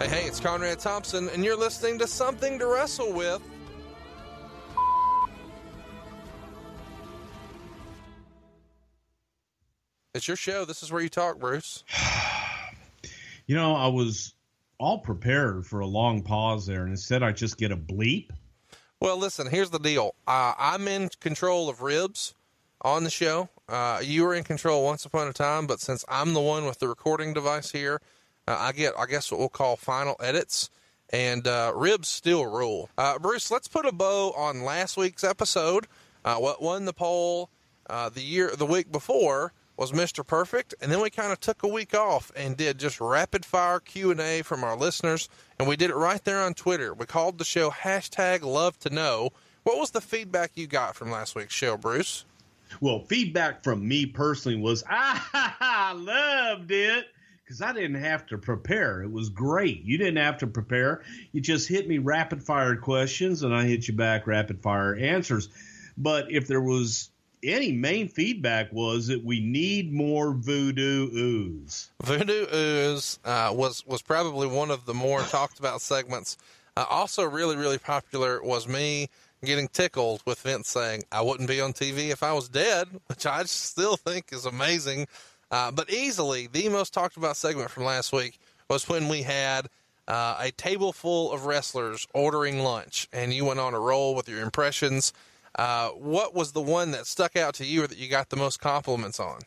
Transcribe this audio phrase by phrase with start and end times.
[0.00, 3.42] Hey, hey, it's Conrad Thompson, and you're listening to Something to Wrestle with.
[10.14, 10.64] It's your show.
[10.64, 11.84] This is where you talk, Bruce.
[13.46, 14.34] You know, I was
[14.78, 18.30] all prepared for a long pause there, and instead I just get a bleep.
[19.00, 20.14] Well, listen, here's the deal.
[20.24, 22.34] Uh, I'm in control of ribs
[22.82, 23.48] on the show.
[23.68, 26.78] Uh, you were in control once upon a time, but since I'm the one with
[26.78, 28.00] the recording device here,
[28.50, 30.70] uh, I get, I guess, what we'll call final edits,
[31.10, 32.90] and uh, ribs still rule.
[32.98, 35.86] Uh, Bruce, let's put a bow on last week's episode.
[36.24, 37.48] Uh, what won the poll
[37.88, 40.26] uh, the year, the week before was Mr.
[40.26, 43.78] Perfect, and then we kind of took a week off and did just rapid fire
[43.80, 45.28] Q and A from our listeners,
[45.58, 46.92] and we did it right there on Twitter.
[46.92, 49.30] We called the show hashtag Love to Know.
[49.62, 52.24] What was the feedback you got from last week's show, Bruce?
[52.80, 57.06] Well, feedback from me personally was I loved it
[57.50, 59.02] because I didn't have to prepare.
[59.02, 59.82] It was great.
[59.82, 61.02] You didn't have to prepare.
[61.32, 65.48] You just hit me rapid fire questions and I hit you back rapid fire answers.
[65.98, 67.10] But if there was
[67.42, 71.90] any main feedback was that we need more voodoo ooze.
[72.04, 76.36] Voodoo Ooze uh, was was probably one of the more talked about segments.
[76.76, 79.08] Uh, also, really really popular was me
[79.44, 83.26] getting tickled with Vince saying I wouldn't be on TV if I was dead, which
[83.26, 85.08] I still think is amazing.
[85.50, 88.38] Uh, but easily the most talked about segment from last week
[88.68, 89.66] was when we had
[90.06, 94.28] uh, a table full of wrestlers ordering lunch, and you went on a roll with
[94.28, 95.12] your impressions.
[95.56, 98.36] Uh, what was the one that stuck out to you or that you got the
[98.36, 99.40] most compliments on?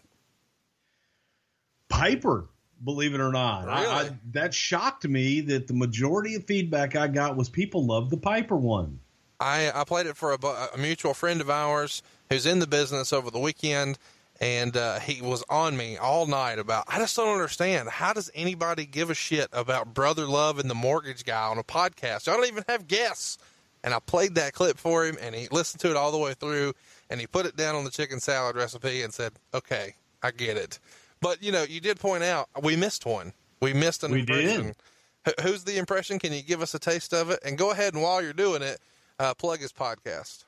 [1.90, 2.50] Piper,
[2.84, 3.70] believe it or not.
[3.70, 8.10] I, I, that shocked me that the majority of feedback I got was people loved
[8.10, 9.00] the Piper one.
[9.40, 10.38] I, I played it for a,
[10.74, 13.98] a mutual friend of ours who's in the business over the weekend,
[14.44, 16.84] and uh, he was on me all night about.
[16.88, 17.88] I just don't understand.
[17.90, 21.64] How does anybody give a shit about brother love and the mortgage guy on a
[21.64, 22.28] podcast?
[22.28, 23.38] I don't even have guests.
[23.86, 26.34] And I played that clip for him, and he listened to it all the way
[26.34, 26.74] through,
[27.10, 30.56] and he put it down on the chicken salad recipe and said, "Okay, I get
[30.56, 30.80] it."
[31.20, 33.34] But you know, you did point out we missed one.
[33.62, 34.38] We missed an We did.
[34.50, 34.76] impression.
[35.28, 36.18] Wh- Who's the impression?
[36.20, 37.40] Can you give us a taste of it?
[37.46, 38.80] And go ahead and while you're doing it,
[39.20, 40.46] uh, plug his podcast.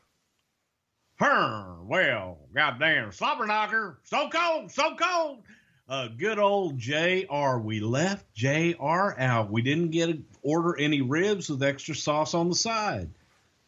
[1.18, 5.44] Her, well, goddamn slobber knocker, so cold, so cold.
[5.88, 7.58] Uh, good old Jr.
[7.62, 9.14] We left Jr.
[9.18, 9.52] out.
[9.52, 13.12] We didn't get to order any ribs with extra sauce on the side.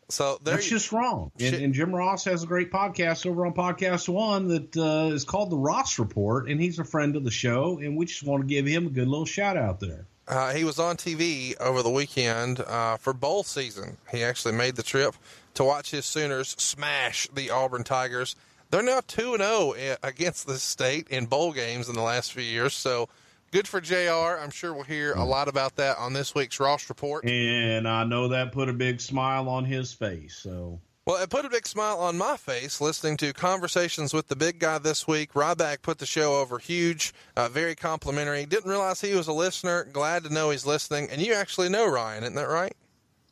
[0.10, 1.32] So there That's you, just wrong.
[1.40, 5.26] And, and Jim Ross has a great podcast over on Podcast One that uh, is
[5.26, 8.42] called The Ross Report, and he's a friend of the show, and we just want
[8.42, 10.06] to give him a good little shout out there.
[10.28, 13.98] uh, he was on TV over the weekend uh, for bowl season.
[14.12, 15.14] He actually made the trip
[15.57, 18.36] to watch his Sooners smash the Auburn Tigers.
[18.69, 19.74] They're now two and zero
[20.04, 22.74] against the state in bowl games in the last few years.
[22.74, 23.09] So
[23.50, 24.42] Good for JR.
[24.42, 27.24] I'm sure we'll hear a lot about that on this week's Ross Report.
[27.24, 30.36] And I know that put a big smile on his face.
[30.36, 34.36] So well, it put a big smile on my face listening to conversations with the
[34.36, 35.31] big guy this week.
[35.31, 38.45] Ryback put the show over huge, uh, very complimentary.
[38.45, 39.86] Didn't realize he was a listener.
[39.86, 41.07] Glad to know he's listening.
[41.09, 42.75] And you actually know Ryan, isn't that right?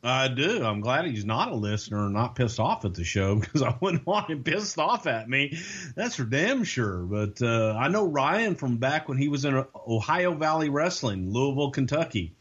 [0.06, 0.64] I do.
[0.64, 3.74] I'm glad he's not a listener and not pissed off at the show because I
[3.80, 5.58] wouldn't want him pissed off at me.
[5.96, 6.98] That's for damn sure.
[6.98, 11.72] But uh, I know Ryan from back when he was in Ohio Valley Wrestling, Louisville,
[11.72, 12.34] Kentucky.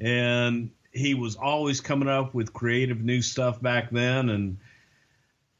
[0.00, 4.30] And he was always coming up with creative new stuff back then.
[4.30, 4.56] And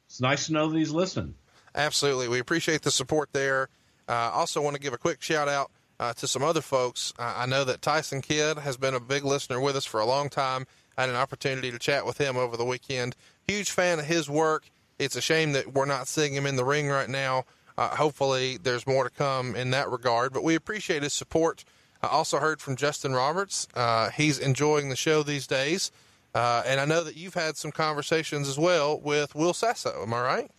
[0.06, 1.34] it's nice to know that he's listening.
[1.74, 2.28] Absolutely.
[2.28, 3.68] We appreciate the support there.
[4.08, 5.70] Uh, also, want to give a quick shout out
[6.00, 7.12] uh, to some other folks.
[7.18, 10.06] Uh, I know that Tyson Kidd has been a big listener with us for a
[10.06, 10.66] long time.
[11.00, 13.16] I had an opportunity to chat with him over the weekend.
[13.48, 14.68] Huge fan of his work.
[14.98, 17.46] It's a shame that we're not seeing him in the ring right now.
[17.78, 21.64] Uh, hopefully, there's more to come in that regard, but we appreciate his support.
[22.02, 23.66] I also heard from Justin Roberts.
[23.74, 25.90] Uh, he's enjoying the show these days.
[26.34, 30.02] Uh, and I know that you've had some conversations as well with Will Sasso.
[30.02, 30.50] Am I right?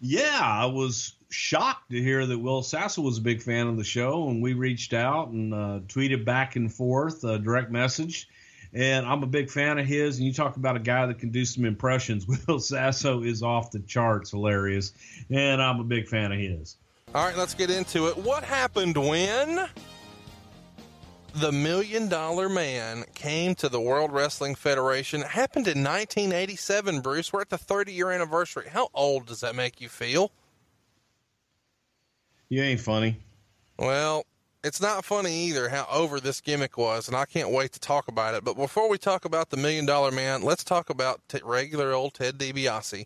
[0.00, 3.84] Yeah, I was shocked to hear that Will Sasso was a big fan of the
[3.84, 8.30] show, and we reached out and uh, tweeted back and forth a direct message.
[8.74, 10.18] And I'm a big fan of his.
[10.18, 12.26] And you talk about a guy that can do some impressions.
[12.48, 14.92] Will Sasso is off the charts, hilarious,
[15.30, 16.76] and I'm a big fan of his.
[17.14, 18.16] All right, let's get into it.
[18.16, 19.68] What happened when?
[21.34, 25.22] the Million Dollar Man came to the World Wrestling Federation.
[25.22, 27.32] It happened in 1987, Bruce.
[27.32, 28.68] We're at the 30 year anniversary.
[28.70, 30.30] How old does that make you feel?
[32.48, 33.20] You ain't funny.
[33.78, 34.26] Well,
[34.64, 38.08] it's not funny either how over this gimmick was, and I can't wait to talk
[38.08, 38.44] about it.
[38.44, 42.14] But before we talk about the Million Dollar Man, let's talk about t- regular old
[42.14, 43.04] Ted DiBiase.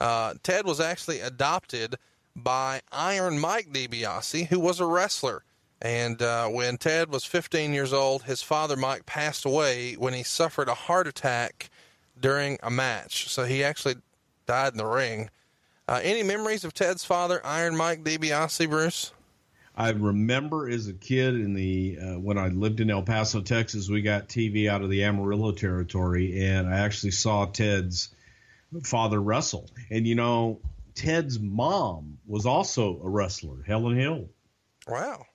[0.00, 1.96] Uh, Ted was actually adopted
[2.34, 5.44] by Iron Mike DiBiase, who was a wrestler.
[5.82, 10.22] And uh, when Ted was 15 years old, his father Mike passed away when he
[10.22, 11.68] suffered a heart attack
[12.18, 13.28] during a match.
[13.28, 13.96] So he actually
[14.46, 15.28] died in the ring.
[15.86, 19.12] Uh, any memories of Ted's father, Iron Mike DiBiase, Bruce?
[19.76, 23.90] I remember as a kid in the uh, when I lived in El Paso, Texas,
[23.90, 28.08] we got TV out of the Amarillo territory, and I actually saw Ted's
[28.84, 29.68] father wrestle.
[29.90, 30.60] And you know,
[30.94, 34.30] Ted's mom was also a wrestler, Helen Hill.
[34.88, 35.26] Wow.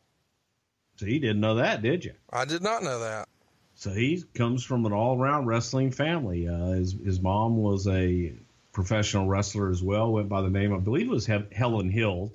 [0.95, 2.13] So he didn't know that, did you?
[2.31, 3.27] I did not know that.
[3.75, 6.47] So he comes from an all-around wrestling family.
[6.47, 8.33] Uh, his his mom was a
[8.71, 10.11] professional wrestler as well.
[10.11, 12.31] Went by the name, I believe, it was Helen Hill.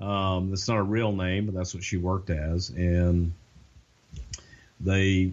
[0.00, 2.70] Um, that's not a real name, but that's what she worked as.
[2.70, 3.32] And
[4.80, 5.32] they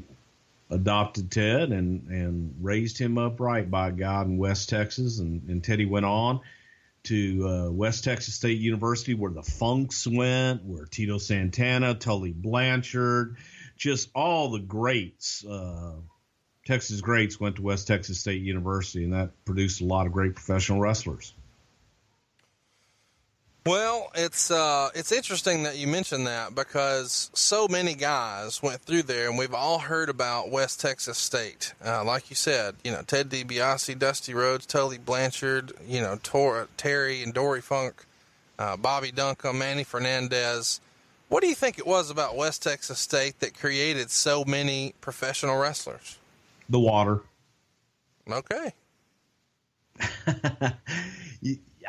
[0.72, 5.20] adopted Ted and and raised him upright by God in West Texas.
[5.20, 6.42] And, and Teddy went on
[7.04, 13.38] to uh, West Texas State University, where the Funks went, where Tito Santana, Tully Blanchard,
[13.78, 15.94] just all the greats, uh,
[16.66, 20.34] Texas greats went to West Texas State University, and that produced a lot of great
[20.34, 21.34] professional wrestlers.
[23.66, 29.04] Well, it's uh, it's interesting that you mentioned that because so many guys went through
[29.04, 31.74] there, and we've all heard about West Texas State.
[31.84, 36.68] Uh, like you said, you know Ted DiBiase, Dusty Rhodes, Tully Blanchard, you know Tor-
[36.78, 38.06] Terry and Dory Funk,
[38.60, 40.80] uh, Bobby Duncum, Manny Fernandez.
[41.30, 45.58] What do you think it was about West Texas State that created so many professional
[45.58, 46.20] wrestlers?
[46.70, 47.24] The water.
[48.30, 48.74] Okay.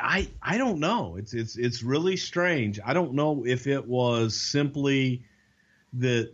[0.01, 1.15] I I don't know.
[1.17, 2.79] It's it's it's really strange.
[2.85, 5.23] I don't know if it was simply
[5.93, 6.31] that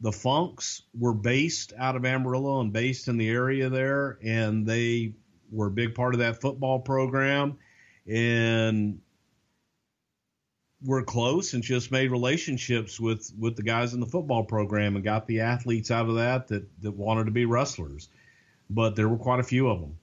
[0.00, 5.14] the Funks were based out of Amarillo and based in the area there, and they
[5.50, 7.56] were a big part of that football program,
[8.06, 9.00] and
[10.82, 15.04] were close and just made relationships with with the guys in the football program and
[15.04, 18.08] got the athletes out of that that that wanted to be wrestlers.
[18.68, 19.96] But there were quite a few of them.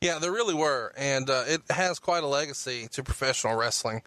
[0.00, 4.00] Yeah, there really were, and uh, it has quite a legacy to professional wrestling.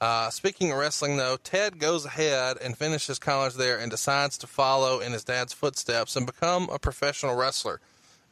[0.00, 4.48] Uh, speaking of wrestling, though, Ted goes ahead and finishes college there and decides to
[4.48, 7.80] follow in his dad's footsteps and become a professional wrestler.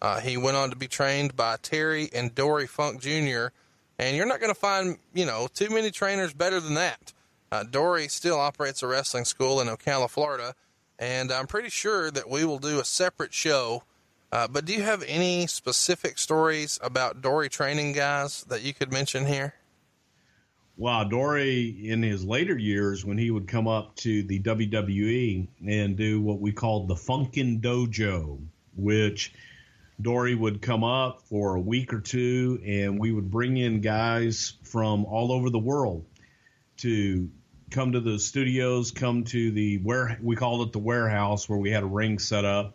[0.03, 3.47] Uh, he went on to be trained by Terry and Dory Funk Jr.,
[3.97, 7.13] and you're not going to find, you know, too many trainers better than that.
[7.53, 10.57] Uh, Dory still operates a wrestling school in Ocala, Florida,
[10.99, 13.85] and I'm pretty sure that we will do a separate show
[14.35, 18.91] uh, but do you have any specific stories about Dory training guys that you could
[18.91, 19.55] mention here?
[20.77, 25.97] Well, Dory, in his later years, when he would come up to the WWE and
[25.97, 28.41] do what we called the Funkin' Dojo,
[28.77, 29.33] which
[30.03, 34.55] Dory would come up for a week or two, and we would bring in guys
[34.65, 36.05] from all over the world
[36.79, 37.31] to
[37.71, 41.71] come to the studios, come to the where we called it the warehouse where we
[41.71, 42.75] had a ring set up.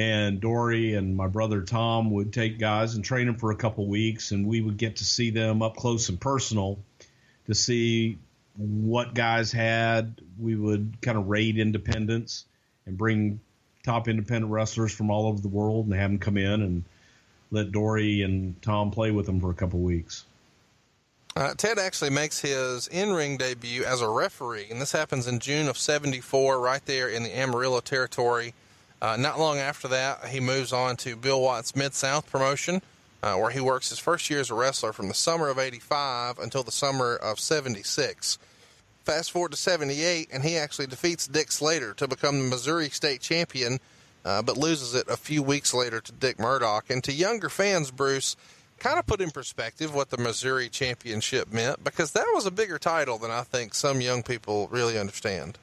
[0.00, 3.86] And Dory and my brother Tom would take guys and train them for a couple
[3.86, 6.78] weeks, and we would get to see them up close and personal
[7.48, 8.18] to see
[8.56, 10.18] what guys had.
[10.38, 12.46] We would kind of raid independents
[12.86, 13.40] and bring
[13.84, 16.84] top independent wrestlers from all over the world and have them come in and
[17.50, 20.24] let Dory and Tom play with them for a couple weeks.
[21.36, 25.68] Uh, Ted actually makes his in-ring debut as a referee, and this happens in June
[25.68, 28.54] of '74, right there in the Amarillo territory.
[29.02, 32.82] Uh, not long after that, he moves on to Bill Watts Mid South promotion,
[33.22, 36.38] uh, where he works his first year as a wrestler from the summer of '85
[36.38, 38.38] until the summer of '76.
[39.04, 43.22] Fast forward to '78, and he actually defeats Dick Slater to become the Missouri State
[43.22, 43.80] Champion,
[44.24, 46.90] uh, but loses it a few weeks later to Dick Murdoch.
[46.90, 48.36] And to younger fans, Bruce
[48.78, 52.78] kind of put in perspective what the Missouri Championship meant because that was a bigger
[52.78, 55.58] title than I think some young people really understand.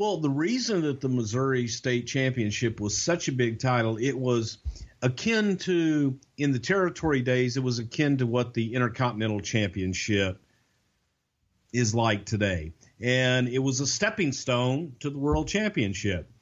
[0.00, 4.56] Well, the reason that the Missouri State Championship was such a big title, it was
[5.02, 10.40] akin to, in the territory days, it was akin to what the Intercontinental Championship
[11.74, 12.72] is like today.
[12.98, 16.32] And it was a stepping stone to the World Championship.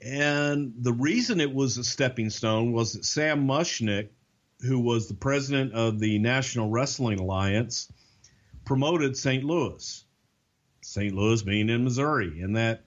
[0.00, 4.10] And the reason it was a stepping stone was that Sam Muchnick
[4.60, 7.90] who was the president of the National Wrestling Alliance,
[8.64, 9.42] promoted St.
[9.42, 10.04] Louis.
[10.82, 11.12] St.
[11.12, 12.84] Louis being in Missouri, and that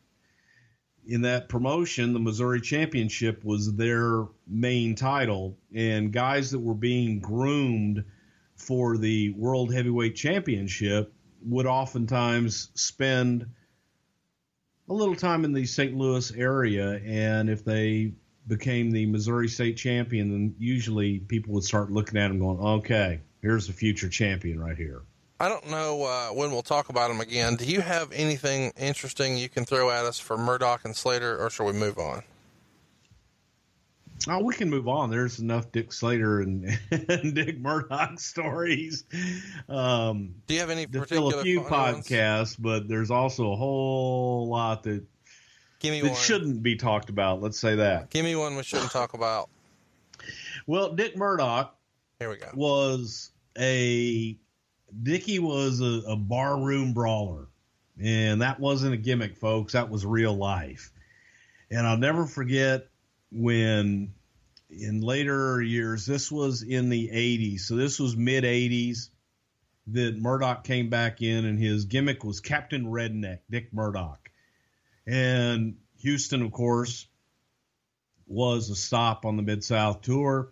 [1.07, 7.19] in that promotion, the Missouri Championship was their main title, and guys that were being
[7.19, 8.03] groomed
[8.55, 13.45] for the World Heavyweight Championship would oftentimes spend
[14.89, 15.95] a little time in the St.
[15.95, 18.13] Louis area, and if they
[18.47, 23.21] became the Missouri State champion, then usually people would start looking at him going, okay,
[23.41, 25.01] here's the future champion right here.
[25.39, 27.56] I don't know uh, when we'll talk about them again.
[27.56, 31.50] Do you have anything interesting you can throw at us for Murdoch and Slater, or
[31.50, 32.24] shall we move on?
[34.30, 35.10] Oh, we can move on.
[35.12, 39.04] There's enough Dick Slater and, and Dick Murdoch stories.
[39.68, 41.72] Um, Do you have any to particular fill a few ones?
[42.08, 45.04] podcasts, but there's also a whole lot that
[45.82, 46.18] Give me that one.
[46.20, 47.42] shouldn't be talked about.
[47.42, 48.10] Let's say that.
[48.10, 49.50] Give me one we shouldn't talk about.
[50.65, 51.75] Well, Dick Murdoch
[52.20, 52.50] Here we go.
[52.56, 54.38] was a
[55.03, 57.47] Dickie was a, a barroom brawler,
[58.01, 59.73] and that wasn't a gimmick, folks.
[59.73, 60.91] That was real life.
[61.71, 62.87] And I'll never forget
[63.31, 64.13] when
[64.69, 69.09] in later years, this was in the 80s, so this was mid 80s,
[69.87, 74.29] that Murdoch came back in, and his gimmick was Captain Redneck, Dick Murdoch.
[75.05, 77.07] And Houston, of course,
[78.25, 80.49] was a stop on the Mid South tour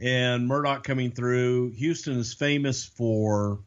[0.00, 1.70] and Murdoch coming through.
[1.72, 3.60] Houston is famous for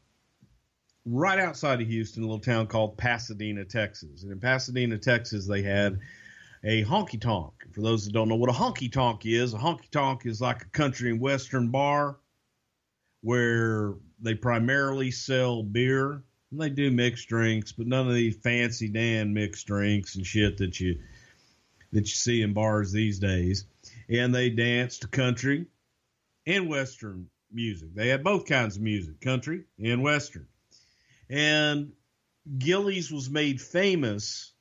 [1.05, 4.23] right outside of Houston, a little town called Pasadena, Texas.
[4.23, 5.99] And in Pasadena, Texas, they had
[6.63, 7.53] a honky tonk.
[7.71, 10.61] For those that don't know what a honky tonk is, a honky tonk is like
[10.61, 12.17] a country and western bar
[13.21, 16.23] where they primarily sell beer.
[16.51, 20.57] And they do mixed drinks, but none of these fancy Dan mixed drinks and shit
[20.57, 20.99] that you
[21.91, 23.65] that you see in bars these days.
[24.09, 25.67] And they dance to country
[26.45, 27.93] and Western music.
[27.93, 30.47] They had both kinds of music, country and Western.
[31.29, 31.93] And
[32.57, 34.53] Gilley's was made famous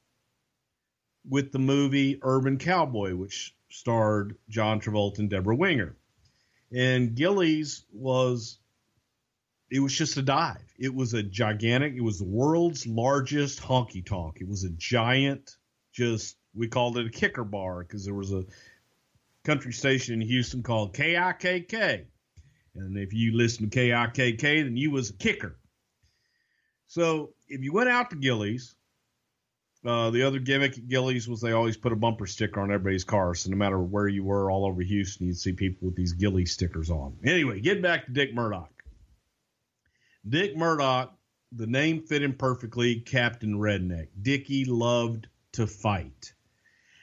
[1.29, 5.97] with the movie Urban Cowboy, which starred John Travolta and Debra Winger.
[6.73, 8.59] And Gilley's was,
[9.71, 10.73] it was just a dive.
[10.79, 14.39] It was a gigantic, it was the world's largest honky tonk.
[14.41, 15.57] It was a giant,
[15.93, 18.45] just, we called it a kicker bar because there was a
[19.49, 22.05] country station in Houston called KIKK.
[22.75, 25.59] And if you listen to KIKK, then you was a kicker.
[26.87, 28.75] So if you went out to Gilley's,
[29.87, 33.05] uh, the other gimmick at Gilley's was they always put a bumper sticker on everybody's
[33.05, 33.35] car.
[33.35, 36.52] So no matter where you were all over Houston, you'd see people with these Gilley's
[36.52, 37.17] stickers on.
[37.25, 38.71] Anyway, get back to Dick Murdoch.
[40.28, 41.17] Dick Murdoch,
[41.52, 44.09] the name fit him perfectly, Captain Redneck.
[44.21, 46.35] Dickie loved to fight.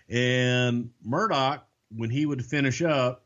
[0.07, 3.25] And Murdoch when he would finish up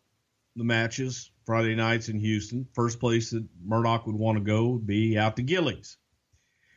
[0.55, 4.87] the matches Friday nights in Houston, first place that Murdoch would want to go would
[4.87, 5.97] be out to Gilley's.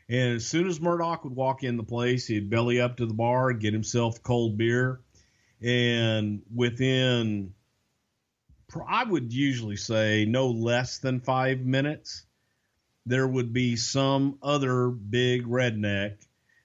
[0.08, 3.14] And as soon as Murdoch would walk in the place, he'd belly up to the
[3.14, 5.00] bar, get himself cold beer,
[5.62, 7.54] and within,
[8.86, 12.26] I would usually say no less than five minutes,
[13.06, 16.16] there would be some other big redneck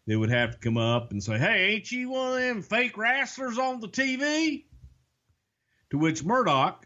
[0.08, 2.98] that would have to come up and say, Hey, ain't you one of them fake
[2.98, 4.64] wrestlers on the TV?
[5.92, 6.86] To which Murdoch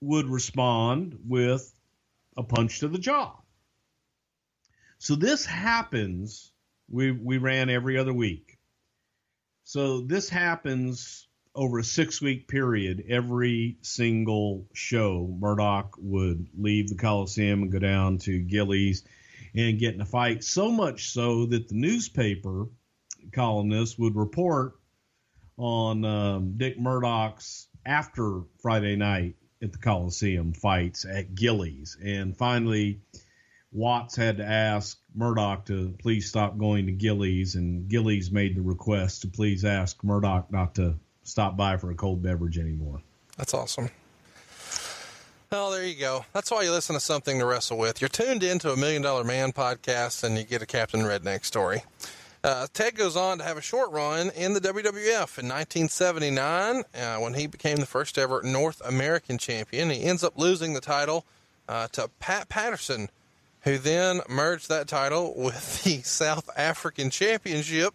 [0.00, 1.72] would respond with
[2.36, 3.36] a punch to the jaw.
[4.98, 6.52] So this happens
[6.88, 8.58] We we ran every other week.
[9.62, 13.04] So this happens over a six week period.
[13.08, 19.04] Every single show, Murdoch would leave the Coliseum and go down to Gilley's
[19.54, 20.42] and get in a fight.
[20.44, 22.66] So much so that the newspaper
[23.32, 24.74] columnists would report
[25.56, 31.96] on um, Dick Murdoch's after Friday night at the Coliseum fights at Gilley's.
[32.02, 33.00] And finally,
[33.72, 38.62] Watts had to ask Murdoch to please stop going to Gilley's, and Gilley's made the
[38.62, 43.00] request to please ask Murdoch not to stop by for a cold beverage anymore.
[43.36, 43.90] That's awesome.
[45.50, 46.24] Well, there you go.
[46.32, 48.00] That's why you listen to something to wrestle with.
[48.00, 51.82] You're tuned into a Million Dollar Man podcast, and you get a Captain Redneck story.
[52.44, 57.16] Uh, Ted goes on to have a short run in the WWF in 1979 uh,
[57.16, 59.88] when he became the first ever North American champion.
[59.88, 61.24] He ends up losing the title
[61.70, 63.08] uh, to Pat Patterson,
[63.62, 67.94] who then merged that title with the South African Championship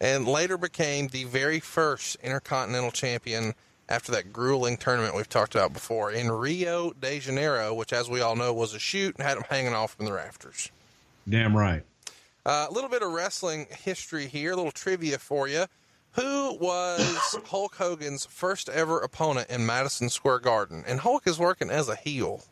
[0.00, 3.52] and later became the very first Intercontinental Champion
[3.90, 8.22] after that grueling tournament we've talked about before in Rio de Janeiro, which, as we
[8.22, 10.70] all know, was a shoot and had him hanging off from the rafters.
[11.28, 11.84] Damn right.
[12.44, 15.66] Uh, a little bit of wrestling history here, a little trivia for you.
[16.12, 20.84] Who was Hulk Hogan's first ever opponent in Madison Square Garden?
[20.86, 22.42] And Hulk is working as a heel.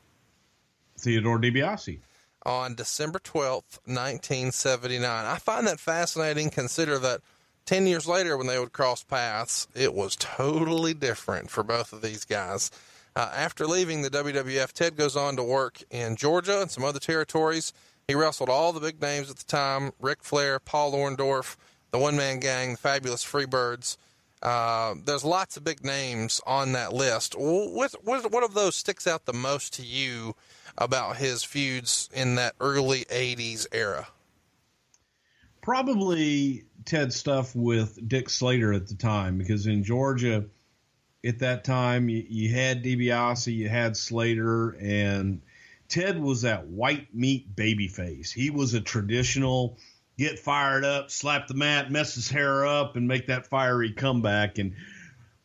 [0.98, 1.98] Theodore DiBiase.
[2.46, 5.26] On December 12th, 1979.
[5.26, 7.20] I find that fascinating, consider that
[7.66, 12.00] 10 years later, when they would cross paths, it was totally different for both of
[12.00, 12.70] these guys.
[13.16, 17.00] Uh, after leaving the WWF, Ted goes on to work in Georgia and some other
[17.00, 17.72] territories.
[18.06, 21.56] He wrestled all the big names at the time Ric Flair, Paul Orndorff,
[21.90, 23.96] the One Man Gang, the Fabulous Freebirds.
[24.42, 27.34] Uh, there's lots of big names on that list.
[27.36, 30.34] What, what, what of those sticks out the most to you
[30.78, 34.08] about his feuds in that early 80s era?
[35.62, 40.44] Probably Ted stuff with Dick Slater at the time because in Georgia
[41.24, 45.40] at that time you, you had DiBiase, you had Slater, and
[45.88, 48.32] Ted was that white meat baby face.
[48.32, 49.78] He was a traditional
[50.16, 54.58] get fired up, slap the mat, mess his hair up, and make that fiery comeback.
[54.58, 54.74] And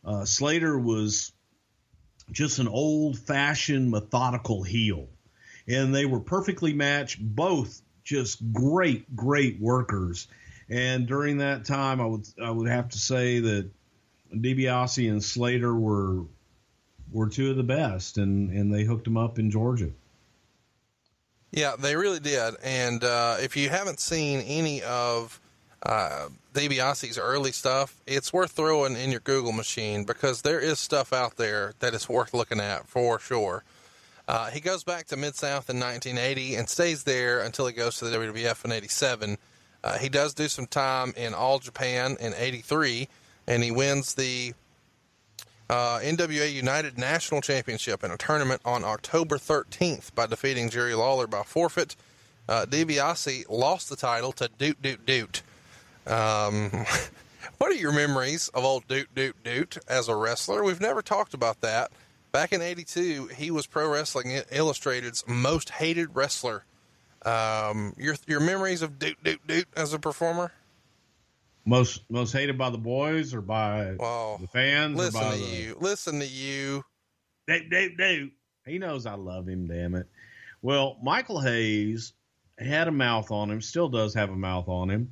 [0.03, 1.31] uh, Slater was
[2.31, 5.07] just an old fashioned methodical heel.
[5.67, 10.27] And they were perfectly matched, both just great, great workers.
[10.69, 13.69] And during that time, I would I would have to say that
[14.41, 16.24] DiBiase and Slater were
[17.12, 19.91] were two of the best, and and they hooked them up in Georgia.
[21.52, 22.56] Yeah, they really did.
[22.63, 25.39] And uh, if you haven't seen any of
[25.84, 31.13] uh, DiBiase's early stuff, it's worth throwing in your Google machine because there is stuff
[31.13, 33.63] out there that is worth looking at for sure.
[34.28, 37.98] Uh, he goes back to Mid South in 1980 and stays there until he goes
[38.00, 39.38] to the WWF in 87.
[39.84, 43.08] Uh, he does do some time in All Japan in 83,
[43.47, 44.53] and he wins the
[45.69, 51.27] uh, NWA United National Championship in a tournament on October 13th by defeating Jerry Lawler
[51.27, 51.95] by forfeit.
[52.47, 55.41] Uh, DiBiase lost the title to Doot Doot Doot.
[56.05, 56.69] Um,
[57.58, 60.63] what are your memories of old Doot Doot Doot as a wrestler?
[60.63, 61.91] We've never talked about that.
[62.31, 66.65] Back in '82, he was Pro Wrestling Illustrated's most hated wrestler.
[67.25, 70.51] Um, your your memories of Doot Doot Doot as a performer?
[71.65, 74.97] Most most hated by the boys or by the fans?
[74.97, 75.78] Listen or by to the, you.
[75.80, 76.84] Listen to you.
[77.47, 78.32] Doot, doot, doot.
[78.65, 80.08] He knows I love him, damn it.
[80.62, 82.13] Well, Michael Hayes
[82.58, 85.12] had a mouth on him, still does have a mouth on him.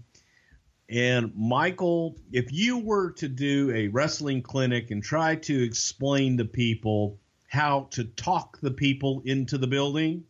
[0.89, 6.45] And Michael, if you were to do a wrestling clinic and try to explain to
[6.45, 10.23] people how to talk the people into the building,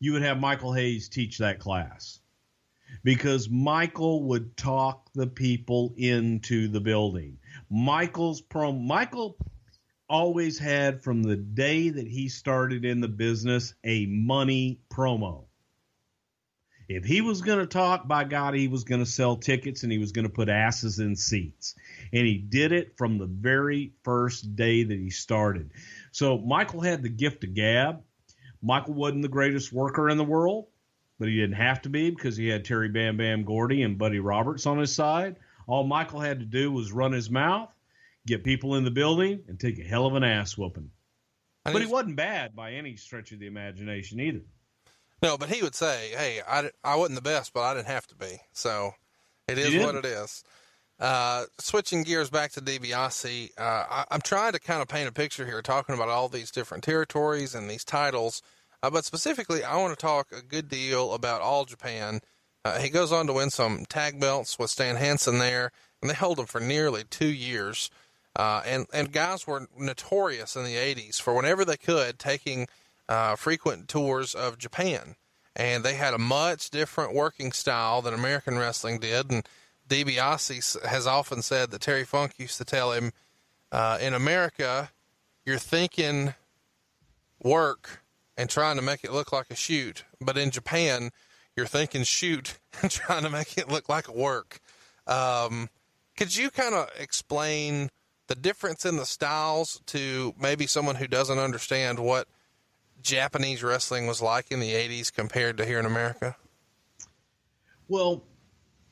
[0.00, 2.20] you would have Michael Hayes teach that class.
[3.02, 7.38] Because Michael would talk the people into the building.
[7.70, 9.36] Michael's prom Michael
[10.08, 15.46] always had from the day that he started in the business a money promo.
[16.88, 19.90] If he was going to talk, by God, he was going to sell tickets and
[19.90, 21.74] he was going to put asses in seats.
[22.12, 25.72] And he did it from the very first day that he started.
[26.12, 28.02] So Michael had the gift of gab.
[28.62, 30.66] Michael wasn't the greatest worker in the world,
[31.18, 34.18] but he didn't have to be because he had Terry Bam Bam Gordy and Buddy
[34.18, 35.36] Roberts on his side.
[35.66, 37.70] All Michael had to do was run his mouth,
[38.26, 40.90] get people in the building, and take a hell of an ass whooping.
[41.64, 44.42] But he wasn't bad by any stretch of the imagination either.
[45.22, 48.06] No, but he would say, "Hey, I, I wasn't the best, but I didn't have
[48.08, 48.92] to be." So
[49.48, 50.44] it is what it is.
[50.98, 55.12] Uh, switching gears back to DiBiase, uh, I, I'm trying to kind of paint a
[55.12, 58.40] picture here, talking about all these different territories and these titles.
[58.82, 62.20] Uh, but specifically, I want to talk a good deal about All Japan
[62.66, 65.70] Uh, he goes on to win some tag belts with Stan Hansen there,
[66.02, 67.90] and they hold him for nearly two years.
[68.34, 72.66] Uh, and and guys were notorious in the '80s for whenever they could taking
[73.08, 75.14] uh, frequent tours of Japan,
[75.54, 79.30] and they had a much different working style than American wrestling did.
[79.30, 79.48] And
[79.88, 83.12] DiBiase has often said that Terry Funk used to tell him,
[83.70, 84.90] uh, "In America,
[85.44, 86.34] you're thinking
[87.40, 88.02] work
[88.36, 91.10] and trying to make it look like a shoot, but in Japan,
[91.56, 94.60] you're thinking shoot and trying to make it look like a work."
[95.06, 95.68] Um,
[96.16, 97.90] could you kind of explain
[98.26, 102.26] the difference in the styles to maybe someone who doesn't understand what
[103.02, 106.36] Japanese wrestling was like in the 80s compared to here in America?
[107.88, 108.22] Well,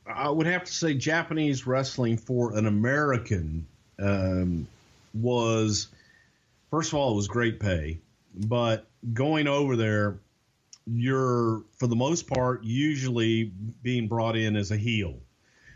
[0.06, 3.66] I would have to say Japanese wrestling for an American
[3.98, 4.68] um,
[5.14, 5.88] was,
[6.70, 7.98] first of all, it was great pay,
[8.34, 10.20] but going over there,
[10.86, 15.18] you're for the most part usually being brought in as a heel.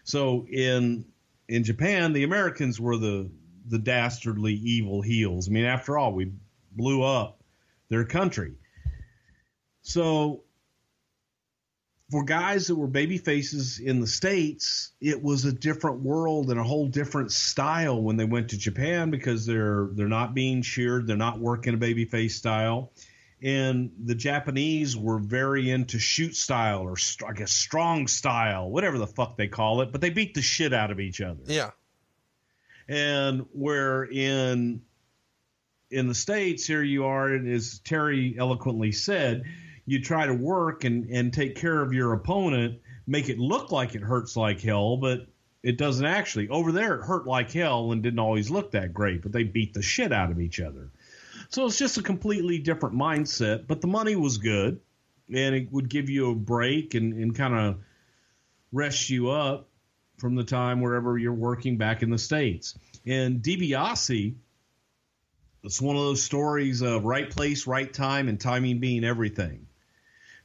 [0.05, 1.05] So in
[1.49, 3.31] in Japan, the Americans were the
[3.69, 5.49] the dastardly evil heels.
[5.49, 6.33] I mean, after all, we
[6.73, 7.43] blew up
[7.89, 8.55] their country.
[9.83, 10.43] So
[12.11, 16.59] for guys that were baby faces in the states, it was a different world and
[16.59, 21.07] a whole different style when they went to Japan because they're they're not being cheered,
[21.07, 22.93] they're not working a baby face style.
[23.43, 26.97] And the Japanese were very into shoot style or
[27.27, 30.73] I guess strong style, whatever the fuck they call it, but they beat the shit
[30.73, 31.43] out of each other.
[31.47, 31.71] Yeah.
[32.89, 34.83] And where in
[35.91, 39.45] in the states here you are, and as Terry eloquently said,
[39.87, 43.95] you try to work and and take care of your opponent, make it look like
[43.95, 45.27] it hurts like hell, but
[45.63, 46.49] it doesn't actually.
[46.49, 49.75] Over there, it hurt like hell and didn't always look that great, but they beat
[49.75, 50.91] the shit out of each other.
[51.49, 54.81] So it's just a completely different mindset, but the money was good
[55.33, 57.79] and it would give you a break and, and kind of
[58.73, 59.69] rest you up
[60.19, 62.77] from the time wherever you're working back in the States.
[63.07, 64.35] And DiBiase,
[65.63, 69.67] it's one of those stories of right place, right time, and timing being everything.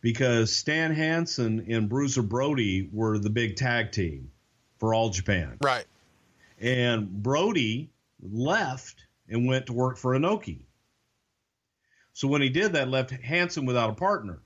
[0.02, 4.32] Because Stan Hansen and Bruiser Brody were the big tag team
[4.80, 5.58] for all Japan.
[5.62, 5.86] Right.
[6.60, 7.90] And Brody
[8.22, 10.66] left and went to work for Inoki.
[12.14, 14.40] So when he did that, left Hansen without a partner.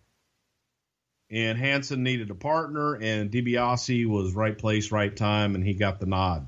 [1.29, 5.99] And Hansen needed a partner, and DiBiase was right place, right time, and he got
[5.99, 6.47] the nod.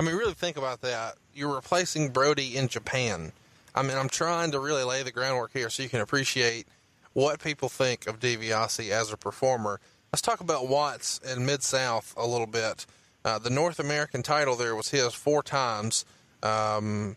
[0.00, 1.16] I mean, really think about that.
[1.34, 3.32] You're replacing Brody in Japan.
[3.74, 6.66] I mean, I'm trying to really lay the groundwork here so you can appreciate
[7.12, 9.80] what people think of DiBiase as a performer.
[10.12, 12.86] Let's talk about Watts and Mid South a little bit.
[13.24, 16.06] Uh, the North American title there was his four times.
[16.42, 17.16] Um,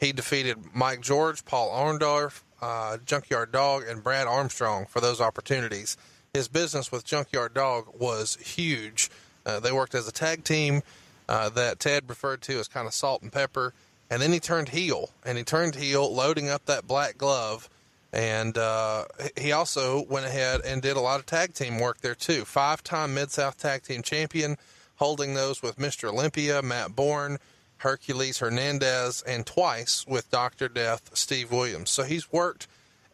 [0.00, 5.96] he defeated Mike George, Paul Orndorff, uh, Junkyard Dog, and Brad Armstrong for those opportunities.
[6.32, 9.10] His business with Junkyard Dog was huge.
[9.44, 10.82] Uh, they worked as a tag team
[11.28, 13.74] uh, that Ted referred to as kind of salt and pepper.
[14.10, 17.68] And then he turned heel, and he turned heel, loading up that black glove.
[18.12, 19.04] And uh,
[19.36, 22.44] he also went ahead and did a lot of tag team work there too.
[22.44, 24.56] Five time Mid South Tag Team Champion,
[24.96, 26.08] holding those with Mr.
[26.08, 27.38] Olympia, Matt Borne,
[27.80, 30.68] Hercules Hernandez, and twice with Dr.
[30.68, 31.90] Death, Steve Williams.
[31.90, 32.66] So he's worked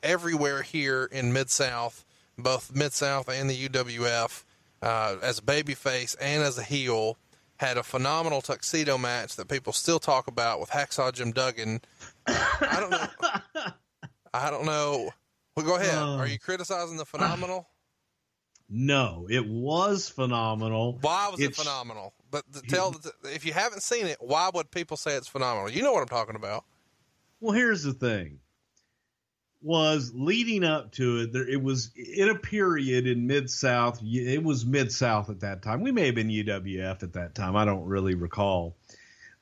[0.03, 2.05] everywhere here in Mid South,
[2.39, 4.45] both Mid South and the UWF,
[4.83, 7.17] uh, as a babyface and as a heel.
[7.59, 11.81] Had a phenomenal tuxedo match that people still talk about with Hacksaw Jim Duggan.
[12.27, 13.07] I don't know.
[14.35, 15.11] I don't know.
[15.57, 15.95] Well, go ahead.
[15.97, 17.67] Uh, Are you criticizing the phenomenal?
[18.69, 20.99] No, it was phenomenal.
[21.01, 22.13] Why was it It's- phenomenal?
[22.31, 25.71] But tell if you haven't seen it, why would people say it's phenomenal?
[25.71, 26.65] You know what I'm talking about.
[27.41, 28.41] Well, here's the thing.
[29.63, 34.01] Was leading up to it, there it was in a period in Mid South.
[34.03, 35.81] It was Mid South at that time.
[35.81, 37.57] We may have been UWF at that time.
[37.57, 38.77] I don't really recall,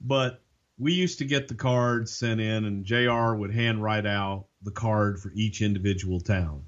[0.00, 0.40] but
[0.78, 3.34] we used to get the cards sent in, and Jr.
[3.34, 6.64] would hand write out the card for each individual town.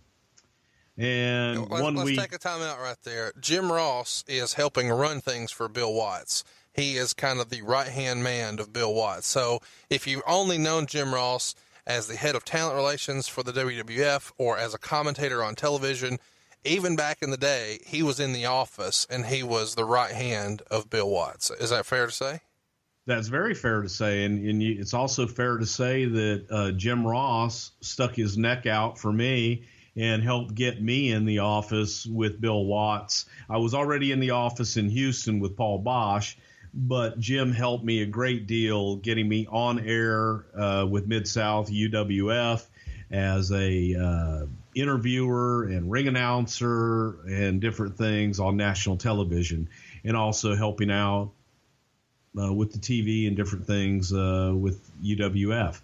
[0.98, 3.32] And Let's, one let's week, take a time out right there.
[3.38, 6.42] Jim Ross is helping run things for Bill Watts.
[6.72, 9.26] He is kind of the right hand man of Bill Watts.
[9.26, 11.54] So if you've only known Jim Ross
[11.86, 16.18] as the head of talent relations for the WWF or as a commentator on television,
[16.64, 20.12] even back in the day, he was in the office and he was the right
[20.12, 21.50] hand of Bill Watts.
[21.50, 22.40] Is that fair to say?
[23.06, 26.70] That's very fair to say, and, and you, it's also fair to say that uh,
[26.72, 29.62] Jim Ross stuck his neck out for me
[29.96, 33.24] and helped get me in the office with Bill Watts.
[33.48, 36.36] I was already in the office in Houston with Paul Boesch,
[36.74, 41.70] but Jim helped me a great deal getting me on air uh, with Mid South
[41.70, 42.66] UWF
[43.10, 49.68] as a uh, interviewer and ring announcer and different things on national television,
[50.04, 51.30] and also helping out
[52.38, 55.80] uh, with the TV and different things uh, with UWF.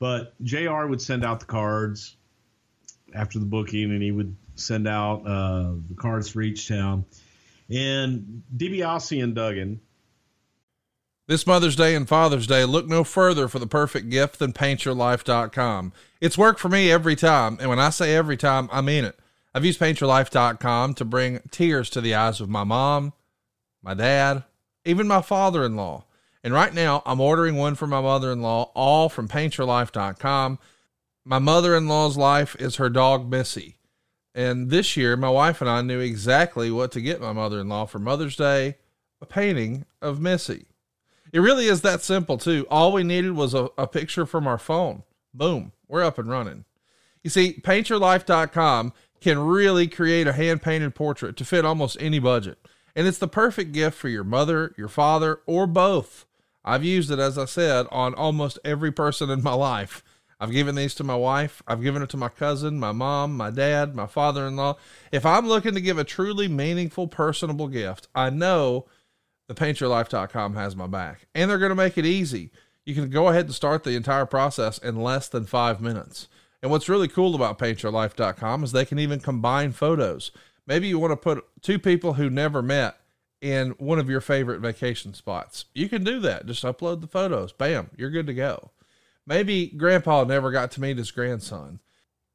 [0.00, 2.16] But JR would send out the cards
[3.14, 7.04] after the booking, and he would send out uh, the cards for each town.
[7.68, 9.80] And DiBiase and Duggan.
[11.26, 15.92] This Mother's Day and Father's Day, look no further for the perfect gift than paintyourlife.com.
[16.20, 17.56] It's worked for me every time.
[17.60, 19.16] And when I say every time, I mean it.
[19.54, 23.12] I've used paintyourlife.com to bring tears to the eyes of my mom,
[23.82, 24.42] my dad,
[24.84, 26.04] even my father in law.
[26.42, 30.58] And right now, I'm ordering one for my mother in law, all from paintyourlife.com.
[31.30, 33.76] My mother in law's life is her dog, Missy.
[34.34, 37.68] And this year, my wife and I knew exactly what to get my mother in
[37.68, 38.78] law for Mother's Day
[39.22, 40.66] a painting of Missy.
[41.32, 42.66] It really is that simple, too.
[42.68, 45.04] All we needed was a, a picture from our phone.
[45.32, 46.64] Boom, we're up and running.
[47.22, 52.58] You see, paintyourlife.com can really create a hand painted portrait to fit almost any budget.
[52.96, 56.26] And it's the perfect gift for your mother, your father, or both.
[56.64, 60.02] I've used it, as I said, on almost every person in my life.
[60.40, 61.62] I've given these to my wife.
[61.68, 64.76] I've given it to my cousin, my mom, my dad, my father in law.
[65.12, 68.86] If I'm looking to give a truly meaningful, personable gift, I know
[69.48, 71.26] the paintyourlife.com has my back.
[71.34, 72.50] And they're going to make it easy.
[72.86, 76.28] You can go ahead and start the entire process in less than five minutes.
[76.62, 80.30] And what's really cool about paintyourlife.com is they can even combine photos.
[80.66, 82.96] Maybe you want to put two people who never met
[83.40, 85.66] in one of your favorite vacation spots.
[85.74, 86.46] You can do that.
[86.46, 87.52] Just upload the photos.
[87.52, 88.70] Bam, you're good to go.
[89.26, 91.80] Maybe grandpa never got to meet his grandson.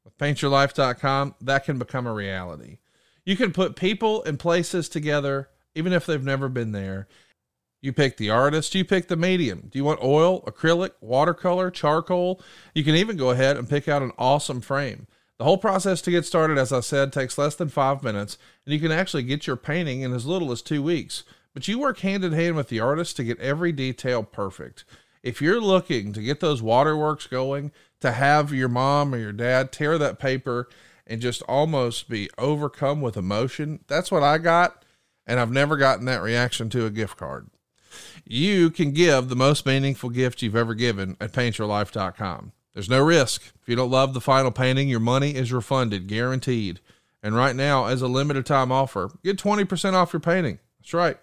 [0.03, 2.77] With paintyourlife.com, that can become a reality.
[3.25, 7.07] You can put people and places together, even if they've never been there.
[7.81, 9.69] You pick the artist, you pick the medium.
[9.71, 12.41] Do you want oil, acrylic, watercolor, charcoal?
[12.73, 15.07] You can even go ahead and pick out an awesome frame.
[15.37, 18.73] The whole process to get started, as I said, takes less than five minutes, and
[18.73, 21.23] you can actually get your painting in as little as two weeks.
[21.53, 24.85] But you work hand in hand with the artist to get every detail perfect.
[25.25, 29.71] If you're looking to get those waterworks going, to have your mom or your dad
[29.71, 30.69] tear that paper
[31.07, 34.85] and just almost be overcome with emotion, that's what I got.
[35.25, 37.47] And I've never gotten that reaction to a gift card.
[38.23, 42.51] You can give the most meaningful gift you've ever given at paintyourlife.com.
[42.75, 43.41] There's no risk.
[43.59, 46.81] If you don't love the final painting, your money is refunded, guaranteed.
[47.23, 50.59] And right now, as a limited time offer, get 20% off your painting.
[50.79, 51.17] That's right,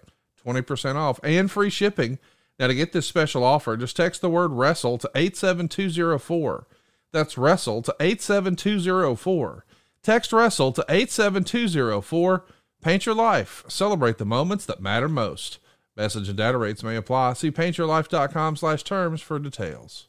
[0.45, 2.19] 20% off and free shipping.
[2.59, 6.67] Now, to get this special offer, just text the word wrestle to 87204.
[7.11, 9.65] That's wrestle to 87204.
[10.03, 12.45] Text wrestle to 87204.
[12.81, 13.63] Paint your life.
[13.67, 15.59] Celebrate the moments that matter most.
[15.95, 17.33] Message and data rates may apply.
[17.33, 20.07] See paintyourlife.com slash terms for details.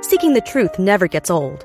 [0.00, 1.64] Seeking the truth never gets old.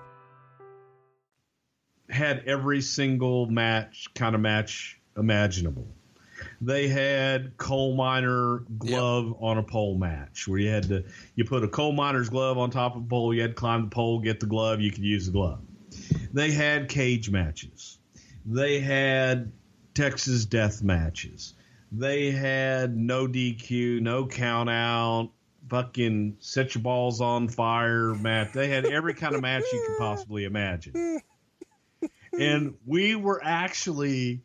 [2.11, 5.87] had every single match kind of match imaginable.
[6.59, 9.35] They had coal miner glove yep.
[9.39, 11.03] on a pole match where you had to
[11.35, 13.83] you put a coal miner's glove on top of a pole, you had to climb
[13.83, 15.61] the pole, get the glove, you could use the glove.
[16.33, 17.99] They had cage matches.
[18.45, 19.51] They had
[19.93, 21.53] Texas death matches.
[21.91, 25.31] They had no DQ, no count out,
[25.69, 28.53] fucking set your balls on fire match.
[28.53, 31.21] They had every kind of match you could possibly imagine
[32.37, 34.41] and we were actually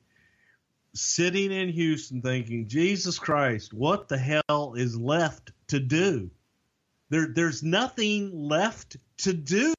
[0.94, 6.31] sitting in Houston thinking, Jesus Christ, what the hell is left to do?
[7.11, 9.75] There, there's nothing left to do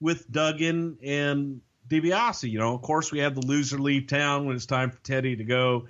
[0.00, 2.50] with Duggan and DiBiase.
[2.50, 5.36] You know, of course, we had the loser leave town when it's time for Teddy
[5.36, 5.88] to go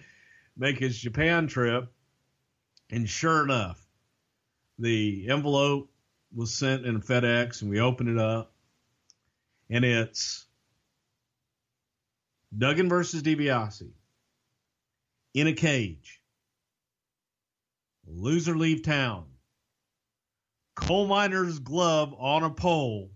[0.56, 1.92] make his Japan trip.
[2.90, 3.85] And sure enough,
[4.78, 5.90] the envelope
[6.35, 8.52] was sent in FedEx, and we open it up,
[9.70, 10.45] and it's
[12.57, 13.90] Duggan versus DiBiase
[15.35, 16.23] in a cage.
[18.07, 19.27] Loser leave town.
[20.75, 23.11] Coal miner's glove on a pole.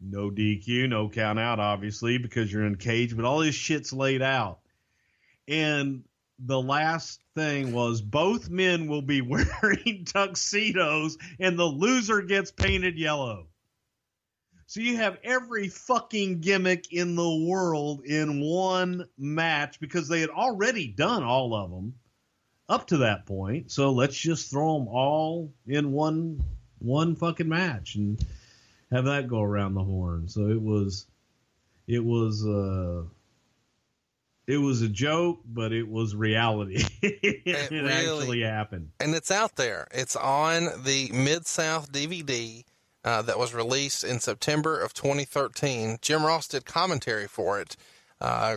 [0.00, 3.92] No DQ, no count out, obviously, because you're in a cage, but all this shit's
[3.92, 4.60] laid out.
[5.48, 6.04] And
[6.38, 12.98] the last thing was both men will be wearing tuxedos and the loser gets painted
[12.98, 13.48] yellow.
[14.68, 20.30] So you have every fucking gimmick in the world in one match because they had
[20.30, 21.94] already done all of them
[22.68, 23.70] up to that point.
[23.70, 26.42] So let's just throw them all in one
[26.80, 28.22] one fucking match and
[28.90, 30.28] have that go around the horn.
[30.28, 31.06] So it was
[31.86, 33.04] it was uh
[34.48, 36.84] it was a joke, but it was reality.
[37.02, 38.90] it, it really, actually happened.
[39.00, 39.86] And it's out there.
[39.92, 42.64] It's on the Mid South DVD
[43.06, 45.98] uh, that was released in September of 2013.
[46.02, 47.76] Jim Ross did commentary for it.
[48.20, 48.56] Uh,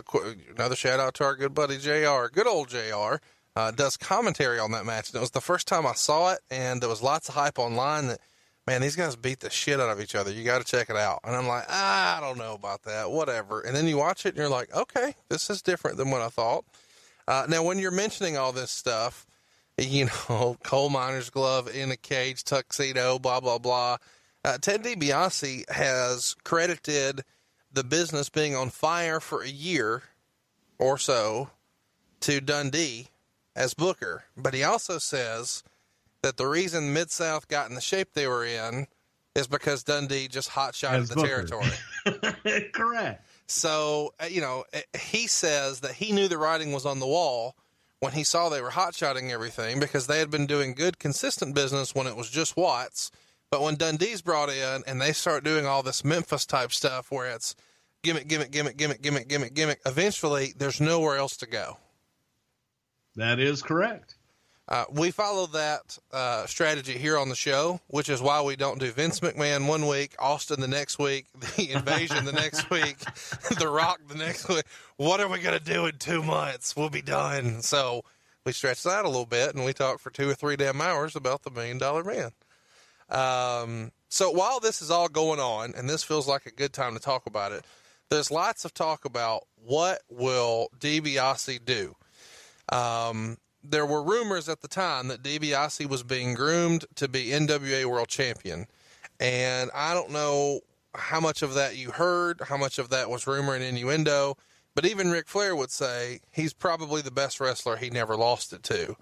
[0.54, 3.16] another shout out to our good buddy JR, good old JR,
[3.54, 5.10] uh, does commentary on that match.
[5.10, 7.58] And it was the first time I saw it, and there was lots of hype
[7.58, 8.20] online that
[8.66, 10.32] man, these guys beat the shit out of each other.
[10.32, 11.20] You got to check it out.
[11.24, 13.60] And I'm like, I don't know about that, whatever.
[13.60, 16.28] And then you watch it and you're like, okay, this is different than what I
[16.28, 16.64] thought.
[17.26, 19.26] Uh, now, when you're mentioning all this stuff,
[19.78, 23.96] you know, coal miner's glove in a cage, tuxedo, blah, blah, blah.
[24.44, 27.22] Uh, Ted DiBiase has credited
[27.72, 30.02] the business being on fire for a year
[30.78, 31.50] or so
[32.20, 33.08] to Dundee
[33.54, 34.24] as Booker.
[34.36, 35.62] But he also says
[36.22, 38.86] that the reason Mid South got in the shape they were in
[39.34, 41.28] is because Dundee just hot shot the Booker.
[41.28, 42.70] territory.
[42.72, 43.24] Correct.
[43.46, 47.06] So, uh, you know, uh, he says that he knew the writing was on the
[47.06, 47.56] wall
[48.00, 51.54] when he saw they were hot shotting everything because they had been doing good, consistent
[51.54, 53.10] business when it was just Watts.
[53.50, 57.28] But when Dundee's brought in and they start doing all this Memphis type stuff where
[57.30, 57.56] it's
[58.02, 61.78] gimmick, gimmick, gimmick, gimmick, gimmick, gimmick, gimmick, eventually there's nowhere else to go.
[63.16, 64.14] That is correct.
[64.68, 68.78] Uh, we follow that uh, strategy here on the show, which is why we don't
[68.78, 72.96] do Vince McMahon one week, Austin the next week, the invasion the next week,
[73.58, 74.62] the Rock the next week.
[74.96, 76.76] What are we going to do in two months?
[76.76, 77.62] We'll be done.
[77.62, 78.04] So
[78.46, 81.16] we stretch that a little bit and we talk for two or three damn hours
[81.16, 82.30] about the Million Dollar Man.
[83.10, 86.94] Um, so while this is all going on, and this feels like a good time
[86.94, 87.64] to talk about it,
[88.08, 91.94] there's lots of talk about what will DiBiase do.
[92.70, 97.84] Um, there were rumors at the time that DiBiase was being groomed to be NWA
[97.84, 98.66] World Champion,
[99.18, 100.60] and I don't know
[100.94, 104.36] how much of that you heard, how much of that was rumor and innuendo.
[104.74, 108.62] But even Ric Flair would say he's probably the best wrestler he never lost it
[108.64, 108.96] to.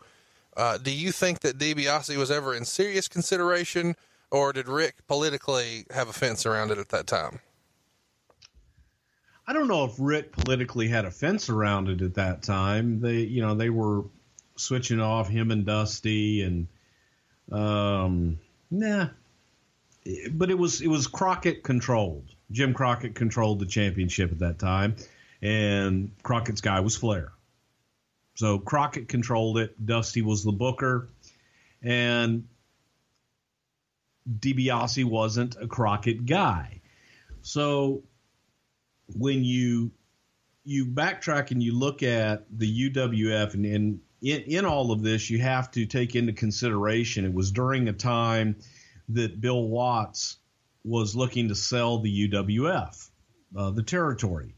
[0.58, 3.94] Uh, do you think that DiBiase was ever in serious consideration,
[4.32, 7.38] or did Ric politically have a fence around it at that time?
[9.46, 13.00] I don't know if Ric politically had a fence around it at that time.
[13.00, 14.02] They, you know, they were
[14.56, 16.66] switching off him and Dusty, and
[17.52, 18.40] um,
[18.72, 19.10] nah.
[20.32, 22.34] But it was it was Crockett controlled.
[22.50, 24.96] Jim Crockett controlled the championship at that time,
[25.40, 27.32] and Crockett's guy was Flair.
[28.38, 29.84] So Crockett controlled it.
[29.84, 31.08] Dusty was the booker,
[31.82, 32.46] and
[34.30, 36.80] DiBiase wasn't a Crockett guy.
[37.42, 38.04] So
[39.16, 39.90] when you
[40.62, 45.28] you backtrack and you look at the UWF and, and in, in all of this,
[45.30, 48.54] you have to take into consideration it was during a time
[49.08, 50.36] that Bill Watts
[50.84, 53.10] was looking to sell the UWF,
[53.56, 54.54] uh, the territory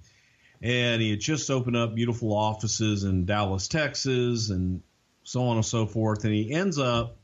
[0.62, 4.82] and he had just opened up beautiful offices in Dallas, Texas, and
[5.22, 6.24] so on and so forth.
[6.24, 7.16] And he ends up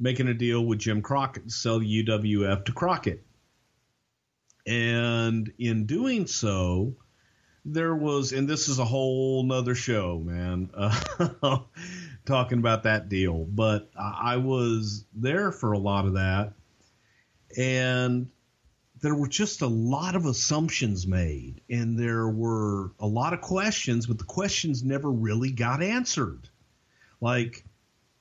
[0.00, 3.24] making a deal with Jim Crockett to sell the UWF to Crockett.
[4.66, 6.96] And in doing so,
[7.64, 11.58] there was, and this is a whole nother show, man, uh,
[12.26, 13.44] talking about that deal.
[13.44, 16.54] But I was there for a lot of that.
[17.56, 18.30] And
[19.02, 24.06] there were just a lot of assumptions made and there were a lot of questions,
[24.06, 26.48] but the questions never really got answered.
[27.20, 27.64] Like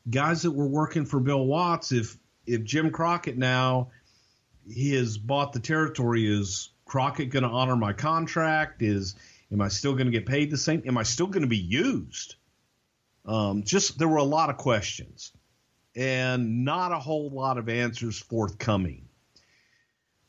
[0.09, 2.17] guys that were working for Bill Watts, if
[2.47, 3.91] if Jim Crockett now
[4.67, 8.81] he has bought the territory, is Crockett going to honor my contract?
[8.81, 9.15] Is
[9.51, 10.81] am I still going to get paid the same?
[10.87, 12.35] Am I still going to be used?
[13.23, 15.31] Um, just there were a lot of questions
[15.95, 19.09] and not a whole lot of answers forthcoming.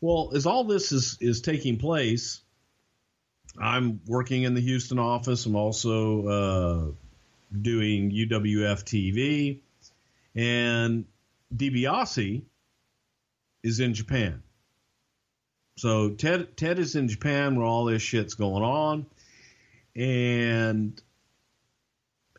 [0.02, 2.40] Well, as all this is is taking place,
[3.56, 5.46] I'm working in the Houston office.
[5.46, 9.60] I'm also uh, doing UWF TV,
[10.34, 11.04] and
[11.54, 12.42] DiBiase
[13.62, 14.42] is in Japan.
[15.76, 19.06] So Ted Ted is in Japan where all this shit's going on,
[19.94, 21.00] and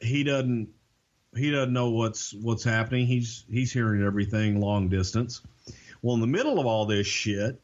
[0.02, 0.68] he doesn't
[1.34, 3.08] he doesn't know what's what's happening.
[3.08, 5.42] He's he's hearing everything long distance.
[6.04, 7.60] Well, in the middle of all this shit,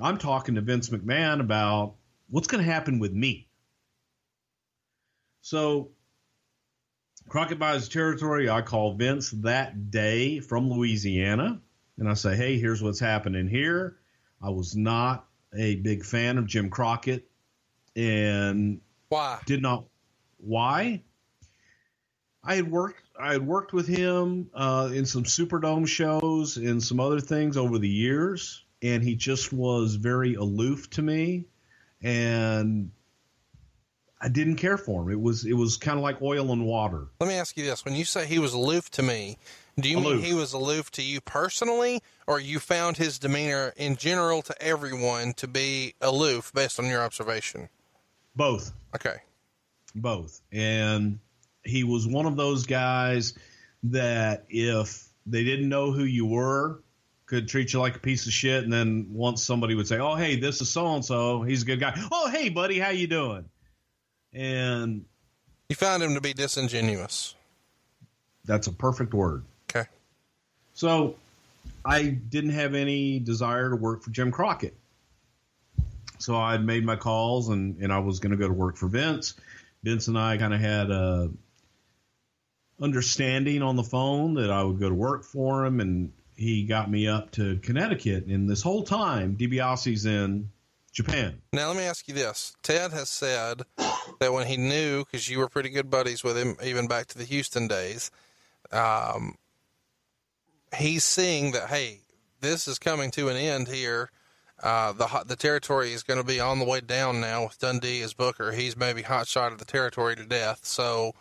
[0.00, 1.94] I'm talking to Vince McMahon about
[2.28, 3.48] what's going to happen with me.
[5.40, 5.90] So
[7.28, 8.50] Crockett buys territory.
[8.50, 11.62] I call Vince that day from Louisiana,
[11.96, 13.96] and I say, "Hey, here's what's happening here.
[14.42, 15.26] I was not
[15.56, 17.26] a big fan of Jim Crockett
[17.96, 19.40] and Why?
[19.46, 19.86] did not
[20.36, 21.02] why
[22.48, 26.98] I had worked I had worked with him uh, in some Superdome shows and some
[26.98, 31.44] other things over the years, and he just was very aloof to me,
[32.00, 32.90] and
[34.18, 35.10] I didn't care for him.
[35.10, 37.08] It was it was kind of like oil and water.
[37.20, 39.36] Let me ask you this: When you say he was aloof to me,
[39.78, 40.16] do you Aloof.
[40.16, 44.62] mean he was aloof to you personally, or you found his demeanor in general to
[44.62, 47.68] everyone to be aloof based on your observation?
[48.34, 48.72] Both.
[48.94, 49.16] Okay.
[49.94, 50.40] both.
[50.50, 51.18] And
[51.68, 53.34] he was one of those guys
[53.84, 56.80] that if they didn't know who you were,
[57.26, 58.64] could treat you like a piece of shit.
[58.64, 61.42] And then once somebody would say, "Oh, hey, this is so and so.
[61.42, 61.92] He's a good guy.
[62.10, 63.44] Oh, hey, buddy, how you doing?"
[64.32, 65.04] And
[65.68, 67.34] You found him to be disingenuous.
[68.44, 69.44] that's a perfect word.
[69.70, 69.86] Okay.
[70.74, 71.16] So
[71.84, 74.74] I didn't have any desire to work for Jim Crockett.
[76.18, 78.76] So I had made my calls and, and I was going to go to work
[78.76, 79.34] for Vince.
[79.84, 81.30] Vince and I kind of had a
[82.80, 86.90] understanding on the phone that I would go to work for him and he got
[86.90, 88.26] me up to Connecticut.
[88.26, 90.50] And this whole time, DiBiase's in
[90.92, 91.42] Japan.
[91.52, 93.62] Now let me ask you this: Ted has said
[94.20, 97.18] that when he knew, because you were pretty good buddies with him, even back to
[97.18, 98.10] the Houston days,
[98.72, 99.36] um,
[100.76, 102.00] he's seeing that hey,
[102.40, 104.10] this is coming to an end here.
[104.62, 108.02] Uh, the the territory is going to be on the way down now with Dundee
[108.02, 108.52] as Booker.
[108.52, 110.64] He's maybe hot shot of the territory to death.
[110.64, 111.14] So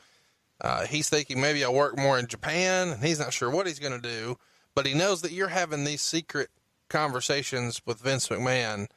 [0.61, 3.79] uh, he's thinking maybe I'll work more in Japan, and he's not sure what he's
[3.79, 4.37] going to do.
[4.75, 6.49] But he knows that you're having these secret
[6.89, 8.87] conversations with Vince McMahon.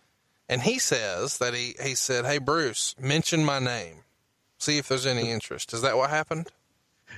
[0.49, 4.05] And he says that he, he said, Hey, Bruce, mention my name.
[4.59, 5.73] See if there's any interest.
[5.73, 6.49] Is that what happened?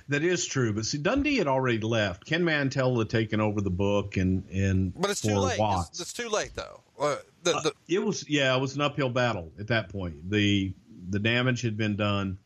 [0.08, 2.24] That is true, but see, Dundee had already left.
[2.24, 5.58] Ken Mantell had taken over the book, and and But it's too late.
[5.60, 6.80] It's, it's too late, though.
[6.98, 10.30] Uh, the, the, it was yeah, it was an uphill battle at that point.
[10.30, 10.72] The
[11.10, 12.38] the damage had been done.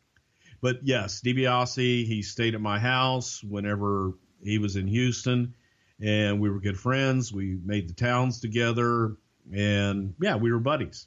[0.61, 5.54] But yes, DiBiase, he stayed at my house whenever he was in Houston
[6.00, 7.32] and we were good friends.
[7.32, 9.16] We made the towns together
[9.52, 11.07] and yeah, we were buddies.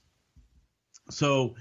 [1.10, 1.56] So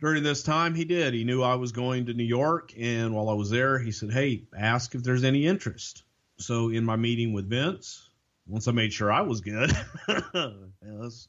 [0.00, 1.14] during this time he did.
[1.14, 4.12] He knew I was going to New York and while I was there, he said,
[4.12, 6.04] "Hey, ask if there's any interest."
[6.38, 8.08] So in my meeting with Vince,
[8.46, 9.70] once I made sure I was good,
[10.08, 10.52] yeah,
[10.82, 11.28] let's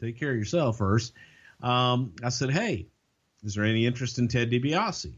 [0.00, 1.12] take care of yourself first.
[1.60, 2.86] Um, I said, "Hey,
[3.44, 5.14] is there any interest in Ted DiBiase?"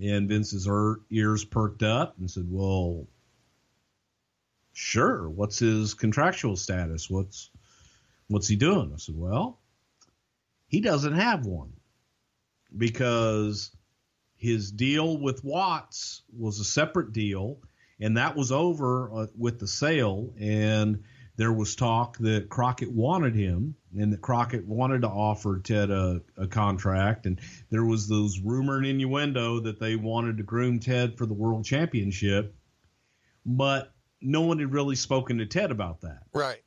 [0.00, 3.06] And Vince's er- ears perked up and said, "Well,
[4.72, 5.28] sure.
[5.28, 7.08] What's his contractual status?
[7.08, 7.50] What's
[8.28, 9.60] what's he doing?" I said, "Well,
[10.66, 11.72] he doesn't have one
[12.76, 13.74] because
[14.36, 17.60] his deal with Watts was a separate deal."
[18.00, 20.32] and that was over uh, with the sale.
[20.40, 21.04] And
[21.36, 26.20] there was talk that Crockett wanted him, and that Crockett wanted to offer Ted a,
[26.36, 27.26] a contract.
[27.26, 31.34] And there was those rumor and innuendo that they wanted to groom Ted for the
[31.34, 32.54] world championship,
[33.44, 36.22] but no one had really spoken to Ted about that.
[36.32, 36.62] right.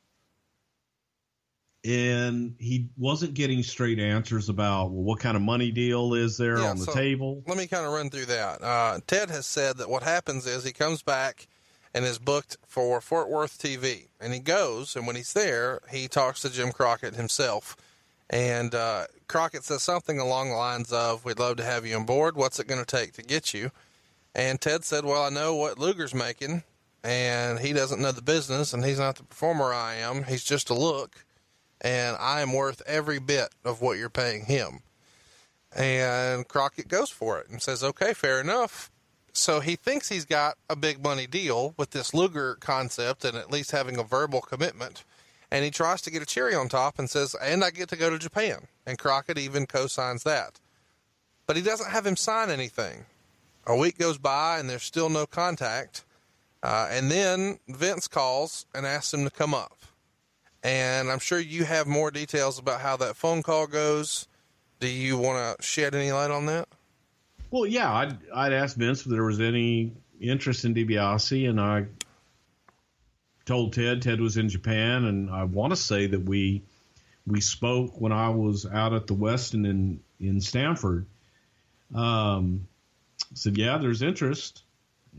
[1.86, 6.58] And he wasn't getting straight answers about well, what kind of money deal is there
[6.58, 7.42] Yeah, on the so table.
[7.46, 8.62] Let me kind of run through that.
[8.62, 11.46] Uh, Ted has said that what happens is he comes back
[11.94, 14.08] and is booked for Fort Worth TV.
[14.20, 17.76] And he goes, and when he's there, he talks to Jim Crockett himself.
[18.28, 22.04] And uh, Crockett says something along the lines of, We'd love to have you on
[22.04, 22.36] board.
[22.36, 23.70] What's it going to take to get you?
[24.34, 26.64] And Ted said, Well, I know what Luger's making,
[27.04, 30.24] and he doesn't know the business, and he's not the performer I am.
[30.24, 31.24] He's just a look,
[31.80, 34.80] and I am worth every bit of what you're paying him.
[35.76, 38.90] And Crockett goes for it and says, okay, fair enough.
[39.36, 43.50] So he thinks he's got a big money deal with this Luger concept and at
[43.50, 45.02] least having a verbal commitment.
[45.50, 47.96] And he tries to get a cherry on top and says, and I get to
[47.96, 48.68] go to Japan.
[48.86, 50.60] And Crockett even co signs that.
[51.46, 53.06] But he doesn't have him sign anything.
[53.66, 56.04] A week goes by and there's still no contact.
[56.62, 59.78] Uh, and then Vince calls and asks him to come up.
[60.62, 64.28] And I'm sure you have more details about how that phone call goes.
[64.78, 66.68] Do you want to shed any light on that?
[67.54, 71.86] Well, yeah, I'd I'd asked Vince if there was any interest in DiBiase, and I
[73.44, 74.02] told Ted.
[74.02, 76.64] Ted was in Japan, and I want to say that we
[77.28, 81.06] we spoke when I was out at the Westin in in Stamford.
[81.94, 82.66] Um,
[83.34, 84.64] said, yeah, there's interest,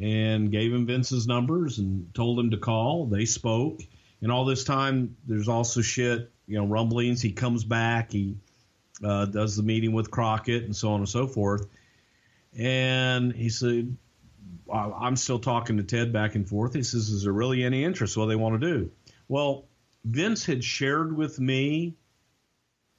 [0.02, 3.06] and gave him Vince's numbers and told him to call.
[3.06, 3.80] They spoke,
[4.22, 7.22] and all this time there's also shit, you know, rumblings.
[7.22, 8.36] He comes back, he
[9.02, 11.66] uh, does the meeting with Crockett, and so on and so forth.
[12.58, 13.96] And he said,
[14.72, 16.74] I'm still talking to Ted back and forth.
[16.74, 18.18] He says, Is there really any interest?
[18.18, 18.92] What they want to do?
[19.28, 19.66] Well,
[20.04, 21.96] Vince had shared with me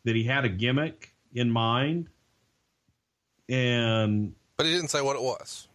[0.05, 2.09] that he had a gimmick in mind,
[3.49, 5.69] and but he didn't say what it was.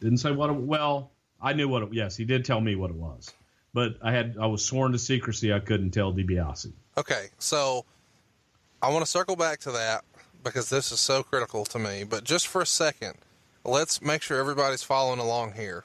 [0.00, 0.50] Didn't say what.
[0.50, 1.10] It, well,
[1.40, 1.88] I knew what it.
[1.92, 3.32] Yes, he did tell me what it was,
[3.72, 5.52] but I had I was sworn to secrecy.
[5.52, 6.72] I couldn't tell DiBiase.
[6.96, 7.84] Okay, so
[8.82, 10.04] I want to circle back to that
[10.44, 12.04] because this is so critical to me.
[12.04, 13.14] But just for a second,
[13.64, 15.84] let's make sure everybody's following along here.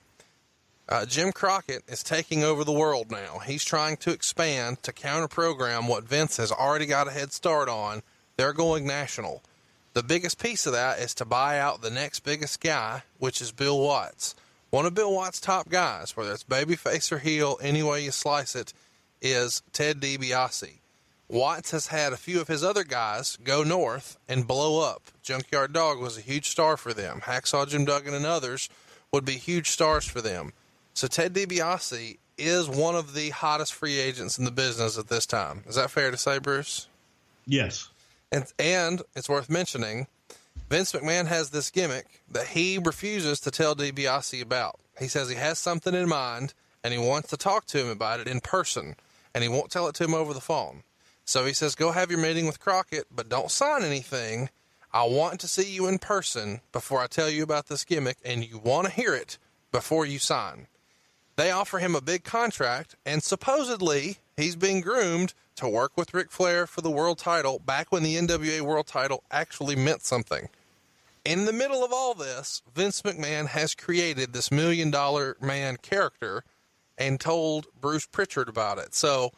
[0.89, 3.39] Uh, Jim Crockett is taking over the world now.
[3.39, 7.69] He's trying to expand to counter program what Vince has already got a head start
[7.69, 8.01] on.
[8.37, 9.43] They're going national.
[9.93, 13.51] The biggest piece of that is to buy out the next biggest guy, which is
[13.51, 14.33] Bill Watts.
[14.71, 18.55] One of Bill Watts' top guys, whether it's babyface or heel, any way you slice
[18.55, 18.73] it,
[19.21, 20.78] is Ted DiBiase.
[21.29, 25.03] Watts has had a few of his other guys go north and blow up.
[25.21, 27.21] Junkyard Dog was a huge star for them.
[27.21, 28.67] Hacksaw Jim Duggan and others
[29.11, 30.53] would be huge stars for them.
[30.95, 35.27] So Ted DiBiase is one of the hottest free agents in the business at this
[35.27, 35.63] time.
[35.67, 36.87] Is that fair to say, Bruce?
[37.45, 37.89] Yes.
[38.31, 40.07] And and it's worth mentioning,
[40.67, 44.79] Vince McMahon has this gimmick that he refuses to tell DiBiase about.
[44.97, 48.19] He says he has something in mind and he wants to talk to him about
[48.19, 48.95] it in person,
[49.35, 50.83] and he won't tell it to him over the phone.
[51.29, 54.49] So he says, "Go have your meeting with Crockett, but don't sign anything.
[54.91, 58.43] I want to see you in person before I tell you about this gimmick, and
[58.43, 59.37] you want to hear it
[59.71, 60.65] before you sign."
[61.35, 66.31] They offer him a big contract, and supposedly he's being groomed to work with Ric
[66.31, 70.49] Flair for the world title back when the NWA world title actually meant something.
[71.23, 76.43] In the middle of all this, Vince McMahon has created this million dollar man character
[76.97, 78.95] and told Bruce Prichard about it.
[78.95, 79.31] So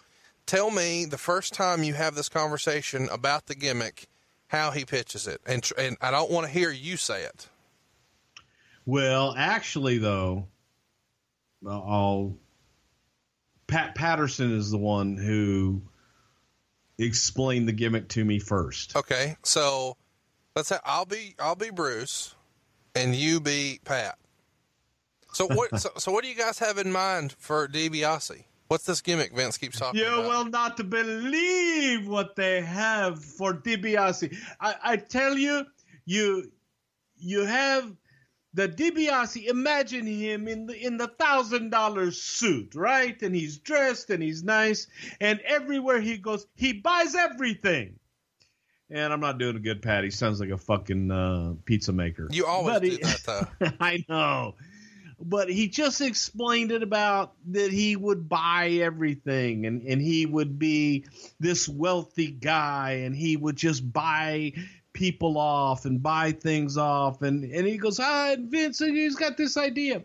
[0.45, 4.07] tell me the first time you have this conversation about the gimmick,
[4.47, 5.41] how he pitches it.
[5.45, 7.47] And, and I don't want to hear you say it.
[8.85, 10.47] Well, actually, though,
[11.67, 12.35] I'll
[13.67, 15.81] Pat Patterson is the one who
[16.97, 18.95] explained the gimmick to me first.
[18.95, 19.95] Okay, so
[20.55, 22.35] let's say I'll be I'll be Bruce,
[22.95, 24.17] and you be Pat.
[25.33, 25.79] So what?
[25.79, 28.43] so, so what do you guys have in mind for DiBiase?
[28.71, 30.23] What's this gimmick Vince keeps talking you about?
[30.23, 34.33] You will not believe what they have for DiBiase.
[34.61, 35.65] I, I tell you,
[36.05, 36.49] you
[37.17, 37.93] you have
[38.53, 43.21] the DiBiase, imagine him in the in the thousand dollar suit, right?
[43.21, 44.87] And he's dressed and he's nice,
[45.19, 47.99] and everywhere he goes, he buys everything.
[48.89, 50.05] And I'm not doing a good Pat.
[50.05, 52.29] He sounds like a fucking uh, pizza maker.
[52.31, 53.19] You always do that
[53.59, 53.67] though.
[53.81, 54.55] I know.
[55.23, 60.57] But he just explained it about that he would buy everything and, and he would
[60.57, 61.05] be
[61.39, 64.53] this wealthy guy and he would just buy
[64.93, 69.57] people off and buy things off and, and he goes, Ah, Vince, he's got this
[69.57, 70.03] idea.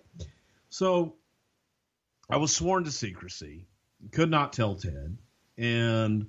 [0.68, 1.14] So
[2.28, 3.66] I was sworn to secrecy,
[4.12, 5.16] could not tell Ted,
[5.56, 6.26] and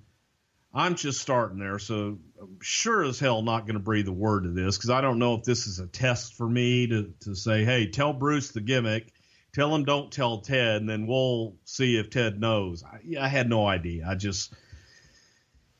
[0.74, 4.44] I'm just starting there, so I'm sure as hell not going to breathe a word
[4.44, 7.36] to this because I don't know if this is a test for me to, to
[7.36, 9.12] say, hey, tell Bruce the gimmick,
[9.54, 12.84] tell him don't tell Ted, and then we'll see if Ted knows.
[12.84, 14.06] I, I had no idea.
[14.08, 14.54] I just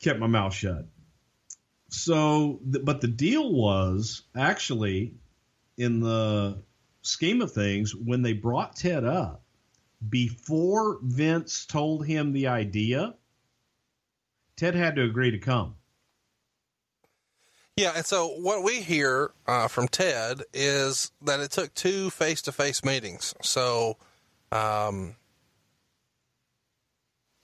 [0.02, 0.88] kept my mouth shut.
[1.90, 5.14] So, but the deal was actually
[5.78, 6.62] in the
[7.02, 9.44] scheme of things when they brought Ted up
[10.08, 13.16] before Vince told him the idea.
[14.58, 15.77] Ted had to agree to come.
[17.78, 22.84] Yeah, and so what we hear uh, from Ted is that it took two face-to-face
[22.84, 23.36] meetings.
[23.44, 23.98] So,
[24.52, 25.16] um,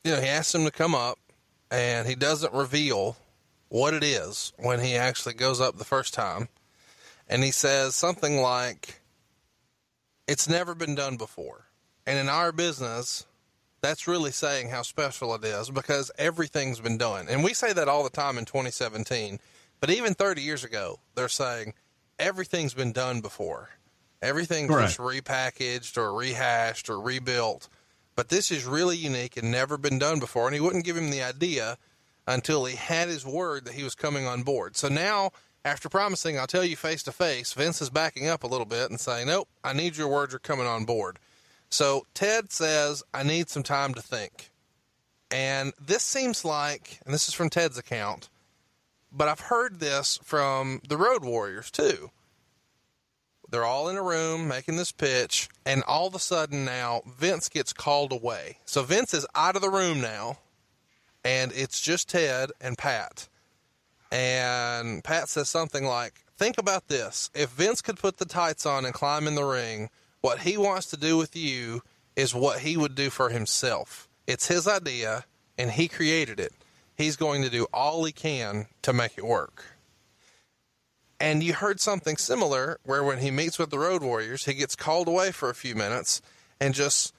[0.04, 1.20] you know, he asked him to come up,
[1.70, 3.16] and he doesn't reveal
[3.70, 6.50] what it is when he actually goes up the first time,
[7.30, 9.02] and he says something like,
[10.28, 11.68] "It's never been done before,"
[12.08, 13.28] and in our business.
[13.82, 17.28] That's really saying how special it is because everything's been done.
[17.28, 19.42] And we say that all the time in 2017.
[19.84, 21.74] But even 30 years ago, they're saying
[22.18, 23.70] everything's been done before.
[24.22, 27.68] Everything's just repackaged or rehashed or rebuilt.
[28.16, 30.48] But this is really unique and never been done before.
[30.48, 31.78] And he wouldn't give him the idea
[32.26, 34.78] until he had his word that he was coming on board.
[34.78, 35.32] So now,
[35.66, 38.90] after promising, I'll tell you face to face, Vince is backing up a little bit
[38.90, 40.32] and saying, Nope, I need your word.
[40.32, 41.20] You're coming on board.
[41.70, 44.50] So Ted says, I need some time to think.
[45.30, 48.30] And this seems like, and this is from Ted's account,
[49.14, 52.11] but I've heard this from the Road Warriors too.
[53.49, 57.49] They're all in a room making this pitch, and all of a sudden now Vince
[57.49, 58.57] gets called away.
[58.66, 60.39] So Vince is out of the room now,
[61.24, 63.28] and it's just Ted and Pat.
[64.11, 67.30] And Pat says something like, Think about this.
[67.36, 69.89] If Vince could put the tights on and climb in the ring,
[70.22, 71.84] what he wants to do with you
[72.16, 74.07] is what he would do for himself.
[74.26, 75.26] It's his idea.
[75.57, 76.51] and he created it.
[76.96, 79.66] He's going to do all he can to make it work.
[81.20, 84.76] And you heard something similar where when he meets with the Road Warriors, he gets
[84.76, 86.22] called away for a few minutes
[86.60, 87.14] and just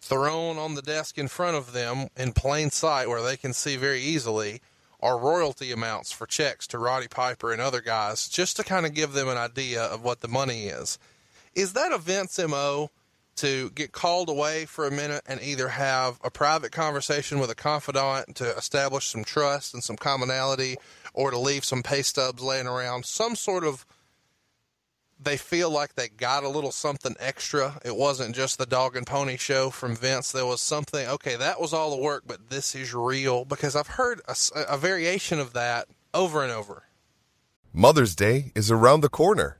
[0.00, 3.76] thrown on the desk in front of them in plain sight where they can see
[3.76, 4.60] very easily
[5.02, 8.94] are royalty amounts for checks to Roddy Piper and other guys just to kind of
[8.94, 10.98] give them an idea of what the money is.
[11.54, 12.90] Is that Vince MO
[13.40, 17.54] to get called away for a minute and either have a private conversation with a
[17.54, 20.76] confidant to establish some trust and some commonality
[21.14, 23.86] or to leave some pay stubs laying around, some sort of
[25.22, 27.78] they feel like they got a little something extra.
[27.84, 30.32] It wasn't just the dog and pony show from Vince.
[30.32, 33.86] There was something, okay, that was all the work, but this is real because I've
[33.86, 34.34] heard a,
[34.68, 36.84] a variation of that over and over.
[37.72, 39.59] Mother's Day is around the corner.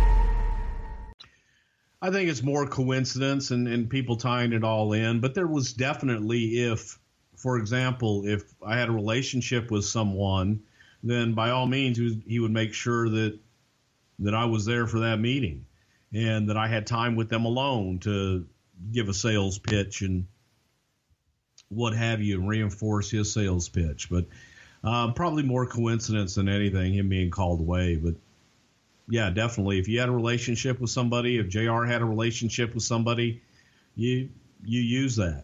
[2.01, 5.73] I think it's more coincidence and, and people tying it all in, but there was
[5.73, 6.97] definitely if
[7.41, 10.61] for example, if I had a relationship with someone,
[11.01, 11.97] then by all means
[12.27, 13.39] he would make sure that
[14.19, 15.65] that I was there for that meeting
[16.13, 18.45] and that I had time with them alone to
[18.91, 20.27] give a sales pitch and
[21.69, 24.09] what have you and reinforce his sales pitch.
[24.11, 24.25] But
[24.83, 27.95] uh, probably more coincidence than anything, him being called away.
[27.95, 28.13] But
[29.11, 29.77] yeah, definitely.
[29.77, 33.41] If you had a relationship with somebody, if JR had a relationship with somebody,
[33.95, 34.29] you
[34.63, 35.43] you use that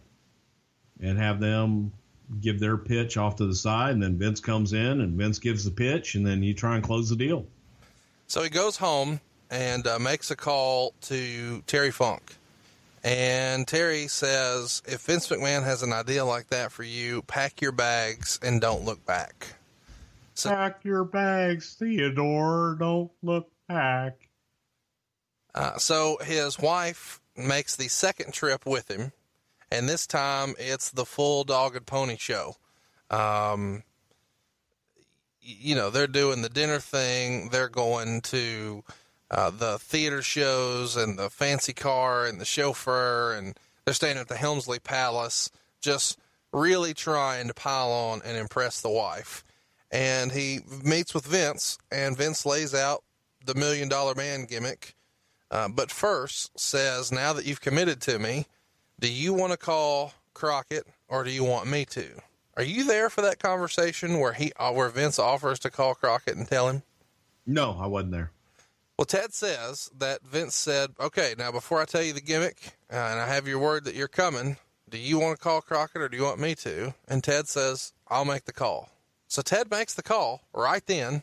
[1.00, 1.92] and have them
[2.40, 5.66] give their pitch off to the side, and then Vince comes in and Vince gives
[5.66, 7.46] the pitch, and then you try and close the deal.
[8.26, 12.36] So he goes home and uh, makes a call to Terry Funk.
[13.04, 17.72] And Terry says, if Vince McMahon has an idea like that for you, pack your
[17.72, 19.54] bags and don't look back.
[20.34, 22.76] So, pack your bags, Theodore.
[22.78, 23.50] Don't look
[25.54, 29.12] Uh, so his wife makes the second trip with him
[29.70, 32.56] and this time it's the full dog and pony show.
[33.10, 33.82] Um,
[35.40, 37.48] you know, they're doing the dinner thing.
[37.50, 38.84] They're going to
[39.30, 44.28] uh, the theater shows and the fancy car and the chauffeur, and they're staying at
[44.28, 45.50] the Helmsley Palace,
[45.80, 46.18] just
[46.52, 49.44] really trying to pile on and impress the wife.
[49.90, 53.04] And he meets with Vince, and Vince lays out
[53.48, 54.94] the million dollar man gimmick.
[55.50, 58.46] Uh, but first says, now that you've committed to me,
[59.00, 62.06] do you want to call Crockett or do you want me to?
[62.58, 66.36] Are you there for that conversation where he uh, where Vince offers to call Crockett
[66.36, 66.82] and tell him?
[67.46, 68.32] No, I wasn't there.
[68.98, 72.96] Well, Ted says that Vince said, "Okay, now before I tell you the gimmick, uh,
[72.96, 74.56] and I have your word that you're coming,
[74.90, 77.92] do you want to call Crockett or do you want me to?" And Ted says,
[78.08, 78.90] "I'll make the call."
[79.28, 81.22] So Ted makes the call right then,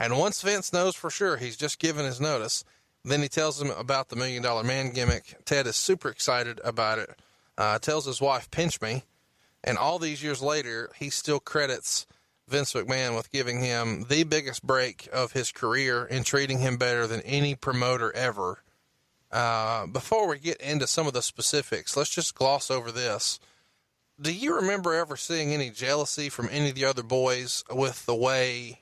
[0.00, 2.64] and once Vince knows for sure he's just given his notice,
[3.04, 5.36] then he tells him about the million dollar man gimmick.
[5.44, 7.20] Ted is super excited about it.
[7.58, 9.04] Uh, tells his wife, pinch me.
[9.62, 12.06] And all these years later, he still credits
[12.48, 17.06] Vince McMahon with giving him the biggest break of his career and treating him better
[17.06, 18.62] than any promoter ever.
[19.30, 23.38] Uh, before we get into some of the specifics, let's just gloss over this.
[24.18, 28.14] Do you remember ever seeing any jealousy from any of the other boys with the
[28.14, 28.80] way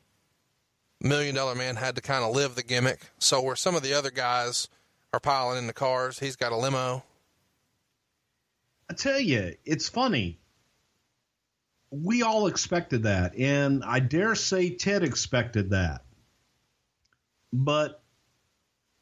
[1.01, 3.11] Million Dollar Man had to kind of live the gimmick.
[3.19, 4.69] So where some of the other guys
[5.13, 7.05] are piling in the cars, he's got a limo.
[8.91, 10.39] I tell you, it's funny.
[11.91, 16.03] We all expected that, and I dare say Ted expected that.
[17.53, 18.03] But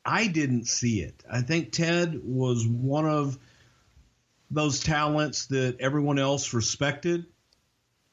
[0.05, 1.25] I didn't see it.
[1.31, 3.39] I think Ted was one of
[4.51, 7.27] those talents that everyone else respected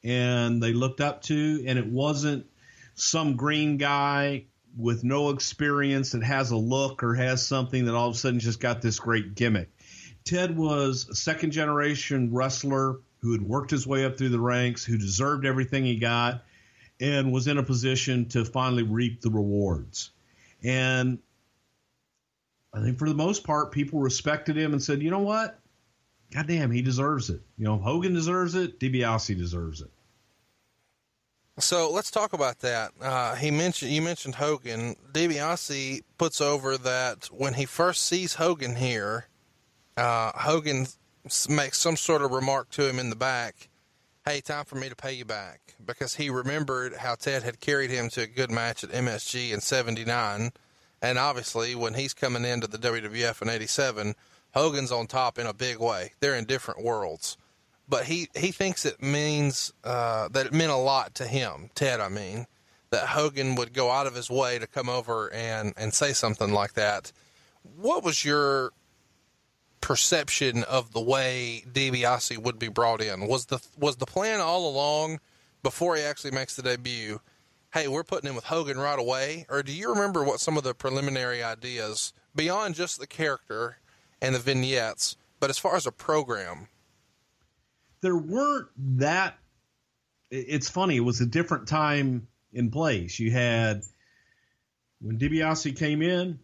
[0.02, 2.46] and they looked up to, and it wasn't
[2.94, 4.44] some green guy
[4.76, 8.40] with no experience that has a look or has something that all of a sudden
[8.40, 9.70] just got this great gimmick.
[10.24, 14.84] Ted was a second generation wrestler who had worked his way up through the ranks,
[14.84, 16.42] who deserved everything he got.
[17.00, 20.10] and was in a position to finally reap the rewards.
[20.62, 21.18] And
[22.72, 25.58] I think for the most part, people respected him and said, you know what?
[26.32, 27.42] Goddamn, he deserves it.
[27.56, 28.80] You know, Hogan deserves it.
[28.80, 29.90] DiBiase deserves it.
[31.58, 32.92] So let's talk about that.
[33.00, 34.96] Uh, he mentioned you mentioned Hogan.
[35.12, 39.28] DiBiase puts over that when he first sees Hogan here,
[39.96, 40.88] uh, Hogan
[41.48, 43.68] makes some sort of remark to him in the back.
[44.24, 47.90] Hey, time for me to pay you back because he remembered how Ted had carried
[47.90, 50.50] him to a good match at MSG in '79,
[51.00, 54.16] and obviously when he's coming into the WWF in '87,
[54.54, 56.14] Hogan's on top in a big way.
[56.18, 57.36] They're in different worlds
[57.88, 62.00] but he he thinks it means uh, that it meant a lot to him, Ted.
[62.00, 62.46] I mean,
[62.90, 66.52] that Hogan would go out of his way to come over and and say something
[66.52, 67.12] like that.
[67.76, 68.72] What was your
[69.80, 73.26] perception of the way DiBiase would be brought in?
[73.26, 75.20] Was the was the plan all along
[75.62, 77.20] before he actually makes the debut?
[77.72, 80.62] Hey, we're putting him with Hogan right away, or do you remember what some of
[80.62, 83.78] the preliminary ideas beyond just the character
[84.22, 86.68] and the vignettes, but as far as a program?
[88.04, 89.38] There weren't that.
[90.30, 90.96] It's funny.
[90.96, 93.18] It was a different time in place.
[93.18, 93.82] You had
[95.00, 96.38] when DiBiase came in,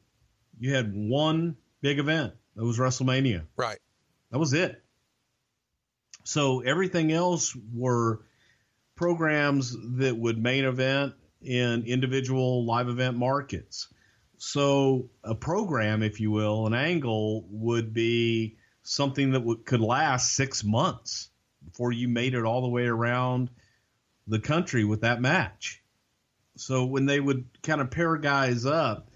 [0.58, 2.32] you had one big event.
[2.56, 3.44] That was WrestleMania.
[3.56, 3.78] Right.
[4.30, 4.82] That was it.
[6.24, 8.22] So everything else were
[8.96, 13.88] programs that would main event in individual live event markets.
[14.38, 20.34] So a program, if you will, an angle would be something that w- could last
[20.34, 21.29] six months
[21.80, 23.48] before you made it all the way around
[24.26, 25.82] the country with that match.
[26.58, 29.08] So when they would kind of pair guys up,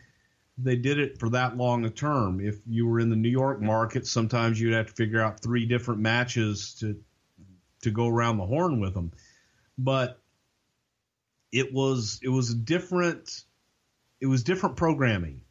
[0.57, 2.41] they did it for that long a term.
[2.41, 5.67] If you were in the New York market, sometimes you'd have to figure out three
[5.67, 6.97] different matches to
[7.83, 9.12] to go around the horn with them.
[9.77, 10.19] But
[11.53, 13.45] it was it was different
[14.23, 15.43] it was different programming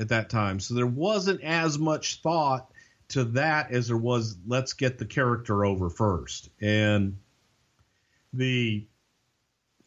[0.00, 0.58] at that time.
[0.58, 2.72] So there wasn't as much thought
[3.10, 6.48] to that as there was let's get the character over first.
[6.60, 7.18] And
[8.32, 8.86] the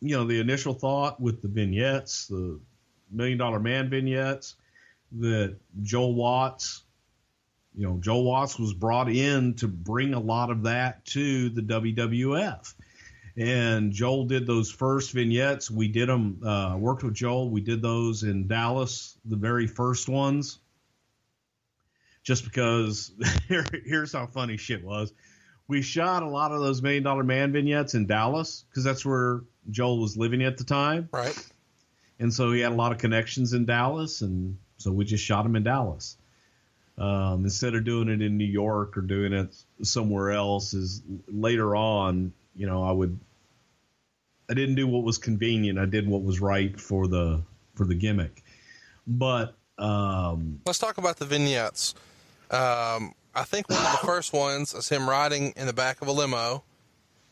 [0.01, 2.59] you know, the initial thought with the vignettes, the
[3.09, 4.55] million dollar man vignettes,
[5.13, 6.83] that Joel Watts,
[7.73, 11.61] you know, Joel Watts was brought in to bring a lot of that to the
[11.61, 12.73] WWF.
[13.37, 15.71] And Joel did those first vignettes.
[15.71, 17.49] We did them, uh, worked with Joel.
[17.49, 20.59] We did those in Dallas, the very first ones
[22.23, 23.11] just because
[23.47, 25.13] here, here's how funny shit was.
[25.67, 29.41] We shot a lot of those Million Dollar Man vignettes in Dallas because that's where
[29.69, 31.09] Joel was living at the time.
[31.11, 31.37] Right.
[32.19, 35.45] And so he had a lot of connections in Dallas, and so we just shot
[35.45, 36.17] him in Dallas.
[36.97, 41.75] Um, instead of doing it in New York or doing it somewhere else, is later
[41.75, 43.19] on, you know, I would,
[44.49, 45.79] I didn't do what was convenient.
[45.79, 47.41] I did what was right for the
[47.73, 48.43] for the gimmick.
[49.07, 51.95] But um, let's talk about the vignettes.
[52.51, 56.07] Um, I think one of the first ones is him riding in the back of
[56.07, 56.63] a limo,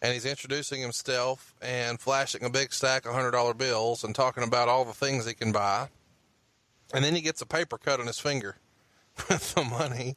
[0.01, 4.43] and he's introducing himself and flashing a big stack of hundred dollar bills and talking
[4.43, 5.89] about all the things he can buy.
[6.93, 8.57] And then he gets a paper cut on his finger
[9.30, 10.16] with the money,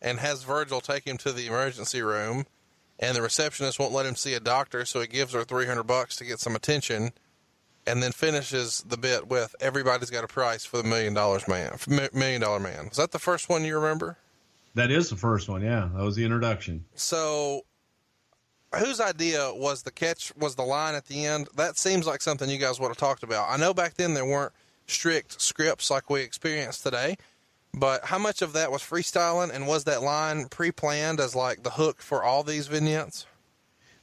[0.00, 2.46] and has Virgil take him to the emergency room.
[3.00, 5.82] And the receptionist won't let him see a doctor, so he gives her three hundred
[5.84, 7.12] bucks to get some attention
[7.86, 11.76] and then finishes the bit with everybody's got a price for the million dollars man
[12.12, 14.16] million dollar man was that the first one you remember
[14.74, 15.62] that is the first one.
[15.62, 16.84] Yeah, that was the introduction.
[16.94, 17.62] So,
[18.76, 20.32] whose idea was the catch?
[20.36, 21.48] Was the line at the end?
[21.56, 23.48] That seems like something you guys would have talked about.
[23.48, 24.52] I know back then there weren't
[24.86, 27.16] strict scripts like we experience today,
[27.72, 31.70] but how much of that was freestyling, and was that line pre-planned as like the
[31.70, 33.26] hook for all these vignettes?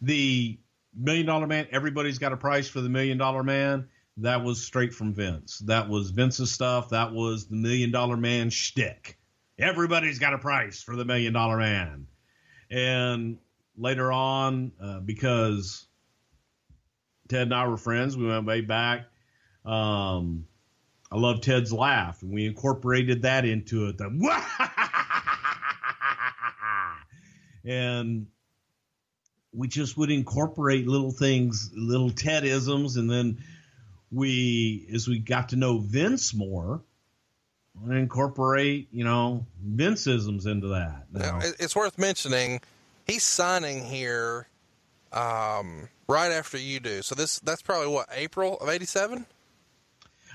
[0.02, 0.58] The
[0.98, 1.68] Million Dollar Man.
[1.72, 3.88] Everybody's got a price for the Million Dollar Man.
[4.18, 5.60] That was straight from Vince.
[5.60, 6.90] That was Vince's stuff.
[6.90, 9.18] That was the Million Dollar Man shtick
[9.58, 12.08] everybody's got a price for the million dollar man.
[12.70, 13.38] And
[13.78, 15.86] later on, uh, because
[17.28, 19.08] Ted and I were friends, we went way back.
[19.66, 20.48] Um,
[21.12, 23.98] I love Ted's laugh, and we incorporated that into it.
[23.98, 24.06] The
[27.66, 28.28] and
[29.54, 33.44] we just would incorporate little things, little Tedisms, and then
[34.10, 36.82] we, as we got to know Vince more,
[37.90, 41.06] incorporate, you know, Vinceisms into that.
[41.12, 42.62] Now, it's worth mentioning
[43.08, 44.48] he's signing here
[45.12, 47.02] um, right after you do.
[47.02, 49.26] So this that's probably what April of '87.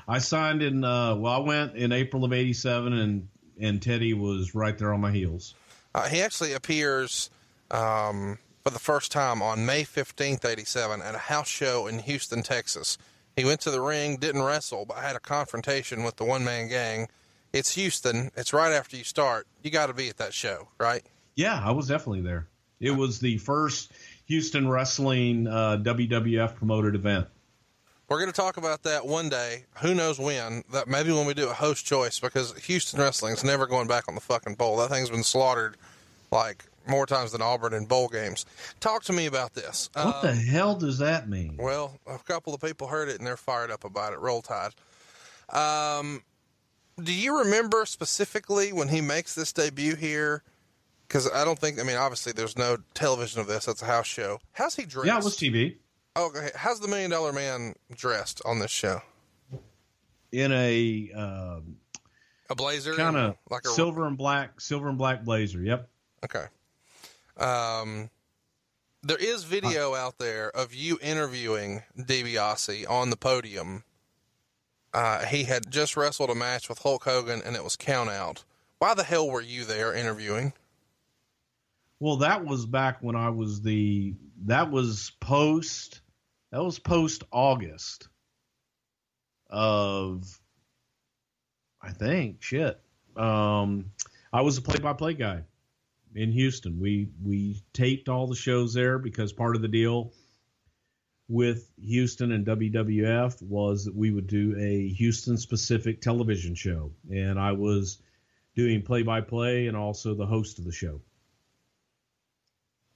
[0.09, 0.85] I signed in.
[0.85, 3.29] Uh, well, I went in April of '87, and
[3.61, 5.55] and Teddy was right there on my heels.
[5.95, 7.31] Uh, he actually appears
[7.71, 12.43] um, for the first time on May 15th, 87 at a house show in Houston,
[12.43, 12.99] Texas.
[13.35, 16.69] He went to the ring, didn't wrestle, but had a confrontation with the one man
[16.69, 17.09] gang.
[17.57, 18.31] It's Houston.
[18.37, 19.47] It's right after you start.
[19.63, 21.03] You got to be at that show, right?
[21.37, 22.49] Yeah, I was definitely there.
[22.81, 23.93] It was the first
[24.27, 27.27] Houston wrestling uh, WWF promoted event.
[28.09, 29.65] We're going to talk about that one day.
[29.81, 30.65] Who knows when?
[30.71, 34.15] That maybe when we do a host choice because Houston wrestling's never going back on
[34.15, 34.77] the fucking bowl.
[34.77, 35.77] That thing's been slaughtered
[36.31, 38.45] like more times than Auburn in bowl games.
[38.81, 39.89] Talk to me about this.
[39.95, 41.57] What the hell does that mean?
[41.59, 44.21] Well, a couple of people heard it and they're fired up about it.
[44.21, 44.75] Roll Tide.
[45.49, 46.23] Um,
[47.03, 50.43] do you remember specifically when he makes this debut here?
[51.07, 51.79] Because I don't think.
[51.79, 53.69] I mean, obviously, there's no television of this.
[53.69, 54.41] It's a house show.
[54.53, 55.07] How's he dressed?
[55.07, 55.77] Yeah, it was TV.
[56.17, 59.03] Okay, how's the Million Dollar Man dressed on this show?
[60.33, 61.77] In a um,
[62.51, 65.61] A blazer, kind of like a silver and black, silver and black blazer.
[65.61, 65.89] Yep.
[66.25, 66.47] Okay.
[67.37, 68.11] Um,
[69.03, 73.85] there is video out there of you interviewing DiBiase on the podium.
[74.97, 78.45] Uh, he had just wrestled a match with Hulk Hogan, and it was count out.
[78.79, 80.55] Why the hell were you there interviewing?
[82.01, 84.15] Well, that was back when I was the.
[84.47, 86.01] That was post.
[86.51, 88.09] That was post August.
[89.51, 90.41] Of.
[91.83, 92.81] I think shit.
[93.19, 93.91] Um,
[94.33, 95.43] I was a play-by-play guy
[96.15, 96.81] in Houston.
[96.81, 100.15] We we taped all the shows there because part of the deal
[101.29, 107.39] with Houston and WWF was that we would do a Houston specific television show, and
[107.39, 107.99] I was
[108.55, 111.01] doing play-by-play and also the host of the show.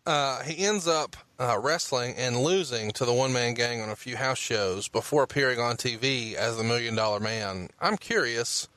[0.07, 3.97] Uh, he ends up uh, wrestling and losing to the one man gang on a
[3.97, 7.68] few house shows before appearing on TV as the Million Dollar Man.
[7.81, 8.68] I'm curious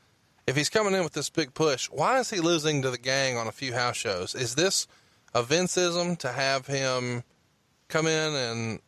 [0.45, 3.38] if he's coming in with this big push, why is he losing to the gang
[3.38, 4.36] on a few house shows?
[4.36, 4.88] Is this
[5.34, 7.24] a Vinceism to have him
[7.88, 8.80] come in and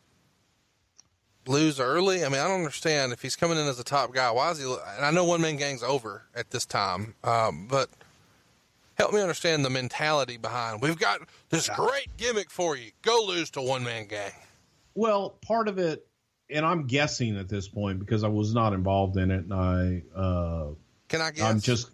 [1.48, 2.24] lose early?
[2.24, 4.30] I mean, I don't understand if he's coming in as a top guy.
[4.30, 4.64] Why is he?
[4.64, 7.88] And I know one man gang's over at this time, um, but
[8.94, 10.82] help me understand the mentality behind.
[10.82, 11.20] We've got
[11.50, 12.90] this great gimmick for you.
[13.02, 14.32] Go lose to one man gang.
[14.94, 16.06] Well, part of it,
[16.50, 20.02] and I'm guessing at this point because I was not involved in it, and I.
[20.18, 20.68] Uh,
[21.08, 21.44] Can I guess?
[21.44, 21.90] I'm just.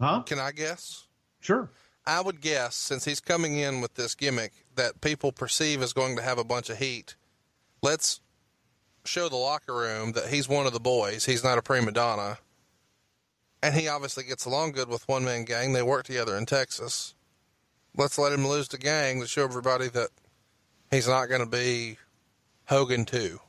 [0.00, 0.22] Huh?
[0.22, 1.06] Can I guess?
[1.40, 1.70] Sure.
[2.06, 6.16] I would guess, since he's coming in with this gimmick that people perceive as going
[6.16, 7.16] to have a bunch of heat,
[7.82, 8.20] let's
[9.08, 11.24] show the locker room that he's one of the boys.
[11.24, 12.38] He's not a prima donna.
[13.62, 15.72] And he obviously gets along good with One Man Gang.
[15.72, 17.14] They work together in Texas.
[17.96, 20.10] Let's let him lose to Gang to show everybody that
[20.90, 21.98] he's not going to be
[22.66, 23.40] Hogan too.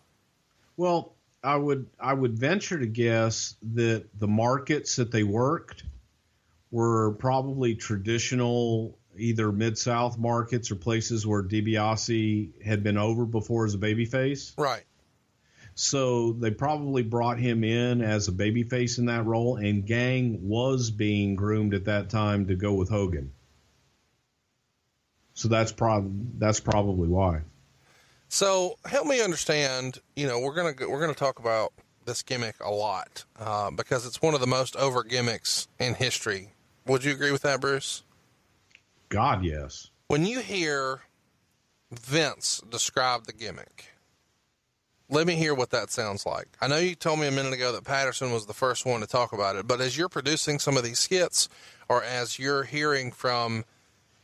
[0.78, 5.84] Well, I would I would venture to guess that the markets that they worked
[6.72, 13.66] were probably traditional either mid south markets or places where DiBiase had been over before
[13.66, 14.54] as a babyface.
[14.58, 14.84] Right.
[15.82, 20.92] So they probably brought him in as a babyface in that role, and Gang was
[20.92, 23.32] being groomed at that time to go with Hogan.
[25.36, 27.44] So that's probably that's probably why.
[28.28, 30.00] So help me understand.
[30.18, 31.72] You know, we're gonna we're gonna talk about
[32.04, 36.52] this gimmick a lot uh, because it's one of the most over gimmicks in history.
[36.88, 38.04] Would you agree with that, Bruce?
[39.08, 39.92] God, yes.
[40.10, 41.04] When you hear
[41.90, 43.86] Vince describe the gimmick,
[45.10, 46.48] let me hear what that sounds like.
[46.62, 49.08] I know you told me a minute ago that Patterson was the first one to
[49.08, 51.50] talk about it, but as you're producing some of these skits,
[51.90, 53.66] or as you're hearing from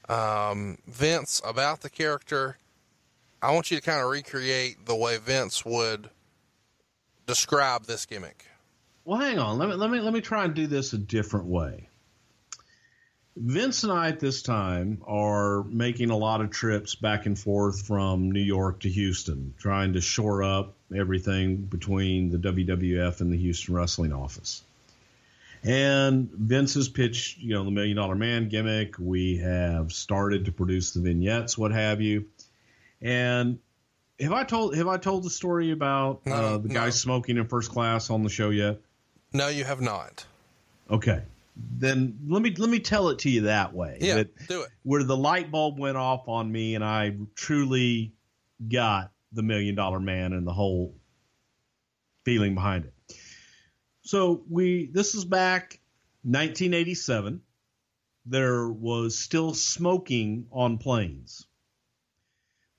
[0.08, 2.58] um, Vince about the character,
[3.42, 6.10] I want you to kind of recreate the way Vince would
[7.26, 8.46] describe this gimmick.
[9.04, 9.58] Well, hang on.
[9.58, 11.90] Let me let me let me try and do this a different way.
[13.38, 17.86] Vince and I at this time are making a lot of trips back and forth
[17.86, 23.38] from New York to Houston, trying to shore up everything between the WWF and the
[23.38, 24.64] Houston wrestling office.
[25.64, 28.96] And Vince has pitched, you know, the Million Dollar Man gimmick.
[29.00, 32.28] We have started to produce the vignettes, what have you.
[33.02, 33.60] And
[34.20, 36.90] have I told have I told the story about No, uh, the guy no.
[36.92, 38.80] smoking in first class on the show yet?
[39.34, 40.26] No, you have not.
[40.90, 41.24] Okay.
[41.56, 43.98] Then let me let me tell it to you that way.
[44.02, 44.70] Yeah, That do it.
[44.84, 48.14] where the light bulb went off on me and I truly
[48.68, 50.96] got the million dollar man and the whole
[52.26, 52.94] feeling behind it.
[54.02, 55.80] So we this is back
[56.24, 57.42] 1987.
[58.26, 61.46] There was still smoking on planes.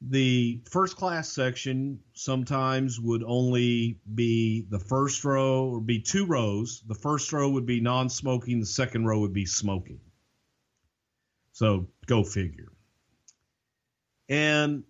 [0.02, 6.82] The first class section sometimes would only be the first row or be two rows.
[6.86, 10.00] The first row would be non smoking, the second row would be smoking.
[11.52, 12.72] So go figure.
[14.28, 14.84] And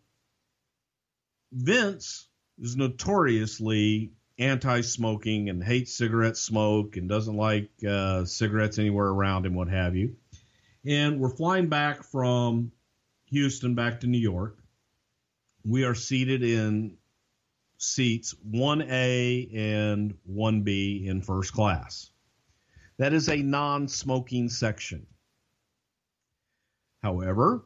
[1.53, 2.29] Vince
[2.59, 9.55] is notoriously anti-smoking and hates cigarette smoke and doesn't like uh, cigarettes anywhere around him,
[9.55, 10.17] what have you.
[10.85, 12.73] And we're flying back from
[13.27, 14.59] Houston back to New York.
[15.69, 16.97] We are seated in
[17.79, 22.11] seats 1A and 1B in first class.
[22.99, 25.07] That is a non-smoking section.
[27.03, 27.65] However,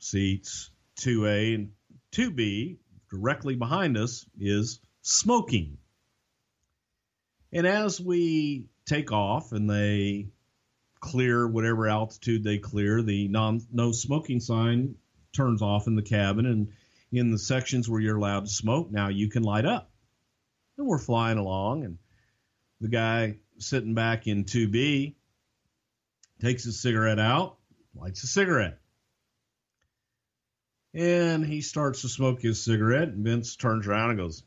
[0.00, 0.70] seats
[1.00, 1.70] 2A and
[2.10, 2.78] 2B
[3.10, 5.78] directly behind us is smoking.
[7.52, 10.30] And as we take off and they
[10.98, 14.96] clear whatever altitude they clear, the non no smoking sign
[15.32, 16.72] turns off in the cabin and
[17.12, 19.90] in the sections where you're allowed to smoke, now you can light up.
[20.78, 21.98] And we're flying along and
[22.80, 25.14] the guy sitting back in 2B
[26.40, 27.56] takes his cigarette out,
[27.94, 28.78] lights a cigarette.
[30.92, 34.42] And he starts to smoke his cigarette, and Vince turns around and goes,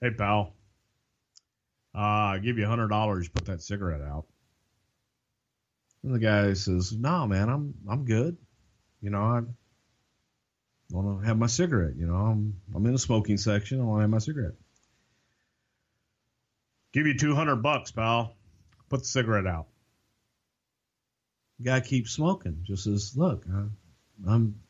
[0.00, 0.54] Hey, pal,
[1.94, 3.28] uh, I'll give you a hundred dollars.
[3.28, 4.26] Put that cigarette out.
[6.04, 8.36] And the guy says, "No, man, I'm I'm good.
[9.00, 9.40] You know, I
[10.90, 11.96] want to have my cigarette.
[11.96, 13.80] You know, I'm I'm in the smoking section.
[13.80, 14.54] I want to have my cigarette.
[16.92, 18.36] Give you two hundred bucks, pal.
[18.88, 19.66] Put the cigarette out."
[21.58, 22.60] The guy keeps smoking.
[22.64, 23.64] Just says, "Look, I,
[24.26, 24.60] I'm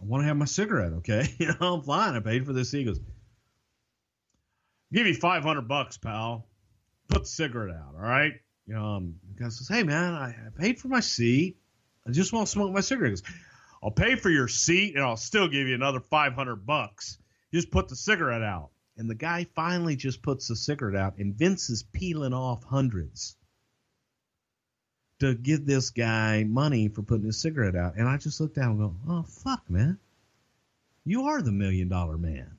[0.00, 0.92] I want to have my cigarette.
[0.94, 2.14] Okay, you know, I'm fine.
[2.14, 3.00] I paid for this." Seat, he goes.
[4.92, 6.46] Give you five hundred bucks, pal.
[7.08, 8.34] Put the cigarette out, all right?
[8.74, 11.56] Um, the guy says, "Hey, man, I, I paid for my seat.
[12.06, 13.20] I just want to smoke my cigarette."
[13.82, 17.18] I'll pay for your seat, and I'll still give you another five hundred bucks.
[17.52, 18.70] Just put the cigarette out.
[18.96, 23.36] And the guy finally just puts the cigarette out, and Vince is peeling off hundreds
[25.20, 27.94] to give this guy money for putting his cigarette out.
[27.96, 29.98] And I just looked down and go, "Oh fuck, man,
[31.04, 32.56] you are the million dollar man."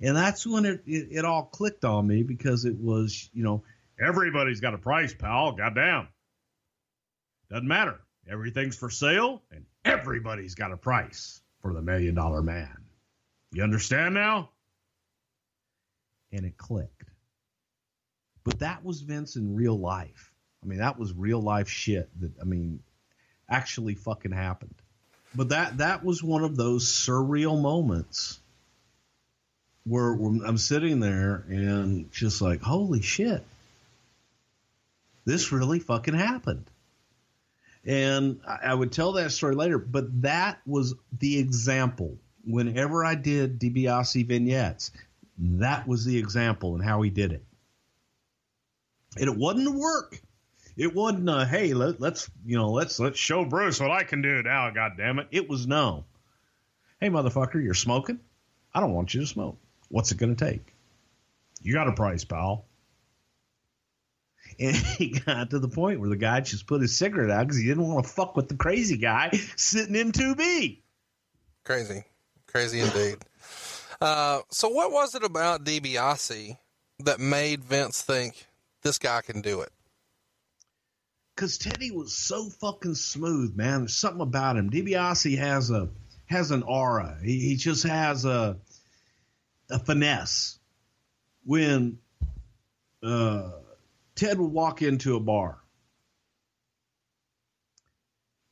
[0.00, 3.62] And that's when it, it, it all clicked on me because it was, you know,
[4.00, 5.52] everybody's got a price, pal.
[5.52, 6.08] Goddamn.
[7.50, 8.00] Doesn't matter.
[8.28, 12.76] Everything's for sale and everybody's got a price for the million dollar man.
[13.52, 14.50] You understand now?
[16.32, 17.04] And it clicked.
[18.44, 20.32] But that was Vince in real life.
[20.62, 22.80] I mean, that was real life shit that, I mean,
[23.48, 24.74] actually fucking happened.
[25.34, 28.38] But that, that was one of those surreal moments
[29.84, 33.42] where, where I'm sitting there and just like, holy shit,
[35.24, 36.69] this really fucking happened.
[37.84, 42.18] And I, would tell that story later, but that was the example.
[42.44, 44.90] Whenever I did DiBiase vignettes,
[45.38, 47.44] that was the example and how he did it.
[49.16, 50.20] And it wasn't work.
[50.76, 54.22] It wasn't a hey, let, us you know let's let's show Bruce what I can
[54.22, 54.70] do now.
[54.70, 55.26] God damn it!
[55.30, 56.04] It was no.
[57.00, 58.20] Hey, motherfucker, you're smoking.
[58.72, 59.58] I don't want you to smoke.
[59.88, 60.74] What's it going to take?
[61.62, 62.64] You got a price, pal.
[64.60, 67.58] And he got to the point where the guy just put his cigarette out because
[67.58, 70.82] he didn't want to fuck with the crazy guy sitting in 2B.
[71.64, 72.04] Crazy.
[72.46, 73.16] Crazy indeed.
[74.00, 76.56] Uh, so, what was it about DiBiase
[77.00, 78.46] that made Vince think
[78.82, 79.70] this guy can do it?
[81.34, 83.80] Because Teddy was so fucking smooth, man.
[83.80, 84.70] There's something about him.
[84.70, 85.88] DiBiase has a
[86.26, 87.18] has an aura.
[87.22, 88.56] He, he just has a
[89.70, 90.58] a finesse.
[91.44, 91.98] When
[93.02, 93.50] uh,
[94.20, 95.58] Ted would walk into a bar,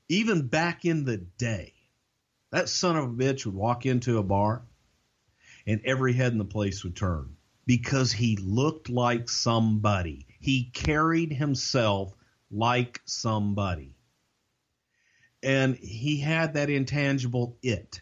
[0.08, 1.74] even back in the day,
[2.50, 4.62] that son of a bitch would walk into a bar
[5.66, 10.26] and every head in the place would turn because he looked like somebody.
[10.40, 12.14] He carried himself
[12.50, 13.94] like somebody.
[15.42, 18.00] And he had that intangible it.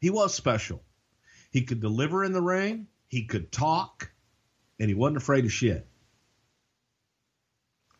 [0.00, 0.84] He was special.
[1.50, 4.12] He could deliver in the ring, he could talk,
[4.78, 5.87] and he wasn't afraid of shit.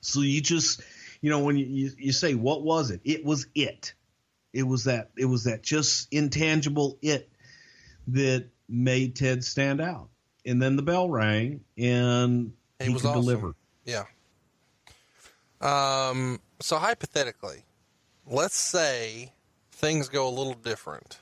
[0.09, 0.81] So you just,
[1.21, 3.01] you know, when you, you, you say, what was it?
[3.05, 3.93] It was it.
[4.53, 7.31] It was that, it was that just intangible it
[8.09, 10.09] that made Ted stand out.
[10.47, 13.21] And then the bell rang and he, he could awesome.
[13.21, 13.55] deliver.
[13.85, 14.05] Yeah.
[15.61, 17.65] Um, so hypothetically,
[18.27, 19.33] let's say
[19.73, 21.19] things go a little different.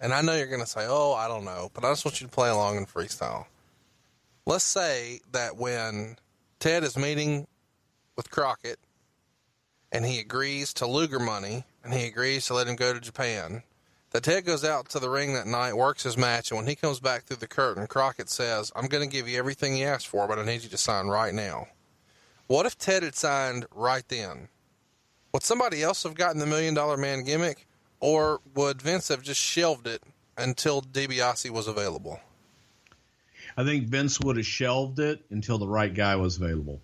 [0.00, 2.20] And I know you're going to say, oh, I don't know, but I just want
[2.20, 3.46] you to play along in freestyle.
[4.46, 6.16] Let's say that when
[6.58, 7.46] Ted is meeting
[8.20, 8.78] with Crockett
[9.90, 13.62] and he agrees to Luger money and he agrees to let him go to Japan,
[14.10, 16.76] that Ted goes out to the ring that night, works his match, and when he
[16.76, 20.08] comes back through the curtain, Crockett says, I'm going to give you everything you asked
[20.08, 21.68] for, but I need you to sign right now.
[22.48, 24.48] What if Ted had signed right then?
[25.32, 27.66] Would somebody else have gotten the million dollar man gimmick?
[28.00, 30.02] or would Vince have just shelved it
[30.36, 32.18] until DiBiase was available?
[33.56, 36.80] I think Vince would have shelved it until the right guy was available.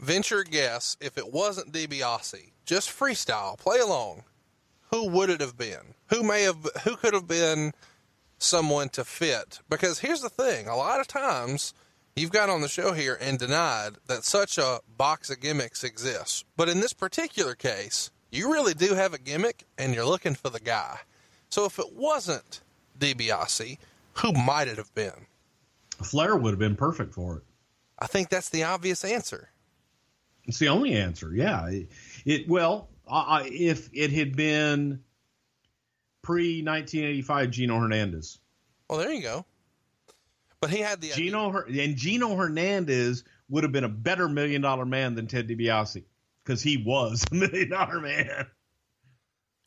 [0.00, 4.24] Venture a guess if it wasn't DiBiase, just freestyle, play along.
[4.90, 5.94] Who would it have been?
[6.08, 6.66] Who may have?
[6.84, 7.72] Who could have been
[8.38, 9.60] someone to fit?
[9.68, 11.74] Because here's the thing: a lot of times
[12.14, 16.44] you've got on the show here and denied that such a box of gimmicks exists,
[16.56, 20.50] but in this particular case, you really do have a gimmick, and you're looking for
[20.50, 20.98] the guy.
[21.48, 22.60] So if it wasn't
[22.98, 23.78] DiBiase,
[24.14, 25.26] who might it have been?
[26.02, 27.42] Flair would have been perfect for it.
[27.98, 29.50] I think that's the obvious answer.
[30.46, 31.32] It's the only answer.
[31.34, 31.68] Yeah.
[31.68, 31.88] It,
[32.24, 35.02] it well, I, if it had been
[36.22, 38.38] pre 1985 Gino Hernandez.
[38.88, 39.44] Well, there you go.
[40.60, 41.84] But he had the Gino idea.
[41.84, 46.04] and Gino Hernandez would have been a better million dollar man than Ted DiBiase
[46.42, 48.46] because he was a million dollar man.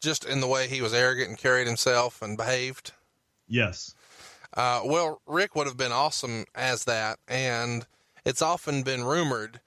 [0.01, 2.93] Just in the way he was arrogant and carried himself and behaved.
[3.47, 3.95] Yes.
[4.55, 7.85] Uh, well, Ric would have been awesome as that, and
[8.25, 9.59] it's often been rumored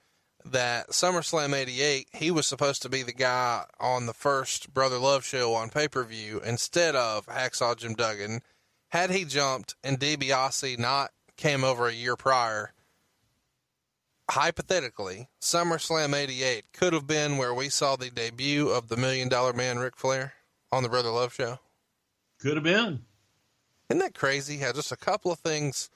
[0.45, 5.23] that SummerSlam 88, he was supposed to be the guy on the first Brother Love
[5.23, 8.41] show on pay per view instead of Hacksaw Jim Duggan.
[8.89, 12.73] Had he jumped and DiBiase not came over a year prior,
[14.29, 19.53] hypothetically, SummerSlam 88 could have been where we saw the debut of the Million Dollar
[19.53, 20.33] Man Ric Flair
[20.71, 21.59] on the Brother Love show.
[22.39, 23.03] Could have been.
[23.89, 25.89] Isn't that crazy how just a couple of things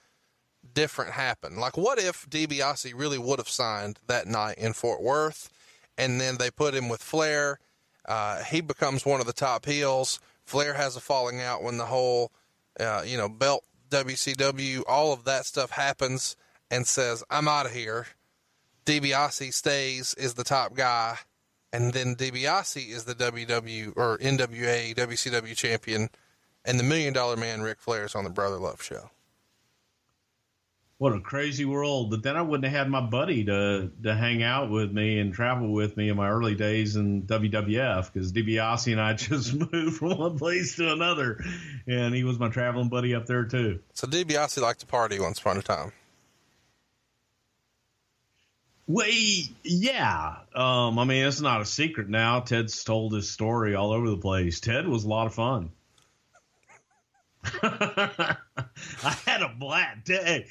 [0.75, 1.57] different happen?
[1.57, 5.49] Like, what if DiBiase really would have signed that night in Fort Worth,
[5.97, 7.59] and then they put him with Flair?
[8.07, 10.19] Uh, he becomes one of the top heels.
[10.45, 12.31] Flair has a falling out when the whole,
[12.79, 16.35] uh, you know, belt WCW, all of that stuff happens,
[16.69, 18.05] and says, "I'm out of here."
[18.85, 21.17] DiBiase stays, is the top guy,
[21.73, 26.09] and then DiBiase is the WW or NWA WCW champion
[26.65, 29.11] and the Million Dollar Man Ric Flair is on the Brother Love show.
[30.97, 32.09] What a crazy world!
[32.09, 35.33] But then I wouldn't have had my buddy to to hang out with me and
[35.33, 39.97] travel with me in my early days in WWF because DiBiase and I just moved
[39.97, 41.43] from one place to another,
[41.85, 43.79] and he was my traveling buddy up there too.
[43.93, 45.91] So DiBiase liked to party once upon a time.
[48.87, 50.35] Wait, yeah.
[50.53, 52.39] Um, I mean, it's not a secret now.
[52.41, 54.59] Ted's told his story all over the place.
[54.59, 55.71] Ted was a lot of fun.
[57.63, 58.37] I
[59.25, 60.45] had a black day.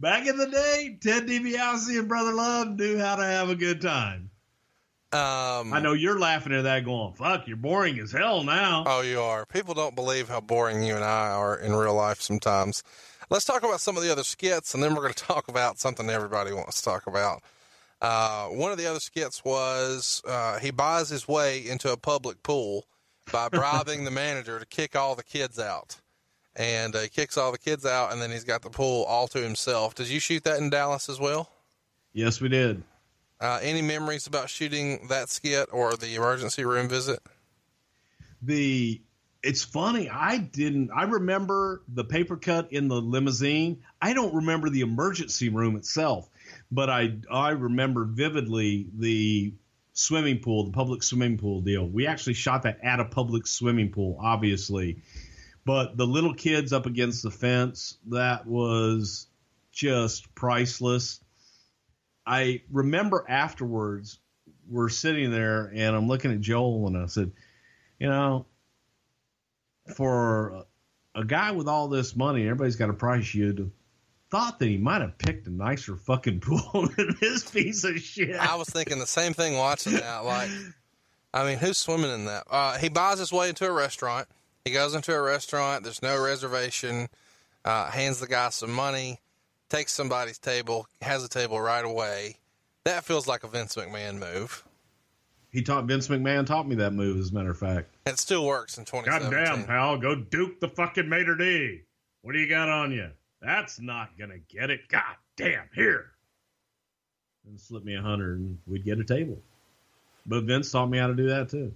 [0.00, 3.82] Back in the day, Ted DiBiase and Brother Love knew how to have a good
[3.82, 4.30] time.
[5.12, 9.02] Um, I know you're laughing at that, going, "Fuck, you're boring as hell now." Oh,
[9.02, 9.44] you are.
[9.44, 12.82] People don't believe how boring you and I are in real life sometimes.
[13.28, 15.78] Let's talk about some of the other skits, and then we're going to talk about
[15.78, 17.42] something everybody wants to talk about.
[18.00, 22.42] Uh, one of the other skits was uh, he buys his way into a public
[22.42, 22.86] pool
[23.30, 26.00] by bribing the manager to kick all the kids out
[26.56, 29.28] and uh, he kicks all the kids out, and then he's got the pool all
[29.28, 29.94] to himself.
[29.94, 31.50] Did you shoot that in Dallas as well?
[32.12, 32.82] Yes, we did.
[33.40, 37.20] Uh, any memories about shooting that skit or the emergency room visit?
[38.42, 39.00] The
[39.42, 40.10] it's funny.
[40.10, 40.90] I didn't.
[40.94, 43.82] I remember the paper cut in the limousine.
[44.02, 46.28] I don't remember the emergency room itself,
[46.70, 49.54] but I I remember vividly the
[49.94, 51.86] swimming pool, the public swimming pool deal.
[51.86, 55.02] We actually shot that at a public swimming pool, obviously
[55.64, 59.26] but the little kids up against the fence, that was
[59.72, 61.20] just priceless.
[62.26, 64.18] I remember afterwards,
[64.68, 67.32] we're sitting there and I'm looking at Joel and I said,
[67.98, 68.46] you know,
[69.94, 70.64] for
[71.14, 73.34] a guy with all this money, everybody's got a price.
[73.34, 73.70] You'd
[74.30, 78.36] thought that he might have picked a nicer fucking pool than this piece of shit.
[78.36, 80.24] I was thinking the same thing watching that.
[80.24, 80.50] Like,
[81.34, 82.44] I mean, who's swimming in that?
[82.50, 84.28] Uh, he buys his way into a restaurant.
[84.64, 85.84] He goes into a restaurant.
[85.84, 87.08] There's no reservation.
[87.64, 89.20] Uh, hands the guy some money,
[89.68, 92.36] takes somebody's table, has a table right away.
[92.84, 94.64] That feels like a Vince McMahon move.
[95.50, 97.94] He taught Vince McMahon taught me that move, as a matter of fact.
[98.06, 99.30] It still works in 2017.
[99.30, 101.82] Goddamn, pal, go duke the fucking Maitre D.
[102.22, 103.10] What do you got on you?
[103.42, 104.88] That's not gonna get it.
[104.88, 106.12] God damn, here.
[107.46, 109.38] And slip me a hundred, and we'd get a table.
[110.26, 111.72] But Vince taught me how to do that too.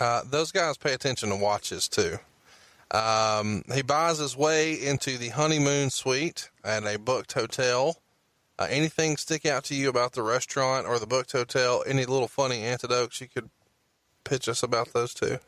[0.00, 2.18] Uh, those guys pay attention to watches too.
[2.90, 8.00] Um, he buys his way into the honeymoon suite at a booked hotel.
[8.58, 11.84] Uh, anything stick out to you about the restaurant or the booked hotel?
[11.86, 13.50] Any little funny anecdotes you could
[14.24, 15.38] pitch us about those two?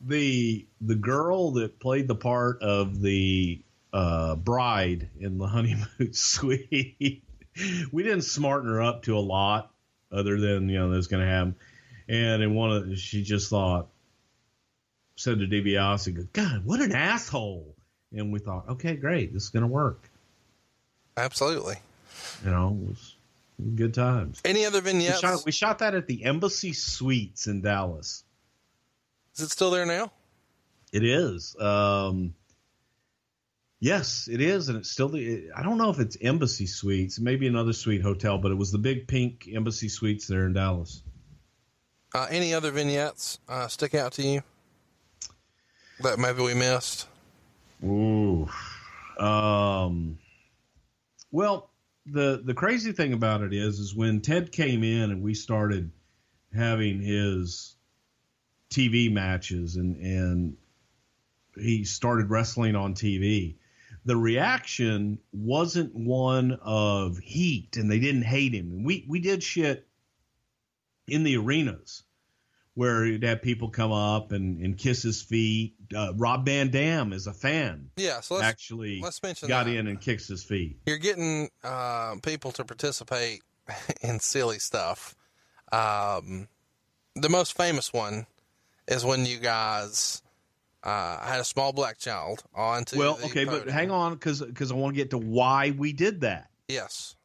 [0.00, 7.22] The the girl that played the part of the uh, bride in the honeymoon suite,
[7.92, 9.72] we didn't smarten her up to a lot,
[10.10, 11.56] other than you know that's going to happen.
[12.08, 13.88] And in one of she just thought,
[15.16, 17.74] said to DiBiase, "Go, God, what an asshole.
[18.14, 19.32] And we thought, okay, great.
[19.32, 20.10] This is going to work.
[21.16, 21.76] Absolutely.
[22.44, 23.16] You know, it was
[23.74, 24.40] good times.
[24.44, 25.20] Any other We vignettes?
[25.20, 28.24] shot, we shot that at the Embassy Suites in Dallas.
[29.36, 30.12] Is it still there now?
[30.92, 31.56] It is.
[31.58, 32.34] Um,
[33.80, 35.50] yes, it is, and it's still the.
[35.56, 38.78] I don't know if it's Embassy Suites, maybe another suite hotel, but it was the
[38.78, 41.02] big pink Embassy Suites there in Dallas.
[42.14, 44.42] Uh, any other vignettes uh, stick out to you
[46.00, 47.08] that maybe we missed?
[47.84, 48.48] Ooh.
[49.18, 50.18] Um.
[51.30, 51.70] Well,
[52.06, 55.90] the the crazy thing about it is, is when Ted came in and we started
[56.54, 57.76] having his
[58.70, 60.56] TV matches and and
[61.56, 63.56] he started wrestling on TV.
[64.04, 68.84] The reaction wasn't one of heat, and they didn't hate him.
[68.84, 69.86] We we did shit
[71.12, 72.04] in the arenas
[72.74, 75.74] where you'd have people come up and, and kiss his feet.
[75.94, 77.90] Uh, Rob Van Dam is a fan.
[77.96, 79.76] Yeah, so let's actually let's mention got that.
[79.76, 80.78] in and kicks his feet.
[80.86, 83.42] You're getting uh, people to participate
[84.00, 85.14] in silly stuff.
[85.70, 86.48] Um,
[87.14, 88.26] the most famous one
[88.88, 90.22] is when you guys
[90.82, 92.98] uh, had a small black child onto.
[92.98, 95.92] well, the okay, but hang on because because I want to get to why we
[95.92, 96.48] did that.
[96.68, 97.16] Yes.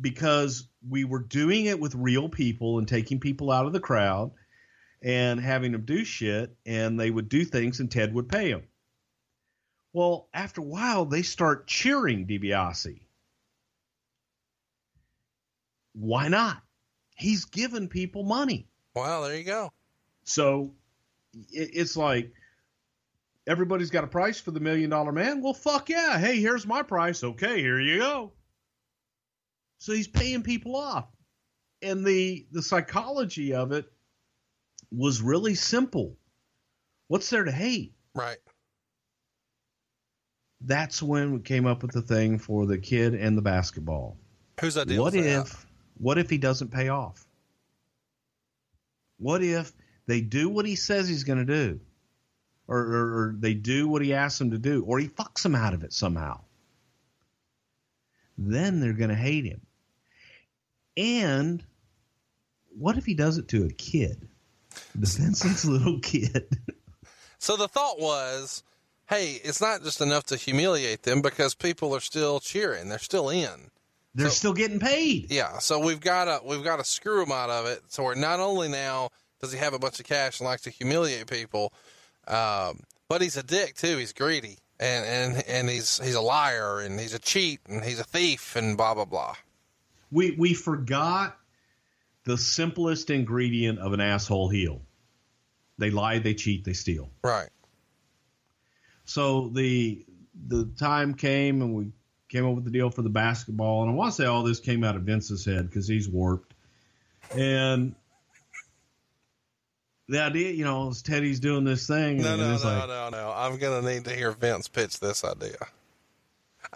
[0.00, 4.32] Because we were doing it with real people and taking people out of the crowd
[5.02, 8.64] and having them do shit and they would do things and Ted would pay them.
[9.92, 13.00] Well, after a while they start cheering DiBiase.
[15.92, 16.60] Why not?
[17.16, 18.66] He's given people money.
[18.94, 19.70] Well, there you go.
[20.24, 20.72] So
[21.50, 22.32] it's like
[23.46, 25.42] everybody's got a price for the million dollar man.
[25.42, 26.18] Well, fuck yeah.
[26.18, 27.22] Hey, here's my price.
[27.22, 28.32] Okay, here you go.
[29.84, 31.04] So he's paying people off.
[31.82, 33.84] And the the psychology of it
[34.90, 36.16] was really simple.
[37.08, 37.92] What's there to hate?
[38.14, 38.38] Right.
[40.62, 44.16] That's when we came up with the thing for the kid and the basketball.
[44.58, 45.40] Whose idea what was that?
[45.42, 45.66] if
[45.98, 47.22] what if he doesn't pay off?
[49.18, 49.70] What if
[50.06, 51.80] they do what he says he's going to do?
[52.68, 55.54] Or, or, or they do what he asks them to do, or he fucks them
[55.54, 56.40] out of it somehow.
[58.38, 59.60] Then they're going to hate him.
[60.96, 61.64] And
[62.76, 64.28] what if he does it to a kid?
[64.94, 66.46] The senseless little kid.
[67.38, 68.62] So the thought was,
[69.06, 73.28] hey, it's not just enough to humiliate them because people are still cheering; they're still
[73.28, 73.70] in.
[74.14, 75.30] They're So- still getting paid.
[75.30, 77.82] Yeah, so we've got to we've got to screw him out of it.
[77.88, 79.10] So we're not only now
[79.40, 81.72] does he have a bunch of cash and likes to humiliate people,
[82.28, 83.96] um, but he's a dick too.
[83.98, 87.98] He's greedy and and and he's he's a liar and he's a cheat and he's
[88.00, 89.34] a thief and blah blah blah.
[90.14, 91.36] We we forgot
[92.24, 94.80] the simplest ingredient of an asshole heel.
[95.76, 97.10] They lie, they cheat, they steal.
[97.22, 97.50] Right.
[99.04, 100.06] So the
[100.46, 101.92] the time came and we
[102.28, 104.60] came up with the deal for the basketball, and I want to say all this
[104.60, 106.54] came out of Vince's head because he's warped.
[107.36, 107.96] And
[110.08, 113.08] the idea, you know, is Teddy's doing this thing, No, and no, no, like, no,
[113.10, 113.32] no.
[113.34, 115.56] I'm gonna need to hear Vince pitch this idea.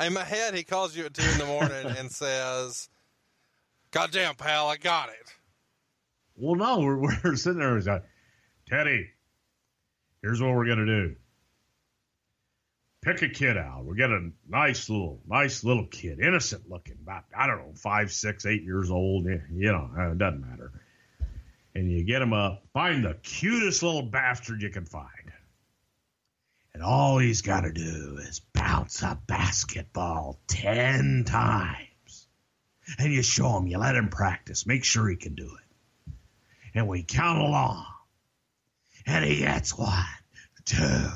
[0.00, 2.88] In my head, he calls you at two in the morning and says,
[3.90, 5.34] "God damn, pal, I got it."
[6.38, 8.04] well, no, we're, we're sitting there, like,
[8.66, 9.10] Teddy,
[10.22, 11.16] here's what we're gonna do.
[13.00, 13.84] Pick a kid out.
[13.84, 18.12] We get a nice little, nice little kid, innocent looking, about I don't know, five,
[18.12, 19.26] six, eight years old.
[19.26, 20.72] Eh, you know, uh, it doesn't matter.
[21.74, 22.64] And you get him up.
[22.72, 25.06] Find the cutest little bastard you can find.
[26.74, 31.87] And all he's got to do is bounce a basketball ten times.
[32.98, 36.12] And you show him, you let him practice, make sure he can do it.
[36.74, 37.86] And we count along.
[39.06, 40.04] And he gets one,
[40.64, 41.06] two,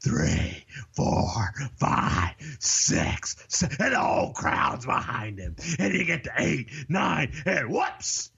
[0.00, 5.56] three, four, five, six, seven, and the whole crowd's behind him.
[5.78, 8.30] And you get to eight, nine, and whoops!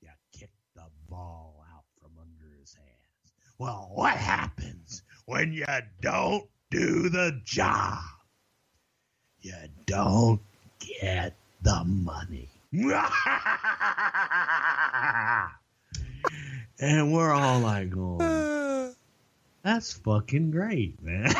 [0.00, 3.32] You kick the ball out from under his hands.
[3.58, 5.66] Well, what happens when you
[6.00, 7.98] don't do the job?
[9.40, 9.54] You
[9.86, 10.40] don't
[10.78, 12.48] get the money.
[16.78, 18.94] and we're all like oh, going,
[19.62, 21.32] that's fucking great, man.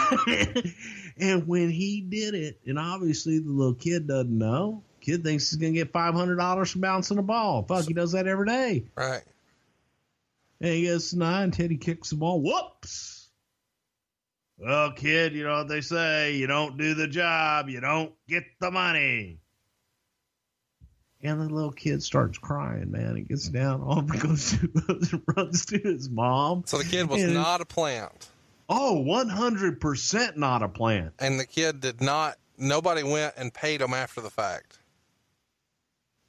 [1.19, 5.59] and when he did it, and obviously the little kid doesn't know, kid thinks he's
[5.59, 7.63] gonna get five hundred dollars for bouncing a ball.
[7.63, 8.85] Fuck, he does that every day.
[8.97, 9.23] Right.
[10.61, 11.51] And he gets nine.
[11.51, 12.41] Teddy kicks the ball.
[12.41, 13.29] Whoops.
[14.57, 18.45] Well, kid, you know what they say: you don't do the job, you don't get
[18.61, 19.41] the money.
[21.23, 23.17] And the little kid starts crying, man.
[23.17, 26.63] He gets down off and goes to, runs to his mom.
[26.67, 28.29] So the kid was And- not a plant.
[28.71, 31.15] Oh, 100% not a plant.
[31.19, 34.79] And the kid did not, nobody went and paid him after the fact.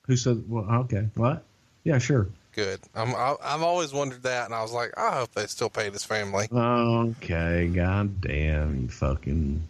[0.07, 1.43] Who said, well, okay, what?
[1.83, 2.27] Yeah, sure.
[2.53, 2.79] Good.
[2.95, 5.91] I'm, I, I've always wondered that, and I was like, I hope they still paid
[5.93, 6.47] his family.
[6.51, 9.61] Okay, god damn, you fucking.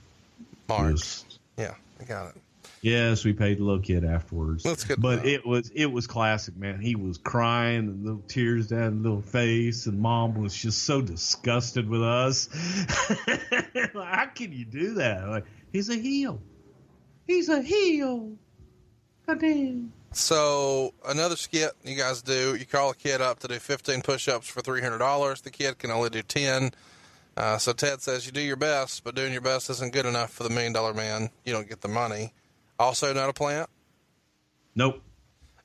[0.70, 0.92] Mark.
[0.92, 2.42] just- Yeah, I got it.
[2.82, 4.64] Yes, we paid the little kid afterwards.
[4.64, 6.80] That's good But it was it was classic, man.
[6.80, 11.02] He was crying, and little tears down his little face, and mom was just so
[11.02, 12.48] disgusted with us.
[13.94, 15.28] How can you do that?
[15.28, 16.42] Like he's a heel.
[17.28, 18.32] He's a heel.
[19.28, 19.94] God damn.
[20.12, 24.48] So another skit you guys do, you call a kid up to do 15 push-ups
[24.48, 25.44] for $300.
[25.44, 26.72] The kid can only do 10.
[27.38, 30.32] Uh, so Ted says you do your best, but doing your best isn't good enough
[30.32, 31.30] for the million dollar man.
[31.46, 32.34] You don't get the money.
[32.80, 33.70] Also not a plant.
[34.74, 35.04] Nope.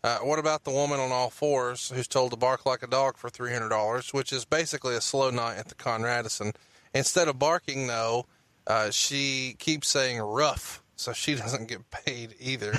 [0.02, 3.16] Uh, what about the woman on all fours who's told to bark like a dog
[3.16, 6.54] for $300, which is basically a slow night at the Conradison?
[6.92, 8.26] Instead of barking, though,
[8.66, 12.74] uh, she keeps saying rough, so she doesn't get paid either.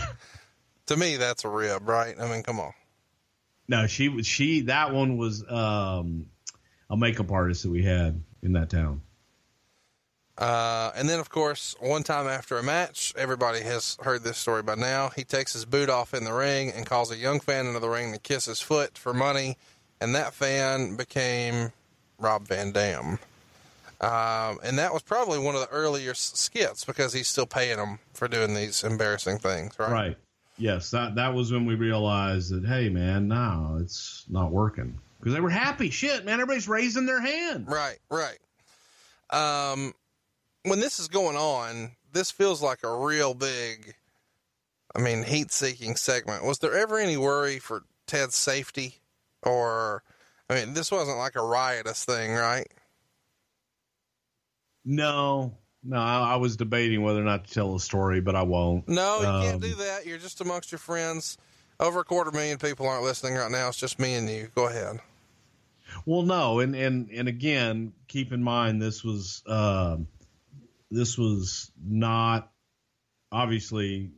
[0.86, 2.16] to me, that's a rib, right?
[2.20, 2.74] I mean, come on.
[3.68, 4.62] No, she was she.
[4.62, 6.28] That one was um,
[6.92, 9.02] a makeup artist that we had in that town.
[10.38, 14.64] Uh, and then, of course, one time after a match, everybody has heard this story
[14.64, 15.10] by now.
[15.16, 17.90] He takes his boot off in the ring and calls a young fan into the
[17.90, 19.58] ring to kiss his foot for money.
[20.02, 21.72] And that fan became
[22.20, 23.18] Rob Van Dam.
[24.02, 28.00] Um, and that was probably one of the earlier skits because he's still paying him
[28.14, 29.92] for doing these embarrassing things, right?
[29.92, 30.18] Right.
[30.58, 35.34] Yes, that that was when we realized that hey man, no, it's not working because
[35.34, 35.90] they were happy.
[35.90, 37.68] Shit, man, everybody's raising their hand.
[37.68, 38.38] Right, right.
[39.32, 39.94] Um,
[40.66, 43.96] when this is going on, this feels like a real big,
[44.96, 46.46] I mean, heat seeking segment.
[46.46, 48.96] Was there ever any worry for Ted's safety?
[49.44, 50.04] Or,
[50.50, 52.68] I mean, this wasn't like a riotous thing, right?
[54.84, 58.44] No, no, I, I was debating whether or not to tell the story, but I
[58.44, 58.88] won't.
[58.88, 60.06] No, you Um, can't do that.
[60.06, 61.38] You're just amongst your friends.
[61.80, 63.68] Over a quarter million people aren't listening right now.
[63.68, 64.50] It's just me and you.
[64.56, 65.00] Go ahead.
[66.06, 70.08] Well, no, and and and again, keep in mind this was um,
[70.96, 72.52] this was not
[73.32, 74.12] obviously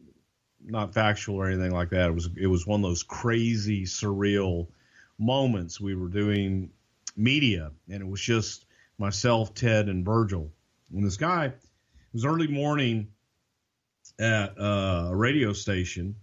[0.63, 2.09] not factual or anything like that.
[2.09, 4.67] It was it was one of those crazy surreal
[5.17, 5.81] moments.
[5.81, 6.71] We were doing
[7.15, 8.65] media, and it was just
[8.97, 10.51] myself, Ted, and Virgil.
[10.93, 11.59] And this guy, it
[12.13, 13.07] was early morning
[14.19, 16.15] at uh, a radio station,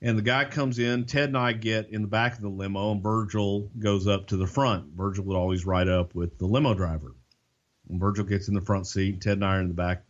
[0.00, 1.04] and the guy comes in.
[1.04, 4.36] Ted and I get in the back of the limo, and Virgil goes up to
[4.36, 4.94] the front.
[4.94, 7.14] Virgil would always ride up with the limo driver.
[7.90, 9.20] Virgil gets in the front seat.
[9.20, 10.02] Ted and I are in the back.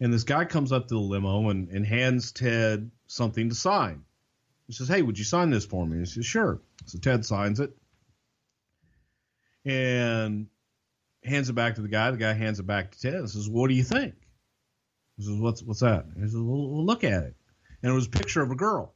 [0.00, 4.04] And this guy comes up to the limo and, and hands Ted something to sign.
[4.66, 5.98] He says, Hey, would you sign this for me?
[5.98, 6.60] He says, Sure.
[6.84, 7.76] So Ted signs it
[9.64, 10.46] and
[11.24, 12.10] hands it back to the guy.
[12.10, 14.14] The guy hands it back to Ted and says, What do you think?
[15.16, 16.06] He says, What's what's that?
[16.14, 17.34] He says, well, well, look at it.
[17.82, 18.92] And it was a picture of a girl.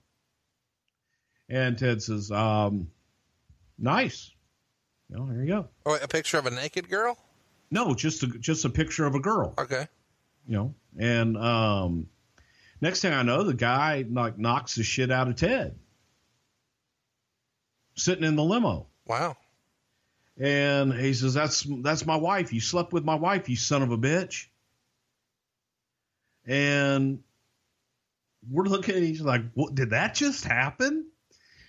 [1.49, 2.91] And Ted says, um,
[3.77, 4.31] nice.
[5.09, 5.69] You know, here you go.
[5.85, 7.19] Oh, a picture of a naked girl?
[7.71, 9.55] No, just a, just a picture of a girl.
[9.59, 9.87] Okay.
[10.47, 12.09] You know, and um,
[12.81, 15.79] next thing I know, the guy like knocks the shit out of Ted,
[17.95, 18.89] sitting in the limo.
[19.07, 19.37] Wow.
[20.39, 22.53] And he says, "That's that's my wife.
[22.53, 24.47] You slept with my wife, you son of a bitch."
[26.47, 27.23] And
[28.51, 31.07] we're looking at each other like, "What did that just happen?"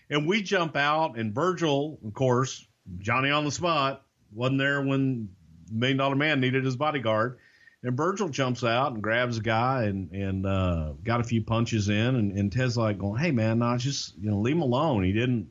[0.10, 2.66] And we jump out, and Virgil, of course,
[2.98, 5.30] Johnny on the spot, wasn't there when
[5.72, 7.38] Million Dollar Man needed his bodyguard.
[7.84, 11.90] And Virgil jumps out and grabs the guy and and uh, got a few punches
[11.90, 15.04] in, and, and Ted's like going, "Hey man, nah, just you know leave him alone.
[15.04, 15.48] He didn't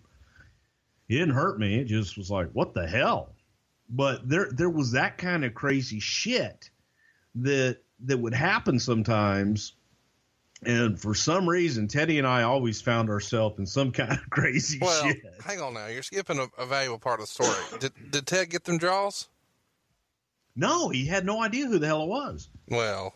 [1.09, 1.81] he didn't hurt me.
[1.81, 3.35] It just was like, what the hell?
[3.89, 6.71] But there there was that kind of crazy shit
[7.35, 9.75] that that would happen sometimes.
[10.63, 14.79] And for some reason, Teddy and I always found ourselves in some kind of crazy
[14.81, 15.23] Well, shit.
[15.45, 15.87] hang on now.
[15.87, 17.81] You're skipping a, a valuable part of the story.
[17.81, 19.27] Did, did Ted get them draws?
[20.57, 22.49] No, he had no idea who the hell it was.
[22.69, 23.15] Well,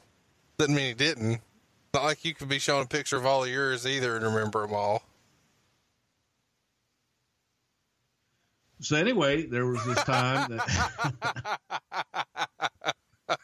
[0.59, 1.41] doesn't mean he didn't.
[1.93, 4.63] Not like you could be showing a picture of all of yours either and remember
[4.63, 5.03] them all.
[8.81, 11.69] So anyway, there was this time that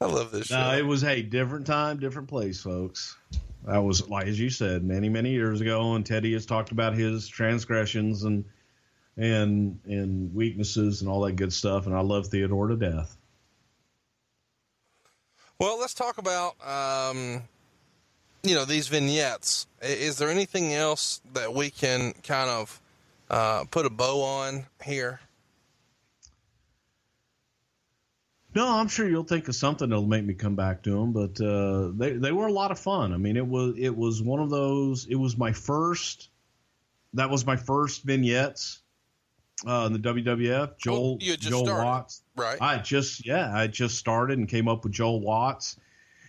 [0.00, 0.60] I love this show.
[0.60, 3.16] no, it was a different time, different place, folks.
[3.64, 6.94] That was like as you said, many many years ago, and Teddy has talked about
[6.94, 8.44] his transgressions and
[9.16, 11.86] and and weaknesses and all that good stuff.
[11.86, 13.16] And I love Theodore to death.
[15.58, 17.42] Well, let's talk about, um,
[18.42, 19.66] you know, these vignettes.
[19.80, 22.80] Is there anything else that we can kind of
[23.30, 25.20] uh, put a bow on here?
[28.54, 31.12] No, I'm sure you'll think of something that'll make me come back to them.
[31.12, 33.12] But uh, they they were a lot of fun.
[33.14, 35.06] I mean, it was it was one of those.
[35.06, 36.28] It was my first.
[37.14, 38.82] That was my first vignettes
[39.66, 40.78] uh, in the WWF.
[40.78, 42.22] Joel you just Joel started, Watts.
[42.36, 42.58] right?
[42.60, 45.76] I just yeah, I just started and came up with Joel Watts,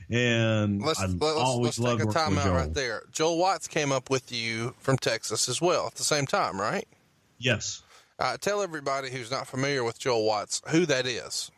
[0.09, 3.03] and Let's I let's, always let's loved take a time out right there.
[3.11, 6.87] Joel Watts came up with you from Texas as well at the same time, right?
[7.39, 7.83] Yes.
[8.19, 11.51] Uh, tell everybody who's not familiar with Joel Watts who that is.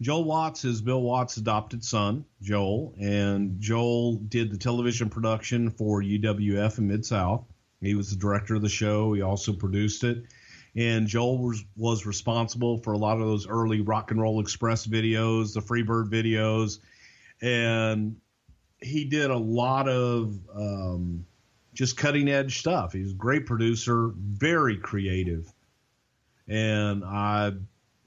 [0.00, 6.02] Joel Watts is Bill Watts' adopted son, Joel, and Joel did the television production for
[6.02, 7.44] UWF in Mid South.
[7.80, 9.12] He was the director of the show.
[9.12, 10.24] He also produced it,
[10.76, 14.86] and Joel was was responsible for a lot of those early Rock and Roll Express
[14.86, 16.78] videos, the Freebird videos,
[17.40, 18.16] and
[18.80, 21.26] he did a lot of um,
[21.74, 22.92] just cutting edge stuff.
[22.92, 25.52] He's a great producer, very creative,
[26.48, 27.52] and I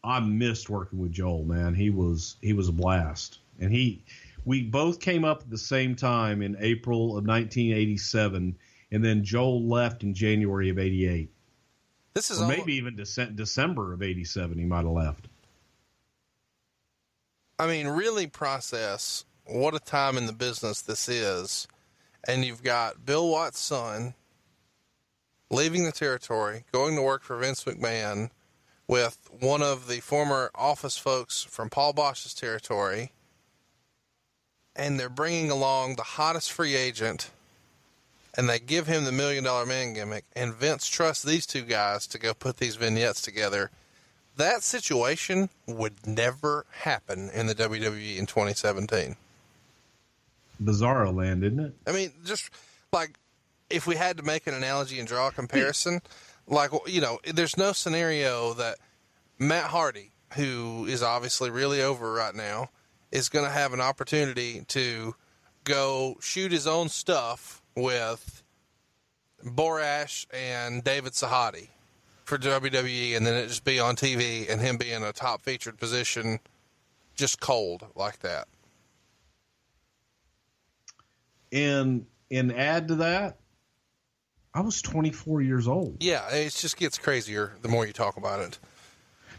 [0.03, 1.73] I missed working with Joel, man.
[1.73, 3.39] He was he was a blast.
[3.59, 4.03] And he
[4.43, 8.55] we both came up at the same time in April of 1987
[8.91, 11.29] and then Joel left in January of 88.
[12.15, 15.27] This is maybe even Dece- December of 87 he might have left.
[17.59, 21.67] I mean, really process what a time in the business this is.
[22.27, 24.15] And you've got Bill Watts' son
[25.51, 28.29] leaving the territory, going to work for Vince McMahon
[28.87, 33.11] with one of the former office folks from Paul Boesch's territory.
[34.75, 37.29] And they're bringing along the hottest free agent,
[38.37, 40.25] and they give him the million dollar man gimmick.
[40.35, 43.71] And Vince trusts these two guys to go put these vignettes together
[44.37, 49.15] that situation would never happen in the WWE in 2017.
[50.61, 51.73] Bizarro land, isn't it?
[51.87, 52.49] I mean, just
[52.91, 53.17] like
[53.69, 56.01] if we had to make an analogy and draw a comparison,
[56.47, 58.77] like you know, there's no scenario that
[59.37, 62.69] Matt Hardy, who is obviously really over right now,
[63.11, 65.15] is going to have an opportunity to
[65.63, 68.43] go shoot his own stuff with
[69.43, 71.69] Borash and David Sahadi
[72.23, 75.43] for WWE, and then it just be on TV and him be in a top
[75.43, 76.39] featured position,
[77.15, 78.47] just cold like that.
[81.51, 83.37] And and add to that,
[84.53, 85.97] I was 24 years old.
[85.99, 88.57] Yeah, it just gets crazier the more you talk about it.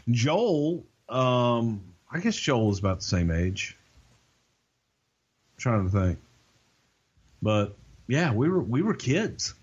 [0.09, 3.75] Joel, um, I guess Joel was about the same age.
[5.55, 6.19] I'm trying to think,
[7.41, 7.75] but
[8.07, 9.53] yeah, we were we were kids.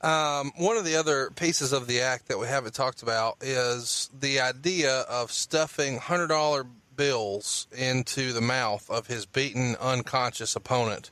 [0.00, 4.10] Um, one of the other pieces of the act that we haven't talked about is
[4.18, 6.66] the idea of stuffing hundred dollar
[6.96, 11.10] bills into the mouth of his beaten, unconscious opponent.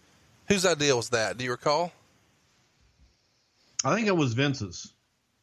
[0.49, 1.39] Whose idea was that?
[1.39, 1.93] Do you recall?
[3.85, 4.93] I think it was Vince's,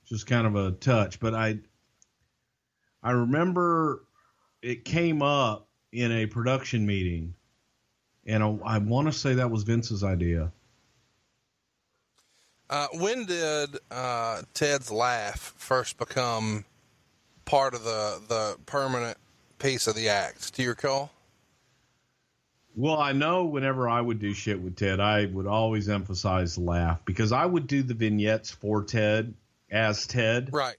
[0.05, 1.59] just kind of a touch, but I
[3.01, 4.03] I remember
[4.61, 7.34] it came up in a production meeting,
[8.27, 10.51] and I, I want to say that was Vince's idea.
[12.69, 16.65] Uh, when did uh, Ted's laugh first become
[17.45, 19.17] part of the the permanent
[19.57, 20.53] piece of the act?
[20.53, 21.11] Do you recall?
[22.75, 26.61] Well, I know whenever I would do shit with Ted, I would always emphasize the
[26.61, 29.33] laugh because I would do the vignettes for Ted
[29.71, 30.49] as Ted.
[30.53, 30.75] Right.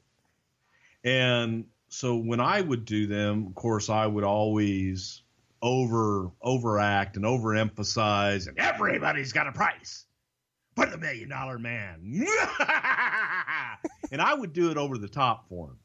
[1.02, 5.22] And so when I would do them, of course, I would always
[5.60, 10.06] over overact and overemphasize and everybody's got a price
[10.78, 12.01] but the million dollar man.
[14.12, 15.78] and I would do it over the top for him.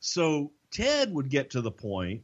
[0.00, 2.22] So Ted would get to the point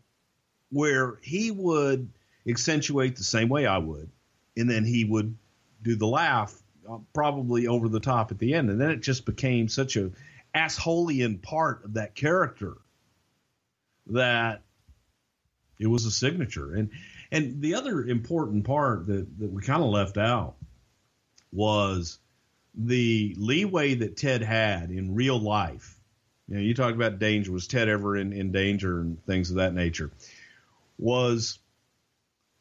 [0.70, 2.10] where he would
[2.46, 4.10] accentuate the same way I would,
[4.56, 5.34] and then he would
[5.82, 6.54] do the laugh
[6.88, 10.10] uh, probably over the top at the end, and then it just became such a
[10.54, 12.74] assholian part of that character
[14.08, 14.62] that
[15.78, 16.74] it was a signature.
[16.74, 16.90] And
[17.30, 20.54] and the other important part that that we kind of left out
[21.52, 22.18] was
[22.74, 25.96] the leeway that Ted had in real life.
[26.48, 27.52] You know, you talk about danger.
[27.52, 30.10] Was Ted ever in, in danger and things of that nature?
[30.98, 31.58] Was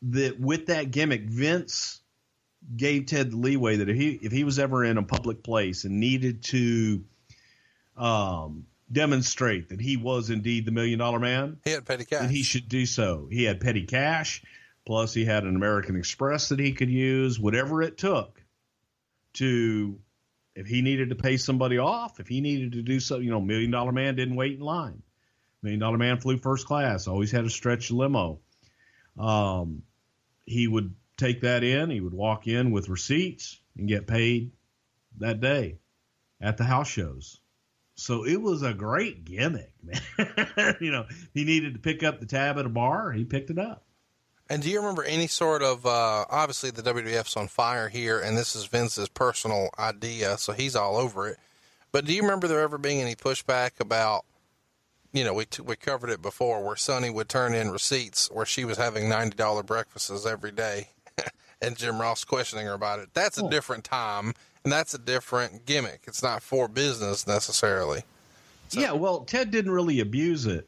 [0.04, 2.02] that with that gimmick, Vince
[2.78, 5.84] gave Ted the leeway that if he if he was ever in a public place
[5.84, 7.04] and needed to
[7.98, 12.22] um, demonstrate that he was indeed the million dollar man, He had petty cash.
[12.22, 13.28] then he should do so.
[13.32, 14.44] He had petty cash,
[14.86, 18.42] plus he had an American Express that he could use, whatever it took
[19.34, 20.00] to
[20.56, 23.42] if he needed to pay somebody off, if he needed to do so, you know,
[23.42, 25.02] million dollar man didn't wait in line.
[25.64, 28.40] Million dollar man flew first class, always had a stretch limo.
[29.18, 29.84] Um,
[30.46, 34.52] he would take that in, he would walk in with receipts and get paid
[35.20, 35.78] that day
[36.42, 37.40] at the house shows.
[37.96, 40.76] So it was a great gimmick, man.
[40.80, 43.60] you know, he needed to pick up the tab at a bar, he picked it
[43.60, 43.84] up.
[44.50, 48.38] And do you remember any sort of uh, obviously the WWF's on fire here, and
[48.38, 51.38] this is Vince's personal idea, so he's all over it.
[51.92, 54.26] But do you remember there ever being any pushback about,
[55.14, 58.46] you know, we t- we covered it before, where Sunny would turn in receipts where
[58.46, 60.90] she was having ninety dollar breakfasts every day,
[61.62, 63.10] and Jim Ross questioning her about it.
[63.14, 64.34] That's a different time,
[64.64, 66.04] and that's a different gimmick.
[66.08, 68.04] It's not for business necessarily.
[68.72, 70.68] Yeah, well, Ted didn't really abuse it.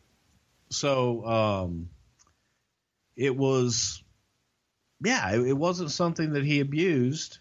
[0.69, 1.89] So um,
[3.15, 4.03] it was,
[5.03, 7.39] yeah, it, it wasn't something that he abused,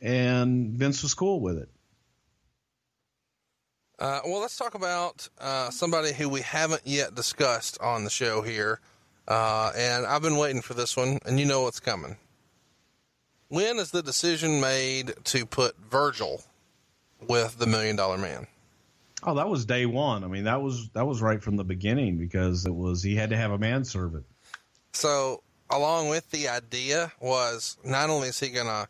[0.00, 1.68] and Vince was cool with it.
[3.98, 8.42] Uh, well, let's talk about uh, somebody who we haven't yet discussed on the show
[8.42, 8.80] here.
[9.26, 12.16] Uh, and I've been waiting for this one, and you know what's coming.
[13.54, 16.42] When is the decision made to put Virgil
[17.28, 18.48] with the Million Dollar Man?
[19.22, 20.24] Oh, that was day one.
[20.24, 23.30] I mean, that was that was right from the beginning because it was he had
[23.30, 24.24] to have a manservant.
[24.90, 28.88] So, along with the idea was not only is he gonna,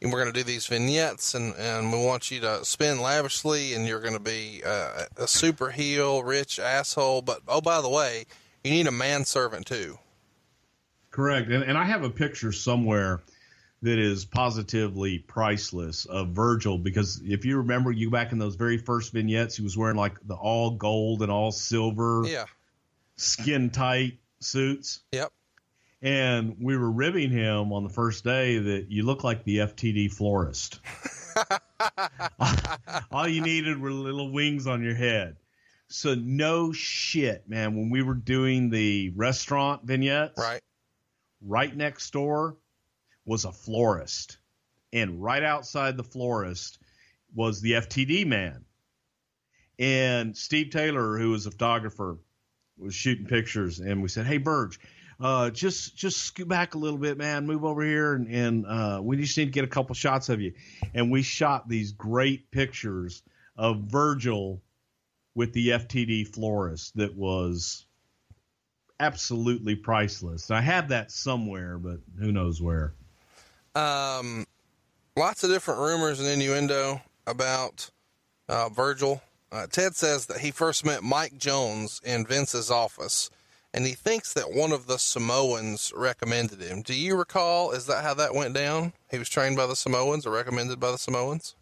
[0.00, 4.00] we're gonna do these vignettes, and and we want you to spend lavishly, and you're
[4.00, 7.20] gonna be uh, a super heel, rich asshole.
[7.20, 8.24] But oh, by the way,
[8.64, 9.98] you need a manservant too.
[11.10, 11.50] Correct.
[11.50, 13.20] And, and I have a picture somewhere
[13.82, 18.78] that is positively priceless of Virgil because if you remember you back in those very
[18.78, 22.46] first vignettes, he was wearing like the all gold and all silver Yeah.
[23.16, 25.00] skin tight suits.
[25.12, 25.32] Yep.
[26.02, 30.12] And we were ribbing him on the first day that you look like the FTD
[30.12, 30.80] florist.
[33.10, 35.36] all you needed were little wings on your head.
[35.88, 37.76] So no shit, man.
[37.76, 40.60] When we were doing the restaurant vignettes, Right.
[41.40, 42.56] right next door
[43.26, 44.38] was a florist.
[44.92, 46.78] And right outside the florist
[47.34, 48.64] was the FTD man.
[49.78, 52.18] And Steve Taylor, who was a photographer,
[52.78, 53.80] was shooting pictures.
[53.80, 54.78] And we said, Hey, Burge,
[55.20, 57.46] uh, just just scoot back a little bit, man.
[57.46, 60.40] Move over here, and, and uh, we just need to get a couple shots of
[60.40, 60.52] you.
[60.94, 63.22] And we shot these great pictures
[63.56, 64.62] of Virgil
[65.34, 67.86] with the FTD florist that was
[69.00, 70.50] absolutely priceless.
[70.50, 72.94] I have that somewhere, but who knows where.
[73.76, 74.46] Um,
[75.16, 77.90] lots of different rumors and innuendo about
[78.48, 79.22] uh, Virgil.
[79.52, 83.30] Uh, Ted says that he first met Mike Jones in Vince's office,
[83.74, 86.80] and he thinks that one of the Samoans recommended him.
[86.80, 87.72] Do you recall?
[87.72, 88.94] Is that how that went down?
[89.10, 91.54] He was trained by the Samoans or recommended by the Samoans?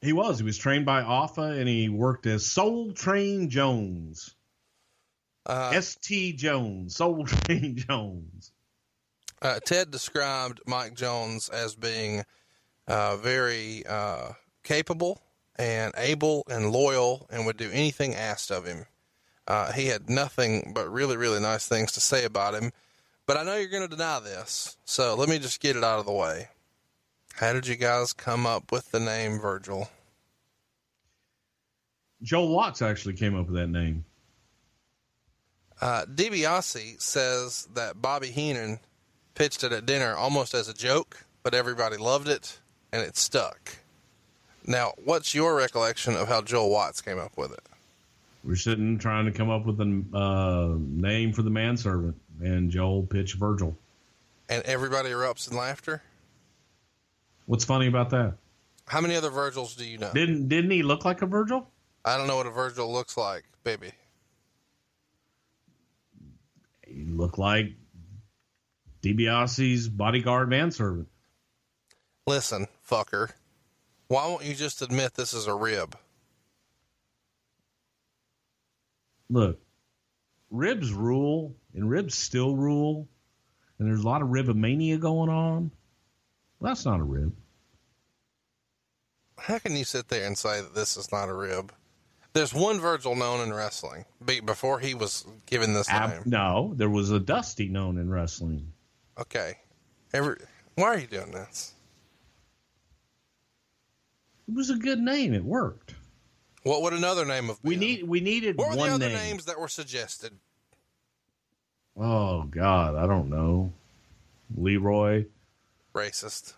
[0.00, 0.38] He was.
[0.38, 4.36] He was trained by Afa, and he worked as Soul Train Jones.
[5.44, 6.34] Uh, S.T.
[6.34, 8.52] Jones, Soul Train Jones.
[9.42, 12.24] Uh, Ted described Mike Jones as being
[12.88, 14.32] uh, very uh,
[14.62, 15.20] capable
[15.56, 18.86] and able and loyal and would do anything asked of him.
[19.46, 22.72] Uh, he had nothing but really, really nice things to say about him.
[23.26, 25.98] But I know you're going to deny this, so let me just get it out
[25.98, 26.48] of the way.
[27.34, 29.88] How did you guys come up with the name Virgil?
[32.22, 34.04] Joel Watts actually came up with that name.
[35.80, 38.80] Uh, DiBiase says that Bobby Heenan
[39.36, 42.58] pitched it at dinner almost as a joke, but everybody loved it
[42.92, 43.76] and it stuck.
[44.66, 47.62] Now, what's your recollection of how Joel Watts came up with it?
[48.42, 53.02] We're sitting trying to come up with a uh, name for the manservant, and Joel
[53.02, 53.76] pitched Virgil.
[54.48, 56.02] And everybody erupts in laughter?
[57.46, 58.34] What's funny about that?
[58.86, 60.10] How many other Virgils do you know?
[60.14, 61.68] Didn't didn't he look like a Virgil?
[62.04, 63.90] I don't know what a Virgil looks like, baby.
[66.86, 67.72] He looked like
[69.14, 71.08] DiBiase's bodyguard manservant.
[72.26, 73.30] Listen, fucker.
[74.08, 75.96] Why won't you just admit this is a rib?
[79.28, 79.60] Look,
[80.50, 83.08] ribs rule, and ribs still rule,
[83.78, 85.70] and there's a lot of ribomania going on.
[86.58, 87.34] Well, that's not a rib.
[89.38, 91.72] How can you sit there and say that this is not a rib?
[92.32, 94.04] There's one Virgil known in wrestling
[94.44, 96.22] before he was given this Ab- name.
[96.26, 98.72] no, there was a Dusty known in wrestling.
[99.18, 99.54] Okay.
[100.12, 100.36] Every,
[100.74, 101.72] why are you doing this?
[104.48, 105.34] It was a good name.
[105.34, 105.94] It worked.
[106.62, 107.68] What would another name have been?
[107.70, 109.16] We need we needed What were the other name.
[109.16, 110.32] names that were suggested?
[111.96, 113.72] Oh God, I don't know.
[114.56, 115.24] Leroy.
[115.94, 116.54] Racist.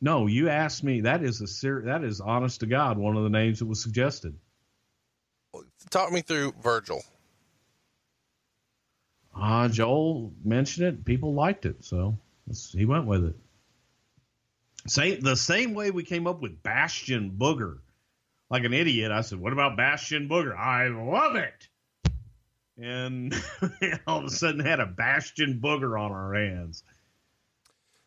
[0.00, 1.02] No, you asked me.
[1.02, 3.82] That is a ser- That is honest to God one of the names that was
[3.82, 4.34] suggested.
[5.90, 7.02] Talk me through Virgil.
[9.36, 11.04] Ah, Joel mentioned it.
[11.04, 12.16] People liked it, so
[12.70, 13.36] he went with it.
[14.86, 17.78] Same the same way we came up with Bastion Booger
[18.50, 19.10] like an idiot.
[19.10, 21.68] I said, "What about Bastion Booger?" I love it.
[22.76, 23.34] And
[24.06, 26.82] all of a sudden, had a Bastion Booger on our hands.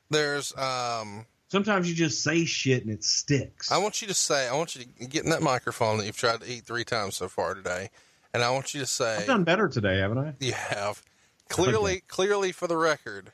[0.10, 1.26] There's um.
[1.50, 3.72] Sometimes you just say shit and it sticks.
[3.72, 4.48] I want you to say.
[4.48, 7.16] I want you to get in that microphone that you've tried to eat three times
[7.16, 7.90] so far today,
[8.34, 9.18] and I want you to say.
[9.18, 10.34] I've done better today, haven't I?
[10.40, 11.02] You have.
[11.50, 13.32] Clearly, clearly for the record,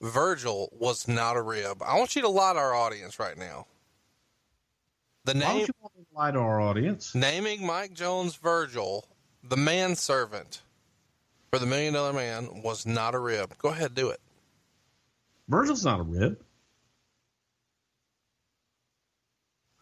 [0.00, 1.82] Virgil was not a rib.
[1.82, 3.66] I want you to lie to our audience right now.
[5.24, 5.42] The name.
[5.42, 7.14] Why would you want to lie to our audience?
[7.14, 9.08] Naming Mike Jones Virgil,
[9.42, 10.60] the manservant
[11.50, 13.56] for the Million Dollar Man, was not a rib.
[13.58, 14.20] Go ahead, do it.
[15.48, 16.38] Virgil's not a rib.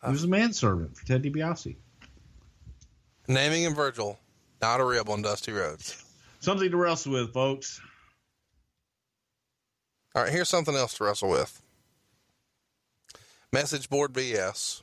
[0.02, 1.76] Uh, he was a manservant for Ted DiBiase.
[3.28, 4.18] Naming him Virgil,
[4.60, 6.01] not a rib on Dusty Rhodes.
[6.42, 7.80] Something to wrestle with, folks.
[10.16, 11.62] All right, here's something else to wrestle with.
[13.52, 14.82] Message board BS.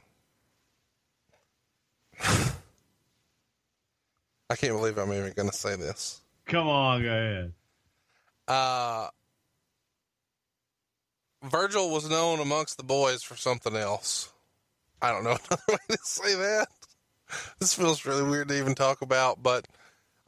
[2.21, 2.53] I
[4.55, 6.21] can't believe I'm even going to say this.
[6.45, 7.51] Come on, go ahead.
[8.47, 9.09] Uh,
[11.43, 14.31] Virgil was known amongst the boys for something else.
[15.01, 16.69] I don't know another way to say that.
[17.59, 19.67] This feels really weird to even talk about, but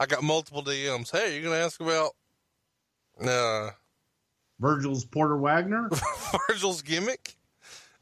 [0.02, 1.12] I got multiple DMs.
[1.12, 2.10] Hey, you're gonna ask about
[3.24, 3.70] uh
[4.58, 5.88] Virgil's Porter Wagner?
[6.48, 7.36] Virgil's gimmick?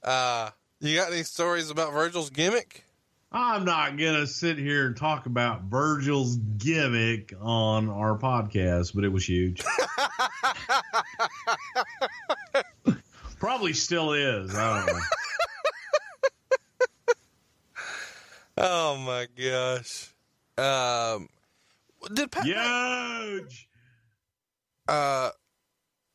[0.02, 0.48] Uh
[0.81, 2.86] you got any stories about Virgil's gimmick?
[3.31, 9.12] I'm not gonna sit here and talk about Virgil's gimmick on our podcast, but it
[9.12, 9.62] was huge.
[13.39, 14.55] Probably still is.
[14.55, 15.02] I don't know.
[18.62, 20.10] Oh my gosh.
[20.59, 21.28] Um,
[22.14, 22.44] did Pat?
[22.44, 23.68] Huge.
[24.89, 25.31] Uh,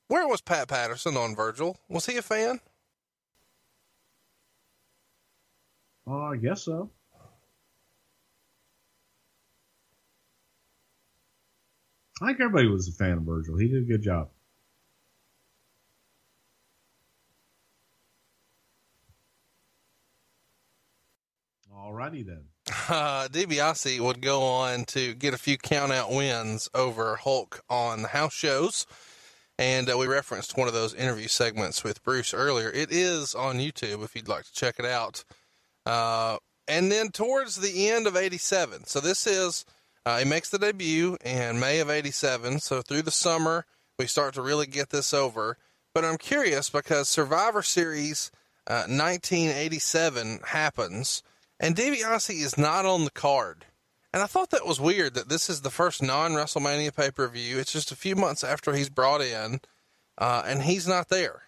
[0.08, 1.78] where was Pat Patterson on Virgil?
[1.90, 2.60] Was he a fan?
[6.08, 6.92] Oh, I guess so.
[12.22, 13.58] I think everybody was a fan of Virgil.
[13.58, 14.30] He did a good job.
[21.74, 22.46] Alrighty then.
[22.90, 28.08] Uh, DiBiase would go on to get a few countout wins over Hulk on the
[28.08, 28.88] house shows.
[29.58, 32.70] And uh, we referenced one of those interview segments with Bruce earlier.
[32.70, 35.24] It is on YouTube if you'd like to check it out.
[35.86, 36.38] Uh,
[36.68, 38.86] and then towards the end of 87.
[38.86, 39.64] So this is,
[40.06, 42.60] uh, he makes the debut in May of 87.
[42.60, 43.66] So through the summer,
[43.98, 45.58] we start to really get this over.
[45.94, 48.32] But I'm curious because Survivor Series
[48.68, 51.24] 1987 uh, happens
[51.60, 53.66] and DiBiase is not on the card.
[54.14, 57.28] And I thought that was weird that this is the first non WrestleMania pay per
[57.28, 57.60] view.
[57.60, 59.60] It's just a few months after he's brought in,
[60.18, 61.44] uh, and he's not there.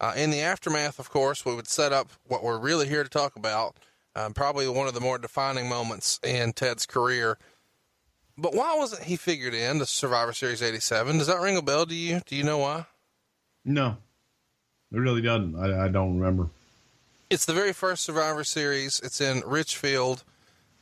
[0.00, 3.10] Uh, in the aftermath, of course, we would set up what we're really here to
[3.10, 3.76] talk about.
[4.16, 7.36] Um, probably one of the more defining moments in Ted's career.
[8.38, 11.18] But why wasn't he figured in to Survivor Series 87?
[11.18, 12.20] Does that ring a bell to you?
[12.26, 12.86] Do you know why?
[13.64, 13.96] No,
[14.92, 15.56] it really doesn't.
[15.56, 16.48] I, I don't remember.
[17.30, 19.00] It's the very first Survivor Series.
[19.00, 20.24] It's in Richfield.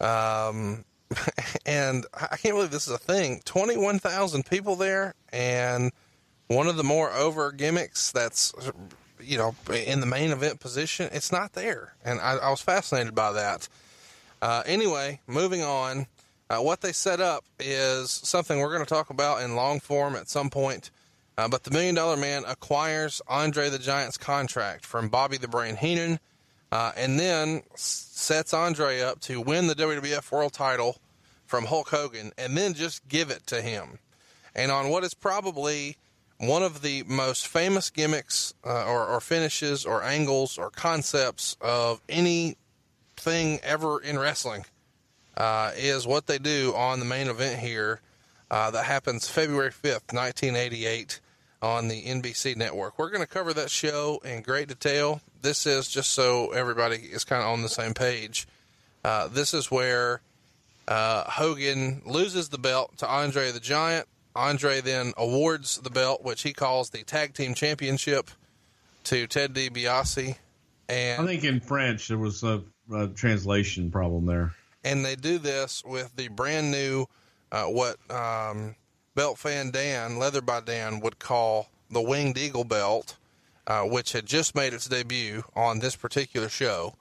[0.01, 0.85] Um,
[1.67, 3.43] and I can't believe this is a thing.
[3.45, 5.15] 21,000 people there.
[5.33, 5.93] And
[6.49, 8.53] one of the more over gimmicks that's,
[9.21, 11.95] you know, in the main event position, it's not there.
[12.05, 13.69] And I, I was fascinated by that.
[14.41, 16.07] Uh, anyway, moving on.
[16.51, 20.17] Uh, what they set up is something we're going to talk about in long form
[20.17, 20.91] at some point.
[21.39, 25.77] Uh, but the Million Dollar Man acquires Andre the Giant's contract from Bobby the Brain
[25.77, 26.19] Heenan
[26.73, 30.97] uh, and then sets Andre up to win the WWF World title
[31.45, 33.99] from Hulk Hogan and then just give it to him.
[34.55, 35.99] And on what is probably
[36.39, 42.01] one of the most famous gimmicks uh, or, or, finishes or angles or concepts of
[42.09, 44.65] anything ever in wrestling
[45.37, 48.01] uh, is what they do on the main event here
[48.51, 51.21] uh, that happens February 5th, 1988
[51.61, 52.99] on the NBC network.
[52.99, 55.21] We're going to cover that show in great detail.
[55.43, 58.47] This is just so everybody is kind of on the same page.
[59.05, 60.21] Uh, this is where
[60.87, 64.07] uh, Hogan loses the belt to Andre the Giant.
[64.35, 68.31] Andre then awards the belt, which he calls the Tag Team Championship,
[69.05, 70.37] to Ted DiBiase.
[70.89, 72.63] And I think in French there was a,
[72.93, 74.53] a translation problem there.
[74.85, 77.07] And they do this with the brand new,
[77.51, 78.75] uh, what um,
[79.15, 83.17] belt fan Dan, Leather by Dan, would call the Winged Eagle belt,
[83.67, 86.95] uh, which had just made its debut on this particular show.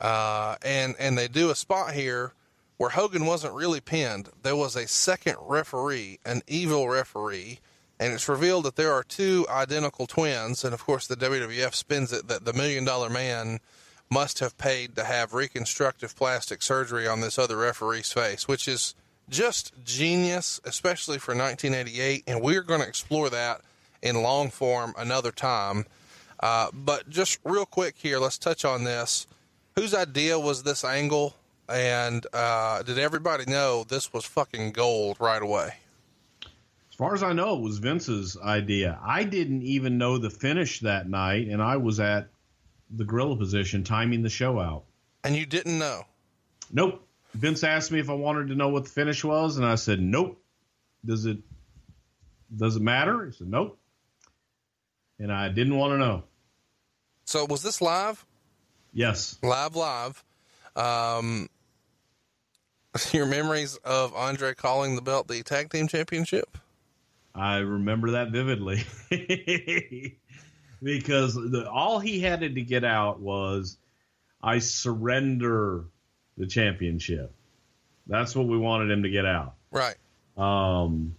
[0.00, 2.32] Uh, and, and they do a spot here
[2.76, 4.28] where Hogan wasn't really pinned.
[4.42, 7.60] There was a second referee, an evil referee,
[7.98, 10.64] and it's revealed that there are two identical twins.
[10.64, 13.60] And of course, the WWF spins it that the Million Dollar Man
[14.10, 18.94] must have paid to have reconstructive plastic surgery on this other referee's face, which is
[19.28, 22.24] just genius, especially for 1988.
[22.26, 23.62] And we're going to explore that
[24.02, 25.86] in long form another time.
[26.40, 29.26] Uh, but just real quick here, let's touch on this.
[29.74, 31.36] Whose idea was this angle?
[31.68, 35.74] And uh, did everybody know this was fucking gold right away?
[36.42, 38.98] As far as I know, it was Vince's idea.
[39.04, 42.28] I didn't even know the finish that night, and I was at
[42.90, 44.84] the gorilla position timing the show out.
[45.24, 46.04] And you didn't know?
[46.72, 47.06] Nope.
[47.34, 50.00] Vince asked me if I wanted to know what the finish was, and I said,
[50.00, 50.40] "Nope."
[51.04, 51.38] Does it
[52.56, 53.26] does it matter?
[53.26, 53.78] He said, "Nope."
[55.18, 56.22] And I didn't want to know.
[57.24, 58.24] So was this live?
[58.92, 60.22] Yes, live, live.
[60.76, 61.48] Um,
[63.12, 66.58] your memories of Andre calling the belt the tag team championship?
[67.34, 68.84] I remember that vividly
[70.82, 73.76] because the, all he had to get out was,
[74.42, 75.84] "I surrender
[76.38, 77.32] the championship."
[78.06, 79.54] That's what we wanted him to get out.
[79.70, 79.96] Right.
[80.36, 81.16] Um,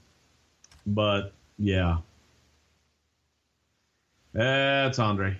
[0.86, 1.98] but yeah,
[4.34, 5.38] that's Andre.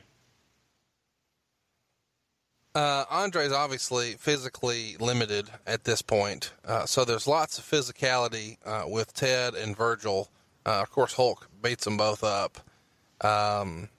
[2.76, 8.84] Uh, Andre's obviously physically limited at this point, uh, so there's lots of physicality uh,
[8.88, 10.30] with Ted and Virgil.
[10.64, 12.60] Uh, of course, Hulk beats them both up.
[13.22, 13.90] Um,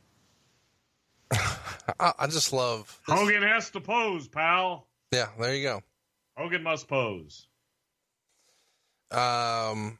[1.33, 3.19] I, I, just love this.
[3.19, 4.87] Hogan has to pose, pal.
[5.11, 5.83] Yeah, there you go.
[6.37, 7.49] Hogan must pose.
[9.11, 9.99] Um,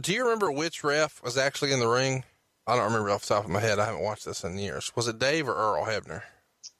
[0.00, 2.22] do you remember which ref was actually in the ring?
[2.68, 3.78] I don't remember off the top of my head.
[3.78, 4.92] I haven't watched this in years.
[4.94, 6.22] Was it Dave or Earl Hebner?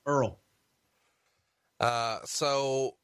[0.04, 0.38] Earl.
[1.80, 2.96] Uh, so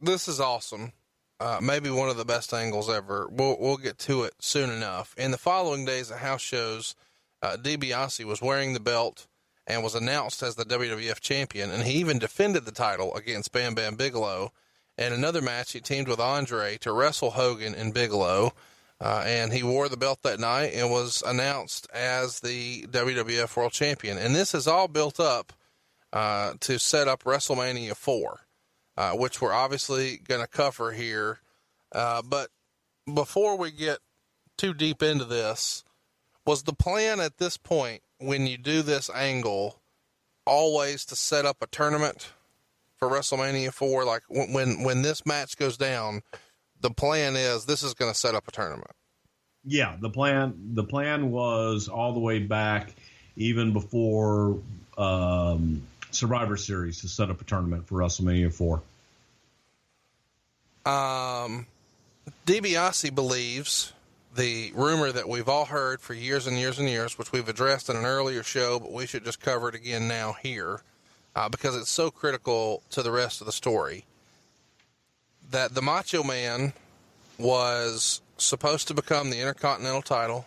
[0.00, 0.92] this is awesome.
[1.40, 3.28] Uh, maybe one of the best angles ever.
[3.28, 5.16] We'll, we'll get to it soon enough.
[5.18, 6.94] In the following days at house shows,
[7.42, 9.26] uh, DiBiase was wearing the belt
[9.66, 13.74] and was announced as the WWF champion, and he even defended the title against Bam
[13.74, 14.52] Bam Bigelow.
[14.96, 18.52] In another match, he teamed with Andre to wrestle Hogan and Bigelow,
[19.04, 23.72] uh, and he wore the belt that night and was announced as the WWF World
[23.72, 24.16] Champion.
[24.16, 25.52] And this is all built up
[26.14, 28.40] uh, to set up WrestleMania 4,
[28.96, 31.40] uh, which we're obviously going to cover here.
[31.92, 32.48] Uh, but
[33.12, 33.98] before we get
[34.56, 35.84] too deep into this,
[36.46, 39.82] was the plan at this point when you do this angle
[40.46, 42.32] always to set up a tournament
[42.96, 44.06] for WrestleMania 4?
[44.06, 46.22] Like when when this match goes down,
[46.84, 48.90] the plan is this is going to set up a tournament.
[49.64, 52.94] Yeah, the plan the plan was all the way back
[53.36, 54.58] even before
[54.98, 58.82] um, Survivor Series to set up a tournament for WrestleMania 4?
[60.86, 61.66] Um,
[62.46, 63.94] DiBiase believes
[64.36, 67.88] the rumor that we've all heard for years and years and years, which we've addressed
[67.88, 70.82] in an earlier show, but we should just cover it again now here
[71.34, 74.04] uh, because it's so critical to the rest of the story.
[75.54, 76.72] That the Macho Man
[77.38, 80.46] was supposed to become the Intercontinental title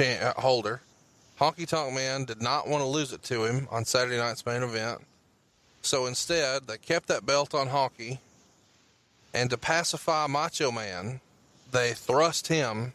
[0.00, 0.80] uh, holder.
[1.38, 4.64] Honky Tonk Man did not want to lose it to him on Saturday night's main
[4.64, 5.02] event.
[5.82, 8.18] So instead, they kept that belt on Honky,
[9.32, 11.20] and to pacify Macho Man,
[11.70, 12.94] they thrust him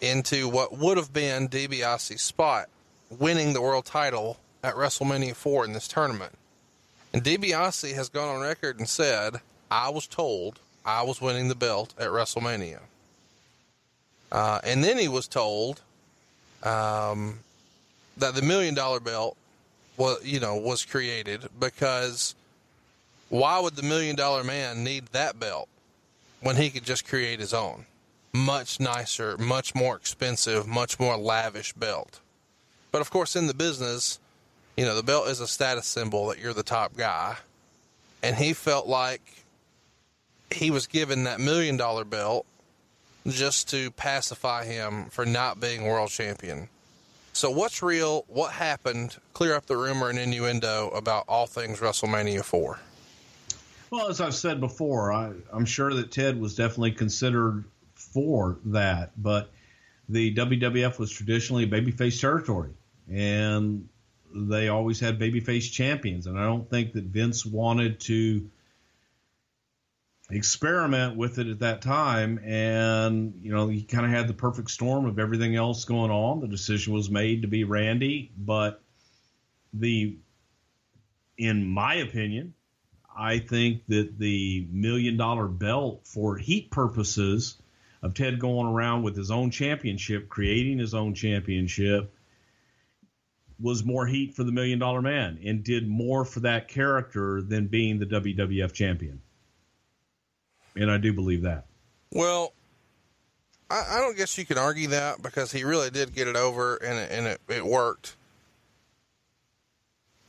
[0.00, 2.70] into what would have been DiBiase's spot,
[3.10, 6.32] winning the world title at WrestleMania 4 in this tournament.
[7.12, 11.54] And DiBiase has gone on record and said, I was told I was winning the
[11.54, 12.80] belt at WrestleMania.
[14.30, 15.80] Uh, and then he was told
[16.62, 17.40] um,
[18.16, 19.36] that the million dollar belt
[19.96, 22.34] was you know was created because
[23.28, 25.68] why would the million dollar man need that belt
[26.40, 27.86] when he could just create his own?
[28.34, 32.20] Much nicer much more expensive much more lavish belt.
[32.92, 34.18] But of course in the business
[34.76, 37.36] you know the belt is a status symbol that you're the top guy.
[38.22, 39.44] And he felt like
[40.50, 42.46] he was given that million dollar belt
[43.26, 46.68] just to pacify him for not being world champion
[47.38, 48.24] so, what's real?
[48.26, 49.16] What happened?
[49.32, 52.80] Clear up the rumor and innuendo about all things WrestleMania 4.
[53.92, 57.62] Well, as I've said before, I, am sure that Ted was definitely considered
[57.94, 59.52] for that, but
[60.08, 62.72] the WWF was traditionally babyface territory,
[63.08, 63.88] and
[64.34, 66.26] they always had babyface champions.
[66.26, 68.50] And I don't think that Vince wanted to
[70.30, 74.70] experiment with it at that time and you know he kind of had the perfect
[74.70, 78.82] storm of everything else going on the decision was made to be randy but
[79.72, 80.18] the
[81.38, 82.52] in my opinion
[83.16, 87.56] i think that the million dollar belt for heat purposes
[88.02, 92.12] of ted going around with his own championship creating his own championship
[93.60, 97.66] was more heat for the Million Dollar Man and did more for that character than
[97.66, 99.20] being the WWF champion.
[100.78, 101.66] And I do believe that.
[102.12, 102.54] Well,
[103.70, 106.76] I, I don't guess you can argue that because he really did get it over
[106.76, 108.16] and it, and it, it worked.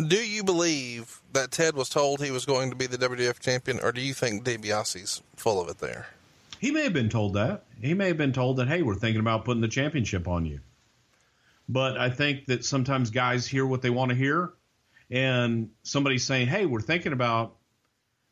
[0.06, 3.80] Do you believe that Ted was told he was going to be the WWF champion,
[3.82, 6.08] or do you think DiBiase's full of it there?
[6.60, 7.66] He may have been told that.
[7.82, 10.62] He may have been told that, hey, we're thinking about putting the championship on you.
[11.68, 14.54] But I think that sometimes guys hear what they want to hear,
[15.12, 17.56] and somebody's saying, hey, we're thinking about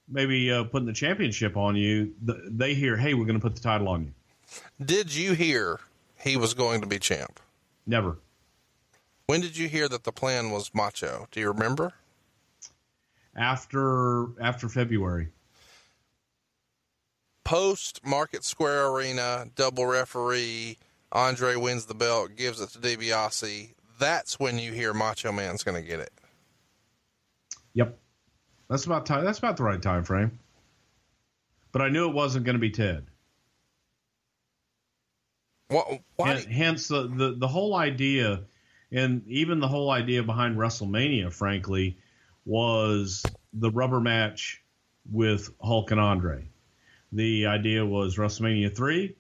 [0.10, 2.14] maybe uh, putting the championship on you.
[2.22, 4.12] They hear, hey, we're going to put the title on you.
[4.84, 5.80] Did you hear
[6.20, 7.40] he was going to be champ?
[7.86, 8.18] Never.
[9.28, 11.28] When did you hear that the plan was Macho?
[11.32, 11.94] Do you remember?
[13.36, 15.30] After after February.
[17.44, 20.78] Post Market Square Arena, double referee,
[21.12, 23.74] Andre wins the belt, gives it to DiBiase.
[24.00, 26.12] That's when you hear Macho Man's going to get it.
[27.74, 27.98] Yep,
[28.69, 29.23] that's about time.
[29.26, 30.39] That's about the right time frame.
[31.72, 33.06] But I knew it wasn't going to be Ted.
[35.69, 36.35] What, why?
[36.49, 38.44] Hence the, the the whole idea
[38.91, 41.98] and even the whole idea behind WrestleMania, frankly,
[42.45, 43.23] was
[43.53, 44.64] the rubber match
[45.11, 46.48] with Hulk and Andre.
[47.11, 49.15] The idea was WrestleMania 3,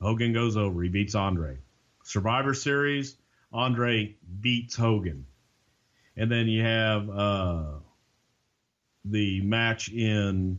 [0.00, 1.58] Hogan goes over, he beats Andre.
[2.04, 3.16] Survivor Series,
[3.52, 5.26] Andre beats Hogan.
[6.16, 7.64] And then you have uh,
[9.10, 10.58] the match in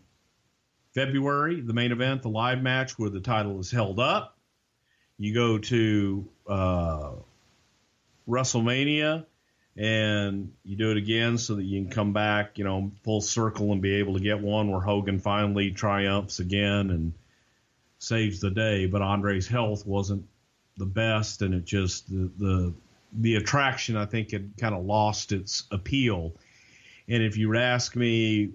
[0.94, 4.38] February, the main event, the live match where the title is held up.
[5.18, 7.12] You go to uh,
[8.28, 9.26] WrestleMania
[9.78, 13.72] and you do it again so that you can come back, you know, full circle
[13.72, 17.14] and be able to get one where Hogan finally triumphs again and
[18.00, 18.88] saves the day.
[18.88, 20.26] But Andre's health wasn't
[20.78, 22.74] the best, and it just the the,
[23.14, 26.34] the attraction I think had kind of lost its appeal.
[27.08, 28.52] And if you would ask me,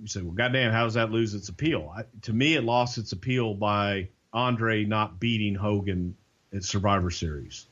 [0.00, 2.98] you say, "Well, goddamn, how does that lose its appeal?" I, to me, it lost
[2.98, 6.16] its appeal by Andre not beating Hogan
[6.52, 7.66] at Survivor Series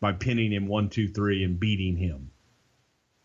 [0.00, 2.30] by pinning him one, two, three, and beating him,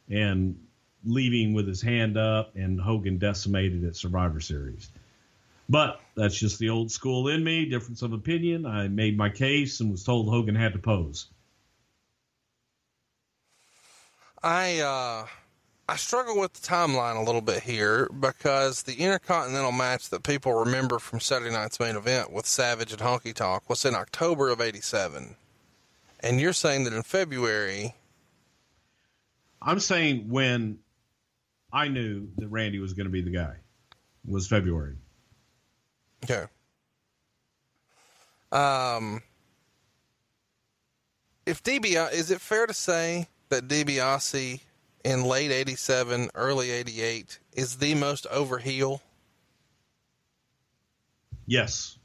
[0.09, 0.59] and
[1.03, 4.89] leaving with his hand up, and Hogan decimated at Survivor Series.
[5.69, 8.65] But that's just the old school in me, difference of opinion.
[8.65, 11.27] I made my case and was told Hogan had to pose.
[14.41, 15.27] I uh,
[15.89, 20.53] I struggle with the timeline a little bit here because the Intercontinental match that people
[20.53, 24.59] remember from Saturday night's main event with Savage and Honky Tonk was in October of
[24.59, 25.37] '87.
[26.19, 27.95] And you're saying that in February.
[29.61, 30.79] I'm saying when
[31.71, 33.55] I knew that Randy was going to be the guy
[34.25, 34.97] was February.
[36.23, 36.45] Okay.
[38.51, 39.21] Um,
[41.45, 44.61] if DiBiase, is it fair to say that DiBiase
[45.07, 49.01] in late 87, early 88 is the most over heel?
[51.45, 51.97] Yes.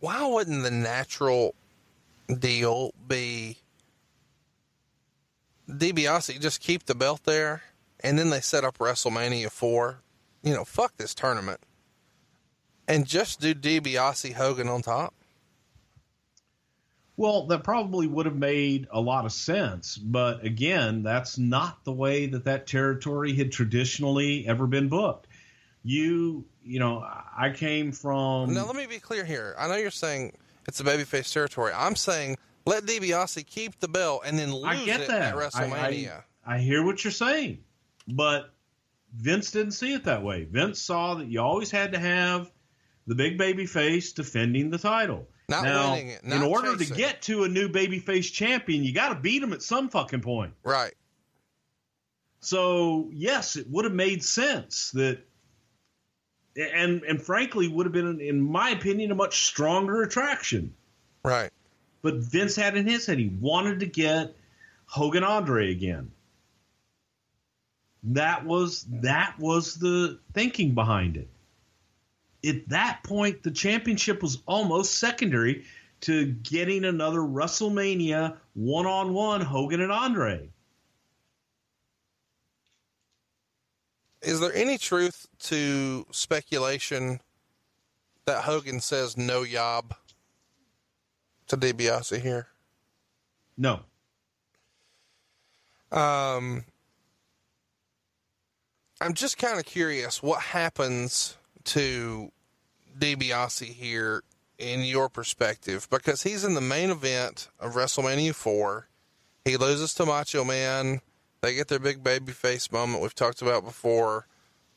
[0.00, 1.54] Why wouldn't the natural
[2.38, 3.58] deal be
[5.68, 7.62] DiBiase just keep the belt there,
[8.00, 9.98] and then they set up WrestleMania four.
[10.42, 11.60] You know, fuck this tournament,
[12.88, 15.12] and just do DiBiase Hogan on top.
[17.16, 21.92] Well, that probably would have made a lot of sense, but again, that's not the
[21.92, 25.28] way that that territory had traditionally ever been booked.
[25.84, 27.04] You, you know,
[27.36, 28.54] I came from.
[28.54, 29.54] Now, let me be clear here.
[29.58, 30.32] I know you're saying
[30.66, 31.72] it's a babyface territory.
[31.74, 35.34] I'm saying let DiBiase keep the belt and then lose I get it that.
[35.34, 36.22] at WrestleMania.
[36.46, 37.58] I, I, I hear what you're saying,
[38.08, 38.52] but
[39.14, 40.44] Vince didn't see it that way.
[40.44, 42.50] Vince saw that you always had to have
[43.06, 45.26] the big baby face defending the title.
[45.52, 46.24] Not now, winning it.
[46.24, 46.96] In order chasing.
[46.96, 50.22] to get to a new babyface champion, you got to beat him at some fucking
[50.22, 50.54] point.
[50.64, 50.94] Right.
[52.40, 55.20] So yes, it would have made sense that,
[56.56, 60.74] and and frankly, would have been, in my opinion, a much stronger attraction.
[61.24, 61.50] Right.
[62.02, 64.34] But Vince had in his head he wanted to get
[64.86, 66.10] Hogan Andre again.
[68.04, 71.28] That was that was the thinking behind it.
[72.44, 75.64] At that point, the championship was almost secondary
[76.02, 80.48] to getting another WrestleMania one-on-one Hogan and Andre.
[84.20, 87.20] Is there any truth to speculation
[88.24, 89.94] that Hogan says no yob
[91.48, 92.48] to DiBiase here?
[93.56, 93.80] No.
[95.90, 96.64] Um,
[99.00, 101.36] I'm just kind of curious what happens
[101.66, 102.30] to
[102.98, 104.22] DiBiase here
[104.58, 108.88] in your perspective because he's in the main event of WrestleMania 4.
[109.44, 111.00] He loses to Macho Man.
[111.40, 114.26] They get their big baby face moment we've talked about before.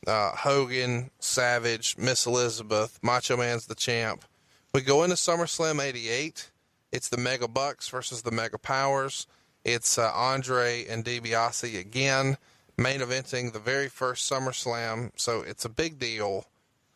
[0.07, 4.26] Uh, Hogan, Savage, Miss Elizabeth, Macho Man's the champ.
[4.74, 6.49] We go into SummerSlam 88.
[6.91, 9.28] It's the Mega Bucks versus the Mega Powers.
[9.64, 12.38] It's uh, Andre and DiBiase again,
[12.78, 15.12] main eventing the very first SummerSlam.
[15.16, 16.45] So it's a big deal.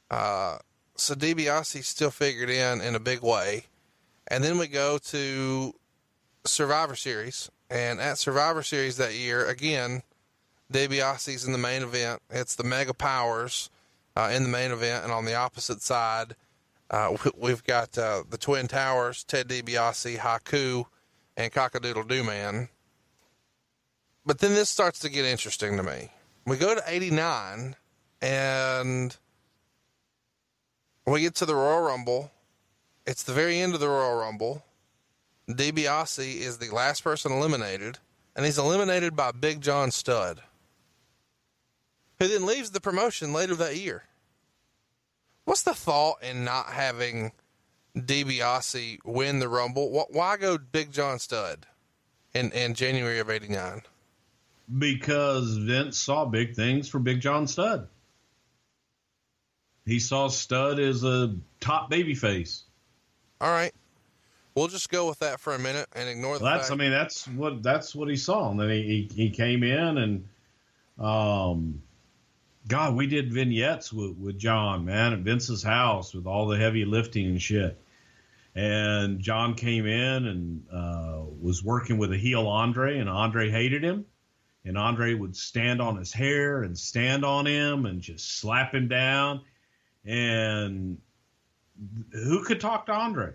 [0.10, 0.57] Uh,
[0.95, 3.65] so DiBiase still figured in in a big way.
[4.27, 5.73] And then we go to
[6.45, 7.49] Survivor Series.
[7.69, 10.02] And at Survivor Series that year, again,
[10.72, 12.22] DiBiase's in the main event.
[12.30, 13.69] It's the Mega Powers
[14.15, 15.03] uh, in the main event.
[15.03, 16.36] And on the opposite side,
[16.90, 20.86] uh, we've got uh, the Twin Towers, Ted DiBiase, Haku,
[21.38, 22.69] and Cockadoodle Doo Man.
[24.26, 26.11] But then this starts to get interesting to me.
[26.45, 27.76] We go to 89
[28.22, 29.18] and
[31.11, 32.31] we get to the Royal Rumble.
[33.06, 34.64] It's the very end of the Royal Rumble.
[35.48, 37.98] DiBiase is the last person eliminated,
[38.36, 40.41] and he's eliminated by Big John Studd,
[42.19, 44.03] who then leaves the promotion later that year.
[45.45, 47.31] What's the thought in not having
[47.98, 50.06] DiBiase win the Rumble?
[50.11, 51.65] Why go Big John Studd
[52.36, 53.81] in, in January of 89?
[54.77, 57.88] Because Vince saw big things for Big John Studd.
[59.90, 62.64] He saw Studd as a top baby face.
[63.41, 63.74] All right.
[64.56, 66.80] We'll just go with that for a minute and ignore the well, that's, fact.
[66.80, 68.52] I mean, that's what that's what he saw.
[68.52, 70.28] And then he, he, he came in and,
[70.99, 71.82] um,
[72.68, 76.86] God, we did vignettes with, with John, man, at Vince's house with all the heavy
[76.86, 77.82] lifting and shit.
[78.53, 83.84] And John came in and uh, was working with a heel Andre, and Andre hated
[83.84, 84.06] him.
[84.66, 88.88] And Andre would stand on his hair and stand on him and just slap him
[88.88, 89.41] down.
[90.05, 90.97] And
[92.11, 93.34] who could talk to Andre?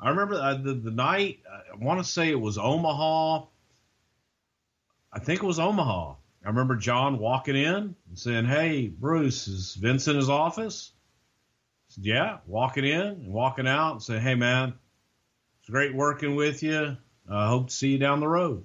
[0.00, 3.44] I remember uh, the, the night, I want to say it was Omaha.
[5.12, 6.14] I think it was Omaha.
[6.44, 10.92] I remember John walking in and saying, Hey, Bruce, is Vince in his office?
[11.88, 14.74] Said, yeah, walking in and walking out and saying, Hey, man,
[15.60, 16.96] it's great working with you.
[17.28, 18.64] I hope to see you down the road.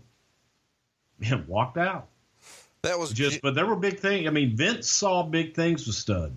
[1.23, 2.09] And walked out.
[2.81, 4.27] That was just, but there were big things.
[4.27, 6.35] I mean, Vince saw big things with Studd.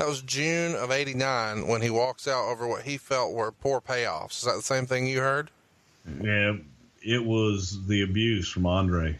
[0.00, 3.82] That was June of '89 when he walks out over what he felt were poor
[3.82, 4.38] payoffs.
[4.38, 5.50] Is that the same thing you heard?
[6.22, 6.54] Yeah,
[7.02, 9.18] it was the abuse from Andre.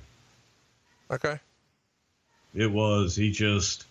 [1.11, 1.39] Okay.
[2.55, 3.85] It was he just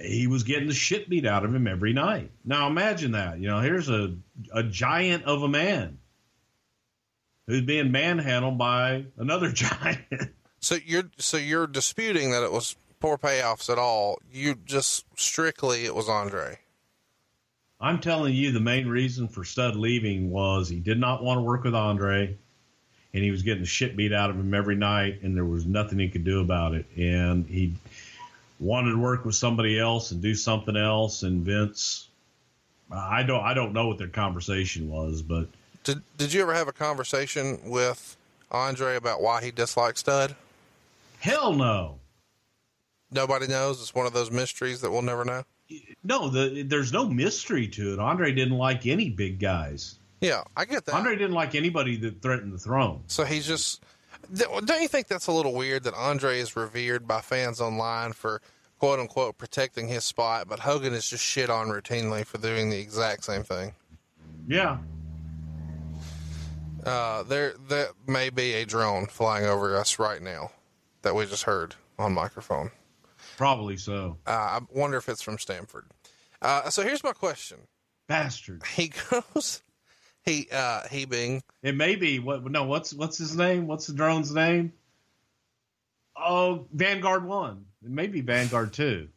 [0.00, 2.30] he was getting the shit beat out of him every night.
[2.44, 3.40] Now imagine that.
[3.40, 4.14] You know, here's a
[4.54, 5.98] a giant of a man
[7.48, 10.30] who's being manhandled by another giant.
[10.60, 14.18] So you're so you're disputing that it was poor payoffs at all.
[14.32, 16.60] You just strictly it was Andre.
[17.80, 21.42] I'm telling you, the main reason for Studd leaving was he did not want to
[21.42, 22.38] work with Andre,
[23.12, 25.66] and he was getting the shit beat out of him every night, and there was
[25.66, 26.86] nothing he could do about it.
[26.96, 27.74] And he
[28.60, 31.24] wanted to work with somebody else and do something else.
[31.24, 32.08] And Vince,
[32.92, 35.48] I don't, I don't know what their conversation was, but
[35.82, 38.16] did did you ever have a conversation with
[38.52, 40.36] Andre about why he disliked Studd?
[41.18, 41.98] Hell no.
[43.12, 43.80] Nobody knows.
[43.80, 45.44] It's one of those mysteries that we'll never know.
[46.04, 47.98] No, the, there's no mystery to it.
[47.98, 49.98] Andre didn't like any big guys.
[50.20, 50.94] Yeah, I get that.
[50.94, 53.02] Andre didn't like anybody that threatened the throne.
[53.06, 53.82] So he's just.
[54.34, 58.40] Don't you think that's a little weird that Andre is revered by fans online for
[58.78, 62.78] quote unquote protecting his spot, but Hogan is just shit on routinely for doing the
[62.78, 63.74] exact same thing?
[64.48, 64.78] Yeah.
[66.84, 70.50] Uh, there, that may be a drone flying over us right now
[71.02, 72.72] that we just heard on microphone.
[73.36, 74.18] Probably so.
[74.26, 75.86] Uh, I wonder if it's from Stamford.
[76.40, 77.58] Uh, so here's my question.
[78.08, 78.62] Bastard.
[78.76, 79.62] He goes,
[80.24, 81.42] he, uh, he being.
[81.62, 83.66] It may be what, no, what's, what's his name?
[83.66, 84.72] What's the drone's name?
[86.16, 87.64] Oh, Vanguard one.
[87.84, 89.08] It may be Vanguard two.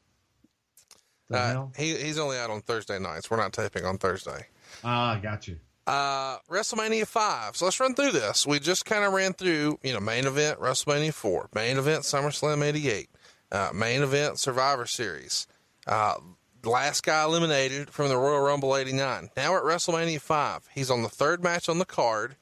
[1.32, 3.30] Uh, he, he's only out on Thursday nights.
[3.30, 4.46] We're not taping on Thursday.
[4.84, 5.58] Ah, uh, got you.
[5.88, 7.58] Uh, WrestleMania 5.
[7.58, 8.48] So let's run through this.
[8.48, 12.64] We just kind of ran through, you know, main event WrestleMania 4, main event SummerSlam
[12.64, 13.10] 88,
[13.56, 15.48] uh, main event Survivor Series,
[15.88, 16.16] uh,
[16.64, 19.30] last guy eliminated from the Royal Rumble 89.
[19.38, 20.70] Now we're at WrestleMania 5.
[20.74, 22.36] He's on the third match on the card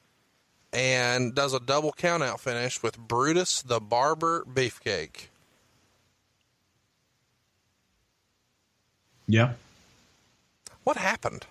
[0.72, 5.28] and does a double countout finish with Brutus the Barber Beefcake.
[9.28, 9.54] Yeah.
[10.84, 11.46] What happened?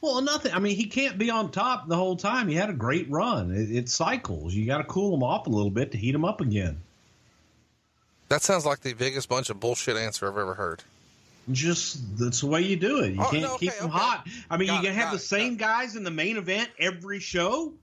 [0.00, 0.52] Well, nothing.
[0.52, 2.48] I mean, he can't be on top the whole time.
[2.48, 3.52] He had a great run.
[3.52, 4.54] It, it cycles.
[4.54, 6.80] You got to cool him off a little bit to heat him up again.
[8.30, 10.82] That sounds like the biggest bunch of bullshit answer I've ever heard.
[11.50, 13.14] Just that's the way you do it.
[13.14, 13.98] You Oh, can't no, okay, keep them okay.
[13.98, 14.26] hot.
[14.48, 17.18] I mean, Got you can have the it, same guys in the main event every
[17.18, 17.74] show.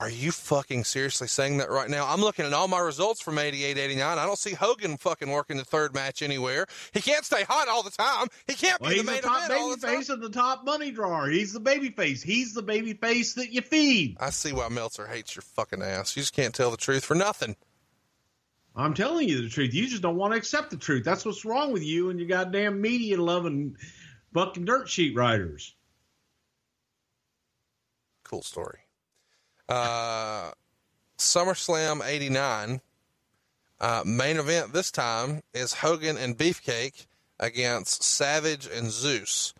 [0.00, 2.04] Are you fucking seriously saying that right now?
[2.08, 4.18] I'm looking at all my results from 88, 89.
[4.18, 6.66] I don't see Hogan fucking working the third match anywhere.
[6.92, 8.26] He can't stay hot all the time.
[8.48, 9.96] He can't well, be the main the top event all baby the time.
[9.96, 11.28] face and the top money drawer.
[11.28, 12.22] He's the baby face.
[12.24, 14.16] He's the baby face that you feed.
[14.18, 16.16] I see why Meltzer hates your fucking ass.
[16.16, 17.54] You just can't tell the truth for nothing.
[18.76, 19.72] I'm telling you the truth.
[19.72, 21.04] You just don't want to accept the truth.
[21.04, 23.76] That's what's wrong with you and your goddamn media loving
[24.32, 25.74] fucking dirt sheet writers.
[28.24, 28.80] Cool story.
[29.68, 30.50] Uh,
[31.18, 32.80] SummerSlam 89.
[33.80, 37.06] Uh, main event this time is Hogan and Beefcake
[37.38, 39.54] against Savage and Zeus.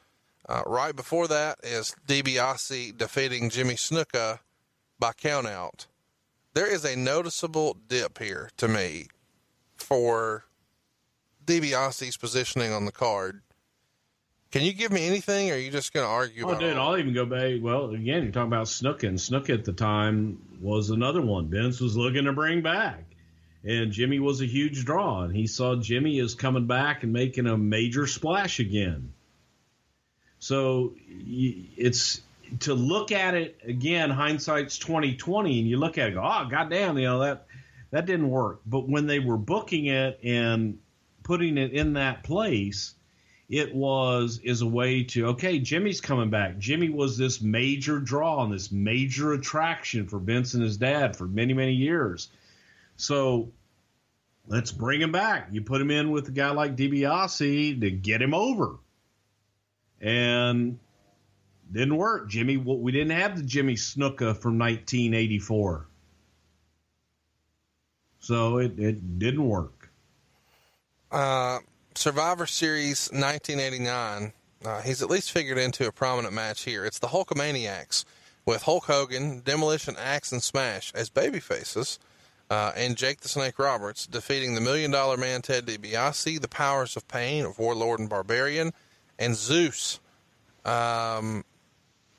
[0.48, 4.40] Uh, right before that is DiBiase defeating Jimmy Snuka
[4.98, 5.86] by countout.
[6.54, 9.08] There is a noticeable dip here to me
[9.76, 10.44] for
[11.44, 13.42] DiBiase's positioning on the card.
[14.52, 16.70] Can you give me anything, or are you just going to argue Oh, about dude,
[16.70, 16.76] it?
[16.76, 17.54] I'll even go back.
[17.60, 18.68] Well, again, you're talking about
[19.02, 23.04] and Snuka at the time was another one Vince was looking to bring back.
[23.64, 27.46] And Jimmy was a huge draw, and he saw Jimmy as coming back and making
[27.48, 29.12] a major splash again.
[30.38, 32.20] So y- it's
[32.60, 34.10] to look at it again.
[34.10, 37.46] Hindsight's twenty twenty, and you look at it, go, oh goddamn, you know that
[37.90, 38.60] that didn't work.
[38.66, 40.78] But when they were booking it and
[41.22, 42.94] putting it in that place,
[43.48, 48.42] it was is a way to okay jimmy's coming back jimmy was this major draw
[48.42, 52.30] and this major attraction for vince and his dad for many many years
[52.96, 53.50] so
[54.46, 58.22] let's bring him back you put him in with a guy like DiBiase to get
[58.22, 58.76] him over
[60.00, 60.78] and
[61.74, 65.86] didn't work jimmy we didn't have the jimmy snuka from 1984
[68.20, 69.90] so it, it didn't work
[71.12, 71.58] Uh,
[71.94, 74.32] Survivor Series 1989.
[74.64, 76.84] Uh, he's at least figured into a prominent match here.
[76.84, 78.04] It's the Hulkamaniacs
[78.46, 81.98] with Hulk Hogan, Demolition, Axe, and Smash as baby faces,
[82.50, 86.96] uh, and Jake the Snake Roberts defeating the Million Dollar Man Ted DiBiase, the Powers
[86.96, 88.72] of Pain of Warlord and Barbarian,
[89.18, 90.00] and Zeus.
[90.64, 91.44] Um,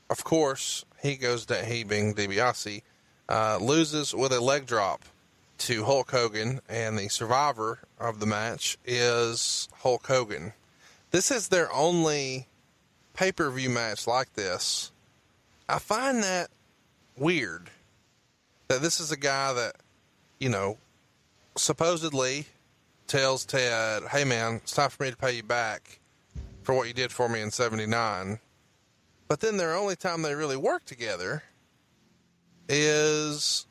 [0.10, 1.66] of course, he goes down.
[1.66, 2.82] He being DiBiase
[3.30, 5.04] uh, loses with a leg drop
[5.58, 10.54] to Hulk Hogan, and the survivor of the match is Hulk Hogan.
[11.12, 12.48] This is their only
[13.14, 14.92] pay per view match like this.
[15.68, 16.50] I find that
[17.18, 17.70] weird
[18.68, 19.76] that this is a guy that,
[20.40, 20.78] you know,
[21.56, 22.46] supposedly
[23.08, 26.00] tells Ted, hey man, it's time for me to pay you back
[26.64, 28.40] for what you did for me in 79.
[29.28, 31.44] But then their only time they really work together
[32.70, 33.66] is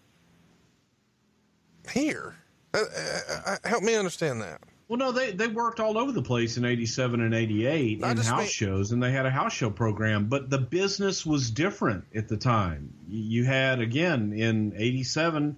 [1.93, 2.35] here.
[2.72, 4.60] Uh, uh, uh, help me understand that.
[4.89, 8.16] Well, no, they, they worked all over the place in 87 and 88 I in
[8.18, 12.05] house mean- shows, and they had a house show program, but the business was different
[12.14, 12.93] at the time.
[13.09, 15.56] You had, again, in 87,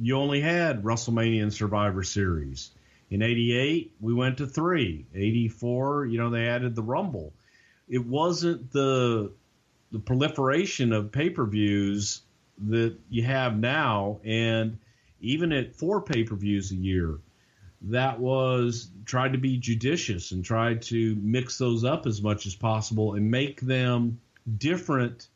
[0.00, 2.70] you only had WrestleMania and Survivor Series.
[3.10, 5.06] In 88, we went to three.
[5.14, 7.32] 84, you know, they added the Rumble.
[7.88, 9.32] It wasn't the
[9.92, 12.22] the proliferation of pay per views
[12.68, 14.78] that you have now, and
[15.20, 17.18] even at four pay per views a year,
[17.82, 22.54] that was tried to be judicious and tried to mix those up as much as
[22.54, 24.20] possible and make them
[24.58, 25.28] different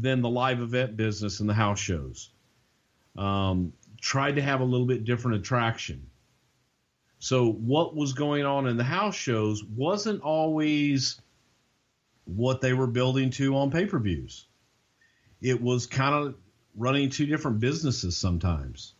[0.00, 2.30] than the live event business and the house shows.
[3.16, 6.10] Um, tried to have a little bit different attraction.
[7.18, 11.20] So what was going on in the house shows wasn't always
[12.26, 14.46] what they were building to on pay per views.
[15.40, 16.34] It was kind of
[16.76, 18.94] running two different businesses sometimes.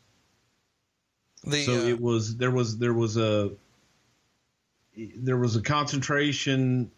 [1.44, 3.50] The, so uh, it was there was there was a
[4.96, 6.90] there was a concentration.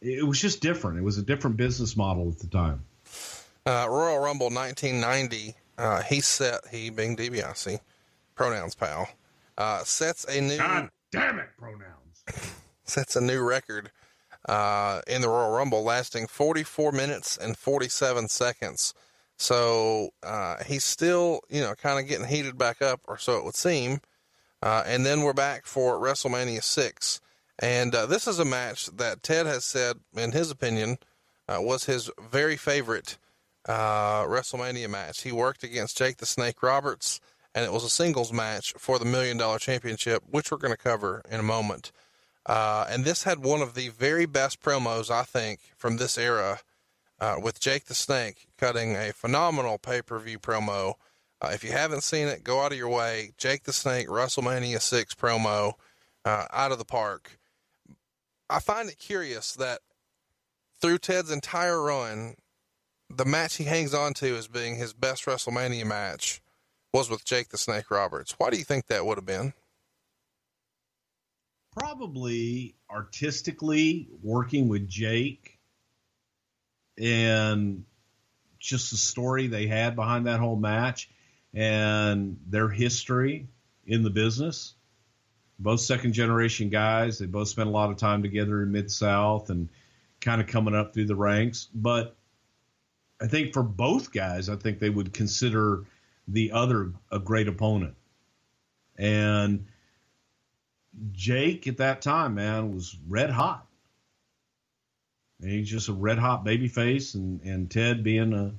[0.00, 0.98] It was just different.
[0.98, 2.84] It was a different business model at the time.
[3.66, 7.80] Uh, Royal Rumble 1990, uh, he set, he being DiBiase,
[8.34, 9.08] pronouns pal,
[9.58, 12.54] uh, sets a new, God damn it, pronouns.
[12.84, 13.90] sets a new record,
[14.48, 18.94] uh, in the Royal Rumble lasting 44 minutes and 47 seconds.
[19.36, 23.44] So, uh, he's still, you know, kind of getting heated back up, or so it
[23.44, 24.00] would seem.
[24.60, 27.20] Uh, and then we're back for WrestleMania 6.
[27.60, 30.98] And, uh, this is a match that Ted has said, in his opinion,
[31.48, 33.18] uh, was his very favorite,
[33.68, 35.22] uh, WrestleMania match.
[35.22, 37.20] He worked against Jake the Snake Roberts,
[37.54, 40.82] and it was a singles match for the Million Dollar Championship, which we're going to
[40.82, 41.92] cover in a moment.
[42.48, 46.60] Uh, and this had one of the very best promos, I think, from this era,
[47.20, 50.94] uh, with Jake the Snake cutting a phenomenal pay per view promo.
[51.42, 53.32] Uh, if you haven't seen it, go out of your way.
[53.36, 55.74] Jake the Snake WrestleMania 6 promo,
[56.24, 57.38] uh, out of the park.
[58.48, 59.80] I find it curious that
[60.80, 62.36] through Ted's entire run,
[63.10, 66.40] the match he hangs on to as being his best WrestleMania match
[66.92, 68.34] was with Jake the Snake Roberts.
[68.38, 69.52] Why do you think that would have been?
[71.78, 75.58] Probably artistically working with Jake
[77.00, 77.84] and
[78.58, 81.08] just the story they had behind that whole match
[81.54, 83.48] and their history
[83.86, 84.74] in the business.
[85.58, 87.18] Both second generation guys.
[87.18, 89.68] They both spent a lot of time together in Mid South and
[90.20, 91.68] kind of coming up through the ranks.
[91.74, 92.16] But
[93.20, 95.84] I think for both guys, I think they would consider
[96.26, 97.94] the other a great opponent.
[98.96, 99.66] And
[101.12, 103.66] Jake at that time, man, was red hot.
[105.40, 108.52] And he's just a red hot baby face and, and Ted being a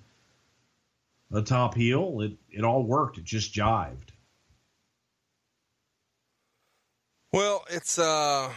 [1.32, 3.18] a top heel, it, it all worked.
[3.18, 4.10] It just jived.
[7.32, 8.52] Well, it's uh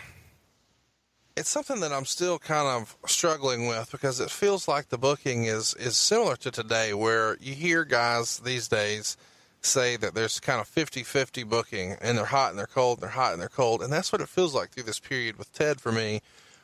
[1.37, 5.45] it's something that I'm still kind of struggling with because it feels like the booking
[5.45, 9.17] is is similar to today where you hear guys these days
[9.65, 13.11] say that there's kind of 50-50 booking and they're hot and they're cold and they're
[13.11, 15.81] hot and they're cold and that's what it feels like through this period with Ted
[15.81, 16.21] for me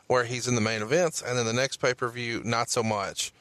[0.07, 3.33] where he's in the main events and then the next pay-per-view not so much.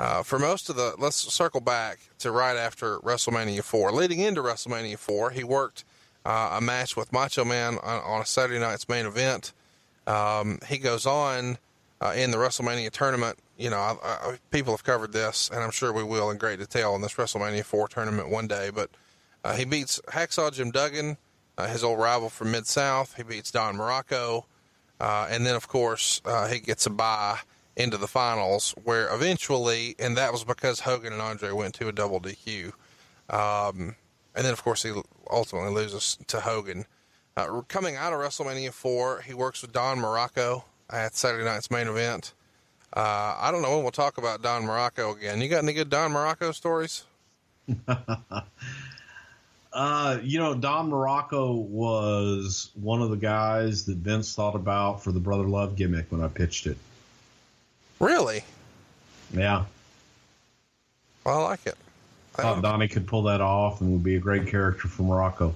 [0.00, 3.92] Uh, for most of the, let's circle back to right after WrestleMania 4.
[3.92, 5.84] Leading into WrestleMania 4, he worked
[6.26, 9.52] uh, a match with Macho Man on, on, a Saturday night's main event.
[10.06, 11.58] Um, he goes on
[12.00, 13.38] uh, in the WrestleMania tournament.
[13.56, 16.58] You know, I, I, people have covered this, and I'm sure we will in great
[16.58, 18.70] detail in this WrestleMania 4 tournament one day.
[18.74, 18.90] But
[19.44, 21.16] uh, he beats Hacksaw Jim Duggan,
[21.56, 23.14] uh, his old rival from Mid South.
[23.16, 24.44] He beats Don Muraco.
[24.98, 27.38] Uh, and then, of course, he gets a bye
[27.76, 31.92] into the finals, where eventually, and that was because Hogan and Andre went to a
[31.92, 32.72] double DQ.
[33.28, 33.96] Um,
[34.34, 34.92] and then, of course, he
[35.30, 36.86] ultimately loses to Hogan.
[37.36, 41.88] Uh, coming out of WrestleMania 4, he works with Don Muraco at Saturday night's main
[41.88, 42.32] event.
[42.92, 45.40] Uh, I don't know when we'll talk about Don Muraco again.
[45.40, 47.04] You got any good Don Muraco stories?
[49.74, 55.10] uh, you know, Don Muraco was one of the guys that Vince thought about for
[55.10, 56.78] the Brother Love gimmick when I pitched it.
[57.98, 58.44] Really?
[59.32, 59.64] Yeah.
[61.24, 61.76] Well, I like it.
[62.36, 65.52] I thought Donnie could pull that off and would be a great character for Muraco.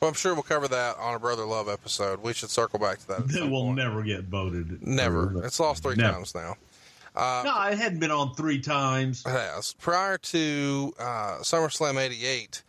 [0.00, 2.22] Well, I'm sure we'll cover that on a Brother Love episode.
[2.22, 3.28] We should circle back to that.
[3.28, 3.76] That will point.
[3.76, 4.86] never get voted.
[4.86, 5.44] Never.
[5.44, 6.12] it's lost three never.
[6.12, 6.56] times now.
[7.14, 9.24] Uh, no, it hadn't been on three times.
[9.24, 9.72] It has.
[9.74, 12.62] Prior to uh, SummerSlam 88,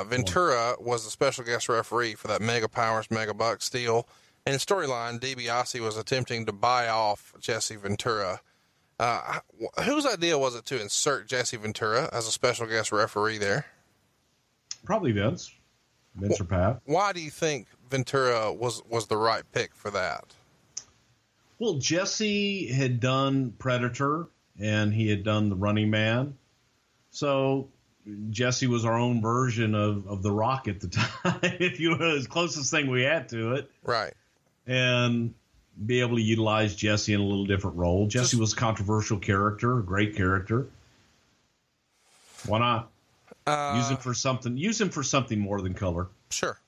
[0.00, 4.08] uh, Ventura was the special guest referee for that Mega Powers, Mega Bucks deal.
[4.46, 8.40] In storyline, DiBiase was attempting to buy off Jesse Ventura
[9.02, 9.40] uh,
[9.84, 13.66] whose idea was it to insert Jesse Ventura as a special guest referee there?
[14.84, 15.52] Probably Vince.
[16.14, 16.82] Vince well, or Pat.
[16.84, 20.24] Why do you think Ventura was was the right pick for that?
[21.58, 24.28] Well, Jesse had done Predator
[24.60, 26.36] and he had done the Running Man,
[27.10, 27.68] so
[28.30, 30.88] Jesse was our own version of, of the Rock at the
[31.22, 31.38] time.
[31.42, 34.14] if you were the closest thing we had to it, right?
[34.66, 35.34] And
[35.86, 38.06] be able to utilize Jesse in a little different role.
[38.06, 40.66] Jesse was a controversial character, a great character.
[42.46, 42.90] Why not?
[43.46, 44.56] Uh, use him for something.
[44.56, 46.08] Use him for something more than color.
[46.30, 46.58] Sure.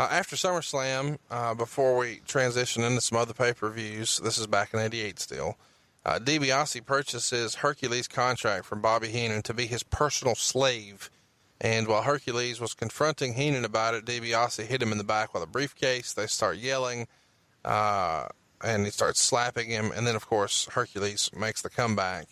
[0.00, 4.46] Uh, after SummerSlam, uh, before we transition into some other pay per views, this is
[4.46, 5.56] back in '88 still.
[6.04, 11.10] Uh, DiBiase purchases Hercules' contract from Bobby Heenan to be his personal slave.
[11.60, 15.42] And while Hercules was confronting Heenan about it, DiBiase hit him in the back with
[15.42, 16.12] a briefcase.
[16.12, 17.08] They start yelling
[17.64, 18.28] uh,
[18.62, 19.92] and he starts slapping him.
[19.94, 22.26] And then, of course, Hercules makes the comeback.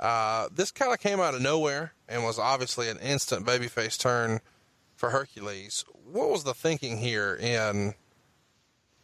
[0.00, 4.40] Uh, this kind of came out of nowhere and was obviously an instant babyface turn
[4.94, 5.84] for Hercules.
[6.04, 7.94] What was the thinking here in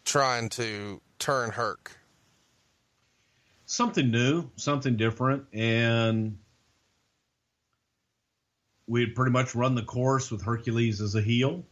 [0.05, 1.99] trying to turn Herc?
[3.67, 6.39] Something new, something different, and
[8.87, 11.65] we had pretty much run the course with Hercules as a heel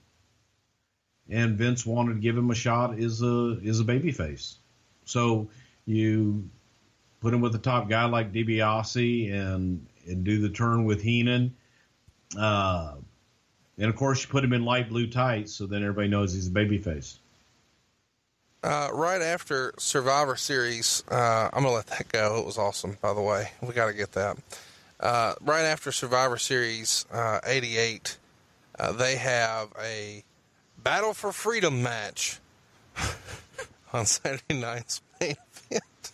[1.29, 4.57] and Vince wanted to give him a shot as a as a babyface.
[5.05, 5.49] So
[5.87, 6.49] you
[7.21, 11.55] put him with a top guy like DiBiase and and do the turn with Heenan.
[12.37, 12.97] Uh,
[13.79, 16.49] and of course, you put him in light blue tights, so then everybody knows he's
[16.49, 17.19] a babyface.
[18.63, 22.39] Uh, right after Survivor Series, uh, I'm gonna let that go.
[22.39, 23.51] It was awesome, by the way.
[23.61, 24.37] We got to get that.
[25.01, 28.19] Uh, right after Survivor Series '88,
[28.79, 30.23] uh, uh, they have a
[30.79, 32.39] Battle for Freedom match
[33.93, 35.35] on Saturday night's main
[35.71, 36.13] event,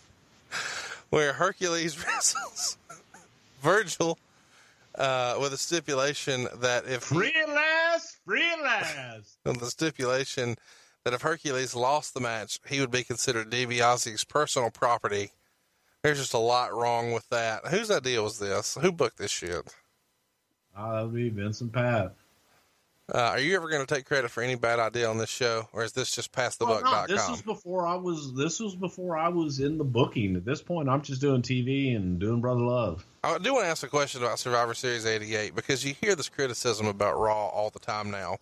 [1.11, 2.79] where Hercules wrestles
[3.61, 4.17] Virgil
[4.95, 10.57] uh, with a stipulation that if free at last, free at last, with the stipulation
[11.03, 15.31] that if Hercules lost the match, he would be considered DiBiase's personal property
[16.03, 17.67] There's just a lot wrong with that.
[17.67, 18.77] Whose idea was this?
[18.81, 19.73] Who booked this shit?
[20.75, 22.13] Uh, that would be Vincent Pat.
[23.13, 25.67] Uh, are you ever going to take credit for any bad idea on this show,
[25.73, 27.31] or is this just past the Oh, no, this buck.com?
[27.31, 28.35] was before I was.
[28.35, 30.35] This was before I was in the booking.
[30.35, 33.03] At this point, I'm just doing TV and doing Brother Love.
[33.23, 36.29] I do want to ask a question about Survivor Series 88 because you hear this
[36.29, 38.37] criticism about Raw all the time now.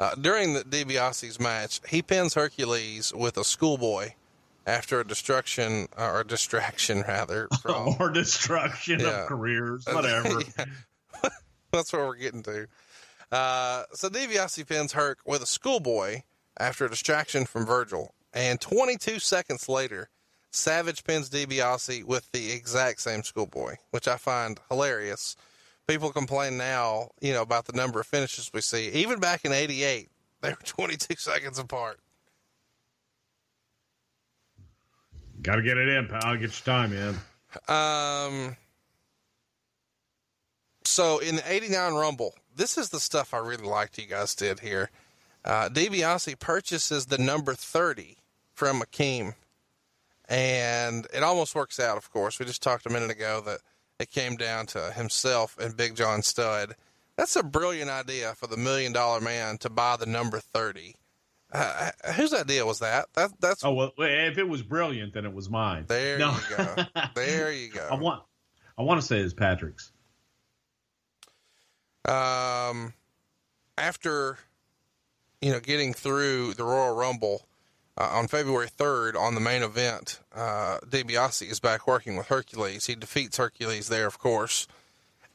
[0.00, 4.12] Uh, during the DiBiase's match, he pins Hercules with a schoolboy
[4.66, 7.48] after a destruction or a distraction rather.
[7.62, 9.22] From, or destruction Yeah.
[9.22, 10.40] of careers, whatever.
[10.58, 10.64] Yeah.
[11.72, 12.66] That's what we're getting to.
[13.32, 16.22] Uh, so DiBiase pins Herc with a schoolboy
[16.58, 20.08] after a distraction from Virgil, and 22 seconds later,
[20.52, 25.34] Savage pins DiBiase with the exact same schoolboy, which I find hilarious.
[25.86, 28.88] People complain now, you know, about the number of finishes we see.
[28.90, 30.08] Even back in '88,
[30.40, 32.00] they were 22 seconds apart.
[35.42, 36.36] Got to get it in, pal.
[36.36, 37.16] Get your time in.
[37.68, 38.56] Um,
[40.84, 44.60] so in the 89 Rumble, this is the stuff I really liked you guys did
[44.60, 44.90] here.
[45.44, 48.16] Uh, DiBiase purchases the number 30
[48.52, 49.34] from Akeem.
[50.28, 52.38] And it almost works out, of course.
[52.38, 53.60] We just talked a minute ago that
[54.00, 56.74] it came down to himself and Big John Studd.
[57.16, 60.96] That's a brilliant idea for the million dollar man to buy the number 30.
[61.52, 63.06] Uh, whose idea was that?
[63.14, 65.84] That that's Oh well, if it was brilliant, then it was mine.
[65.86, 66.32] there No.
[66.50, 66.76] you go.
[67.14, 67.86] There you go.
[67.88, 68.22] I want.
[68.76, 69.92] I want to say it's Patrick's.
[72.06, 72.92] um,
[73.78, 74.38] after
[75.40, 77.46] you know getting through the Royal Rumble
[77.96, 82.86] uh, on February 3rd on the main event, uh, DiBiase is back working with Hercules.
[82.86, 84.66] He defeats Hercules there, of course.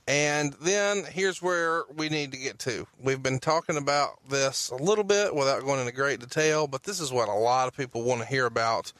[0.07, 2.88] And then here's where we need to get to.
[2.99, 6.99] We've been talking about this a little bit without going into great detail, but this
[6.99, 8.91] is what a lot of people want to hear about.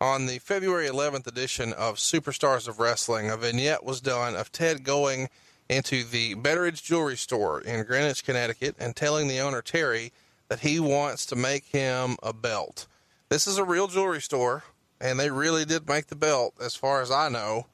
[0.00, 4.84] On the February 11th edition of Superstars of Wrestling, a vignette was done of Ted
[4.84, 5.28] going
[5.68, 10.12] into the Betteridge Jewelry Store in Greenwich, Connecticut, and telling the owner, Terry,
[10.48, 12.86] that he wants to make him a belt.
[13.28, 14.64] This is a real jewelry store,
[15.00, 17.66] and they really did make the belt, as far as I know.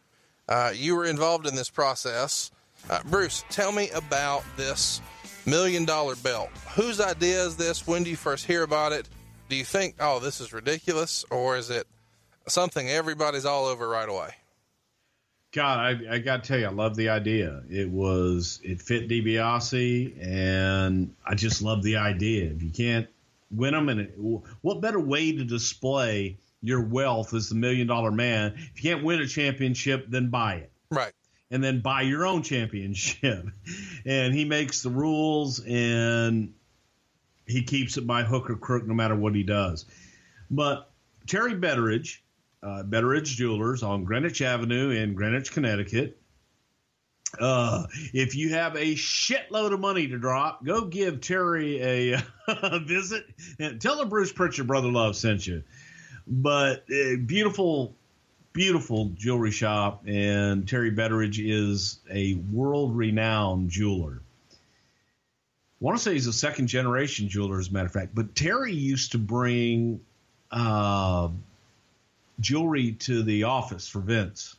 [0.49, 2.51] Uh, you were involved in this process.
[2.89, 5.01] Uh, Bruce, tell me about this
[5.47, 6.51] million dollar belt.
[6.75, 7.87] Whose idea is this?
[7.87, 9.09] When do you first hear about it?
[9.49, 11.87] Do you think, oh, this is ridiculous, or is it
[12.47, 14.31] something everybody's all over right away?
[15.53, 17.63] God, I, I got to tell you, I love the idea.
[17.69, 22.51] It was it fit DiBiase, and I just love the idea.
[22.51, 23.09] If you can't
[23.51, 28.55] win them, and what better way to display your wealth as the million dollar man?
[28.57, 30.73] If you can't win a championship, then buy it.
[30.91, 31.13] Right.
[31.53, 33.47] and then buy your own championship.
[34.07, 36.55] And he makes the rules and
[37.47, 39.85] he keeps it by hook or crook no matter what he does.
[40.51, 40.91] But
[41.27, 42.21] Terry Betteridge,
[42.63, 46.20] uh, Betteridge Jewelers on Greenwich Avenue in Greenwich, Connecticut.
[47.39, 51.81] Uh, if you have a shitload of money to drop, go give Terry
[52.49, 53.27] a, visit
[53.59, 55.63] and tell him Bruce Prichard, Brother Love sent you.
[56.27, 57.95] But uh, beautiful
[58.53, 64.21] beautiful jewelry shop, and Terry Betteridge is a world renowned jeweler.
[64.51, 64.57] I
[65.79, 68.15] want to say he's a second generation jeweler, as a matter of fact.
[68.15, 70.01] But Terry used to bring
[70.51, 71.29] uh,
[72.41, 74.57] jewelry to the office for Vince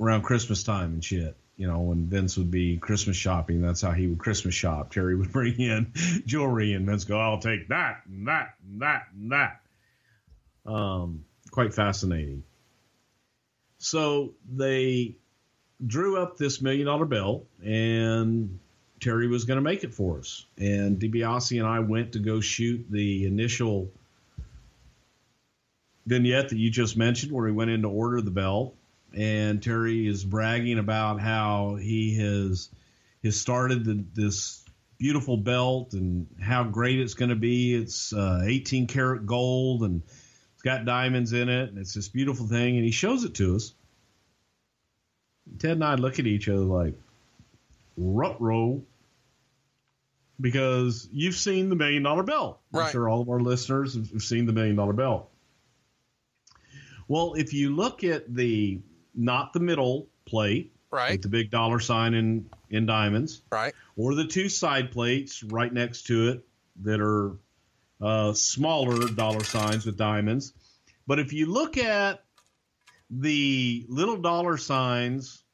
[0.00, 1.36] around Christmas time and shit.
[1.56, 4.92] You know, when Vince would be Christmas shopping, that's how he would Christmas shop.
[4.92, 5.92] Terry would bring in
[6.26, 9.60] jewelry, and Vince go, "I'll take that and that and that and that."
[10.66, 12.42] Um, quite fascinating.
[13.78, 15.16] So they
[15.84, 18.58] drew up this million dollar bill, and
[19.00, 20.46] Terry was going to make it for us.
[20.56, 23.90] And DiBiase and I went to go shoot the initial
[26.06, 28.74] vignette that you just mentioned, where he went in to order the belt.
[29.16, 32.68] And Terry is bragging about how he has
[33.22, 34.64] has started the, this
[34.98, 37.74] beautiful belt and how great it's going to be.
[37.74, 40.02] It's uh, 18 karat gold and
[40.54, 42.76] it's got diamonds in it, and it's this beautiful thing.
[42.76, 43.72] And he shows it to us.
[45.58, 46.94] Ted and I look at each other like,
[47.96, 48.84] rut roll,
[50.40, 52.60] because you've seen the million dollar belt.
[52.72, 55.30] I'm sure all of our listeners have have seen the million dollar belt.
[57.08, 58.80] Well, if you look at the
[59.14, 61.12] not the middle plate Right.
[61.12, 63.74] with the big dollar sign in in diamonds, Right.
[63.96, 66.46] or the two side plates right next to it
[66.82, 67.36] that are
[68.00, 70.52] uh, smaller dollar signs with diamonds.
[71.06, 72.24] But if you look at
[73.10, 75.44] the little dollar signs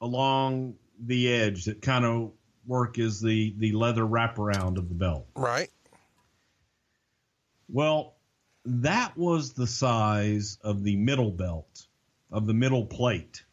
[0.00, 2.32] along the edge that kind of
[2.66, 5.26] work as the, the leather wraparound of the belt.
[5.34, 5.70] Right.
[7.68, 8.14] Well,
[8.64, 11.85] that was the size of the middle belt,
[12.36, 13.44] of the middle plate.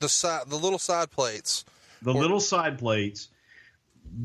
[0.00, 1.64] The side, the little side plates.
[2.02, 3.28] The Or- little side plates.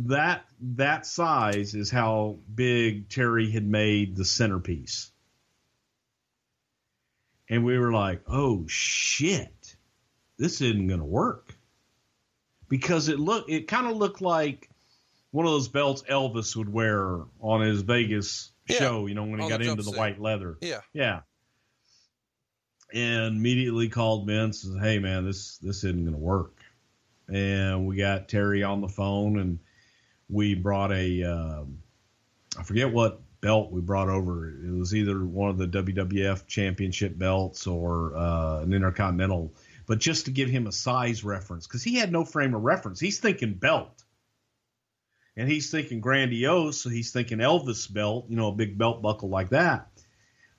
[0.06, 5.12] That that size is how big Terry had made the centerpiece.
[7.50, 9.76] And we were like, "Oh shit.
[10.38, 11.56] This isn't going to work."
[12.68, 14.70] Because it look it kind of looked like
[15.32, 19.40] one of those belts Elvis would wear on his Vegas Yeah, show, you know, when
[19.40, 19.98] he got the into the jumpsuit.
[19.98, 20.58] white leather.
[20.62, 20.82] Yeah.
[20.94, 21.22] Yeah.
[22.94, 26.58] And immediately called Vince and said, Hey man, this this isn't gonna work.
[27.32, 29.60] And we got Terry on the phone and
[30.30, 31.80] we brought a um,
[32.58, 34.50] I forget what belt we brought over.
[34.50, 39.54] It was either one of the WWF championship belts or uh, an intercontinental,
[39.86, 43.00] but just to give him a size reference, because he had no frame of reference.
[43.00, 44.04] He's thinking belt.
[45.38, 49.30] And he's thinking grandiose, so he's thinking Elvis belt, you know, a big belt buckle
[49.30, 49.88] like that.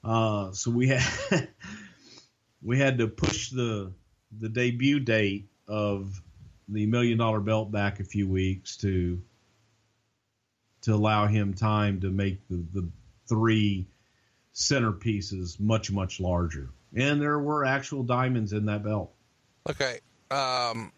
[0.02, 1.02] Uh, so we had
[2.62, 3.93] we had to push the
[4.39, 6.20] the debut date of
[6.69, 9.20] the million dollar belt back a few weeks to
[10.82, 12.89] to allow him time to make the, the
[13.27, 13.87] three
[14.55, 16.70] centerpieces much much larger.
[16.95, 19.12] And there were actual diamonds in that belt.
[19.69, 20.01] Okay.
[20.31, 20.93] Um,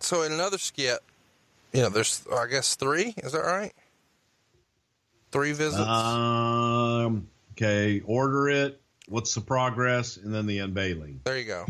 [0.00, 1.00] so in another skit,
[1.72, 3.14] you know, there's I guess three.
[3.18, 3.72] Is that right?
[5.32, 5.80] Three visits.
[5.80, 8.80] Um, okay, order it.
[9.08, 10.16] What's the progress?
[10.16, 11.20] And then the unveiling.
[11.24, 11.66] There you go.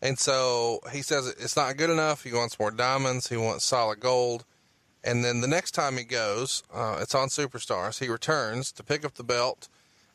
[0.00, 2.24] And so he says it's not good enough.
[2.24, 3.28] He wants more diamonds.
[3.28, 4.44] He wants solid gold.
[5.04, 7.98] And then the next time he goes, uh, it's on Superstars.
[7.98, 9.68] He returns to pick up the belt,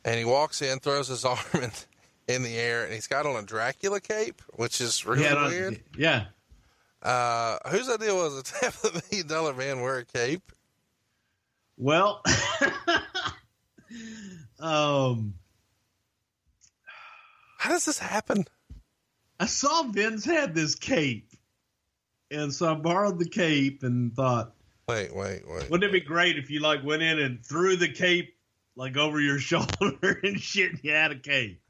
[0.04, 1.72] and he walks in, throws his arm in,
[2.28, 5.82] in the air, and he's got on a Dracula cape, which is really yeah, weird.
[5.98, 6.26] yeah.
[7.02, 10.52] Uh, whose idea was it to have the million dollar man wear a cape?
[11.78, 12.22] Well,
[14.60, 15.34] um,
[17.64, 18.44] How does this happen?
[19.40, 21.32] I saw Vince had this cape,
[22.30, 24.54] and so I borrowed the cape and thought,
[24.90, 25.70] Wait, wait, wait.
[25.70, 28.36] wouldn't it be great if you like went in and threw the cape
[28.76, 31.62] like over your shoulder and shit, and you had a cape.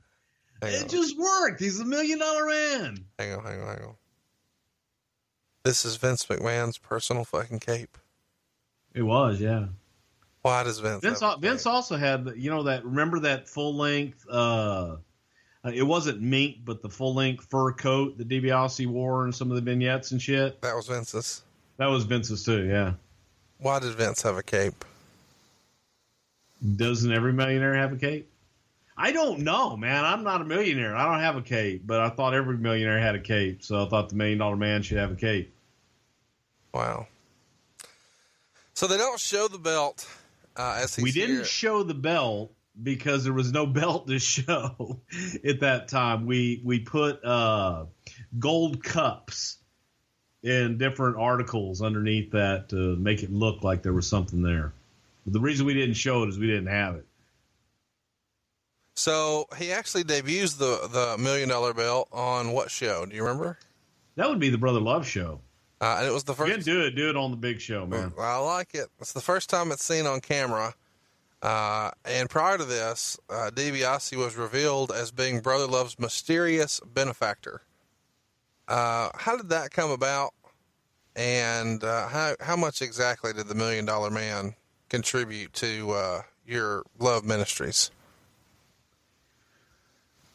[0.64, 1.60] Hang It on, just worked.
[1.60, 3.06] He's a million dollar man.
[3.20, 3.96] hang on, hang on, hang on.
[5.64, 8.00] This is Vince McMahon's personal fucking cape.
[8.96, 9.68] It was, yeah.
[10.42, 11.04] Why does Vince?
[11.04, 14.28] Vince, have a al- Vince also had, you know, that remember that full length.
[14.28, 14.96] uh
[15.66, 19.50] uh, It wasn't mink, but the full length fur coat that DiBiase wore in some
[19.50, 20.62] of the vignettes and shit.
[20.62, 21.44] That was Vince's.
[21.78, 22.66] That was Vince's too.
[22.66, 22.94] Yeah.
[23.60, 24.86] Why did Vince have a cape?
[26.76, 28.30] Doesn't every millionaire have a cape?
[28.96, 30.06] I don't know, man.
[30.06, 30.96] I'm not a millionaire.
[30.96, 33.90] I don't have a cape, but I thought every millionaire had a cape, so I
[33.90, 35.54] thought the million dollar man should have a cape.
[36.74, 37.08] Wow.
[38.76, 40.08] So they don't show the belt
[40.56, 45.02] uh, as we didn't show the belt because there was no belt to show
[45.48, 46.26] at that time.
[46.26, 47.86] We we put uh,
[48.40, 49.58] gold cups
[50.42, 54.74] in different articles underneath that to make it look like there was something there.
[55.24, 57.06] But the reason we didn't show it is we didn't have it.
[58.96, 63.06] so he actually debuts the the million dollar belt on what show?
[63.06, 63.58] Do you remember?
[64.16, 65.40] That would be the Brother Love show.
[65.82, 66.66] Uh, and it was the If you first.
[66.66, 68.14] can do it, do it on the big show, man.
[68.20, 68.88] I like it.
[69.02, 70.74] It's the first time it's seen on camera.
[71.44, 77.62] Uh, and prior to this, uh, DiBiase was revealed as being Brother Love's mysterious benefactor.
[78.70, 80.34] Uh, how did that come about?
[81.18, 84.56] And uh, how how much exactly did the Million Dollar Man
[84.90, 87.92] contribute to uh, your love ministries?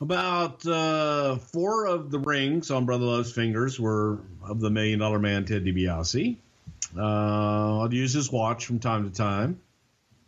[0.01, 5.19] About uh, four of the rings on Brother Love's fingers were of the Million Dollar
[5.19, 6.37] Man, Ted DiBiase.
[6.97, 9.59] I'd use his watch from time to time.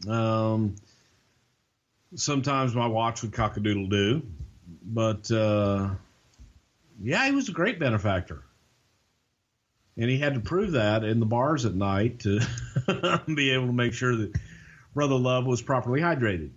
[0.08, 0.76] Um,
[2.14, 4.22] sometimes my watch would cock a doodle doo,
[4.82, 5.90] but uh,
[7.02, 8.42] yeah, he was a great benefactor,
[9.96, 12.40] and he had to prove that in the bars at night to
[13.34, 14.34] be able to make sure that
[14.94, 16.50] Brother Love was properly hydrated.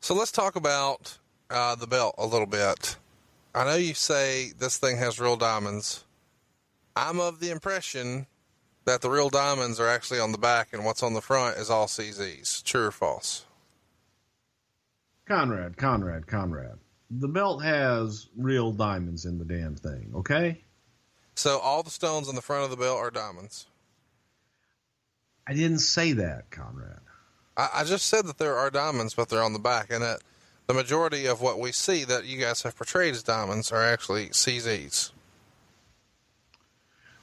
[0.00, 1.18] So let's talk about
[1.50, 2.96] uh, the belt a little bit.
[3.54, 6.04] I know you say this thing has real diamonds.
[6.96, 8.26] I'm of the impression
[8.84, 11.70] that the real diamonds are actually on the back and what's on the front is
[11.70, 12.62] all CZs.
[12.64, 13.46] True or false?
[15.26, 16.78] Conrad, Conrad, Conrad.
[17.10, 20.62] The belt has real diamonds in the damn thing, okay?
[21.34, 23.66] So all the stones on the front of the belt are diamonds.
[25.46, 27.00] I didn't say that, Conrad.
[27.56, 30.20] I, I just said that there are diamonds, but they're on the back, and that
[30.66, 34.28] the majority of what we see that you guys have portrayed as diamonds are actually
[34.28, 35.10] CZs.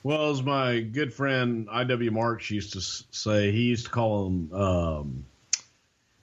[0.03, 2.11] Well, as my good friend I.W.
[2.11, 5.25] Marks used to say, he used to call them um,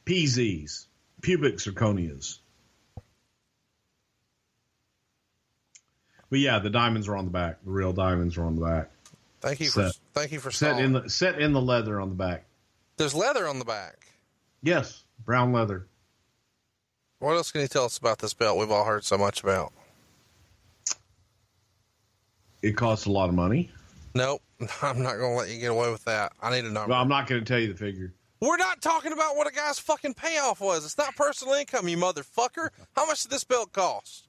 [0.07, 0.86] PZs.
[1.20, 2.39] pubic zirconias.
[6.31, 7.62] But yeah, the diamonds are on the back.
[7.65, 8.90] The real diamonds are on the back.
[9.40, 9.98] Thank you for Set.
[10.12, 12.47] thank you for Set in the set in the leather on the back.
[12.97, 14.07] There's leather on the back.
[14.62, 15.86] Yes, brown leather.
[17.19, 19.73] What else can you tell us about this belt we've all heard so much about?
[22.62, 23.70] It costs a lot of money.
[24.15, 24.43] Nope,
[24.83, 26.33] I'm not going to let you get away with that.
[26.43, 26.91] I need a number.
[26.91, 28.12] Well, I'm not going to tell you the figure.
[28.41, 30.85] We're not talking about what a guy's fucking payoff was.
[30.85, 32.69] It's not personal income, you motherfucker.
[32.95, 34.28] How much did this belt cost?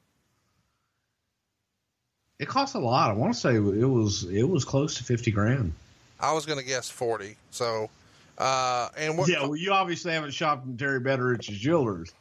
[2.40, 3.10] It costs a lot.
[3.10, 5.74] I want to say it was it was close to fifty grand.
[6.20, 7.36] I was going to guess 40.
[7.52, 7.90] So,
[8.38, 12.12] uh, and what, yeah, well, you obviously haven't shopped in Terry Betteridge's Jewelers.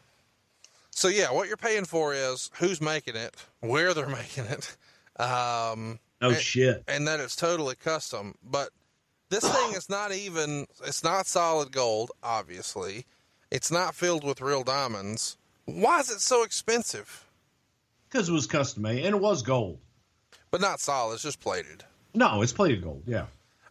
[0.90, 4.76] So yeah, what you're paying for is who's making it, where they're making it,
[5.18, 6.82] um, Oh and, shit!
[6.88, 8.34] and that it's totally custom.
[8.42, 8.70] But
[9.28, 10.66] this thing is not even.
[10.84, 13.04] It's not solid gold, obviously.
[13.50, 15.36] It's not filled with real diamonds.
[15.66, 17.26] Why is it so expensive?
[18.08, 19.78] Because it was custom made and it was gold.
[20.50, 21.14] But not solid.
[21.14, 21.84] It's just plated.
[22.14, 23.02] No, it's plated gold.
[23.06, 23.26] Yeah.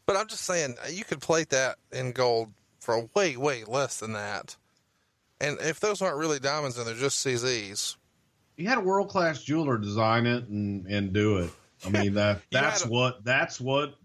[0.05, 4.13] But I'm just saying, you could plate that in gold for way, way less than
[4.13, 4.55] that.
[5.41, 7.95] And if those aren't really diamonds and they're just CZs,
[8.57, 11.51] You had a world class jeweler design it and and do it.
[11.85, 13.95] I mean that that's a- what that's what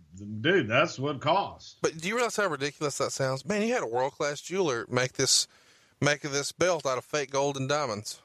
[0.41, 0.69] dude.
[0.69, 1.77] That's what it costs.
[1.81, 3.45] But do you realize how ridiculous that sounds?
[3.47, 5.47] Man, you had a world class jeweler make this
[6.01, 8.21] make this belt out of fake gold and diamonds.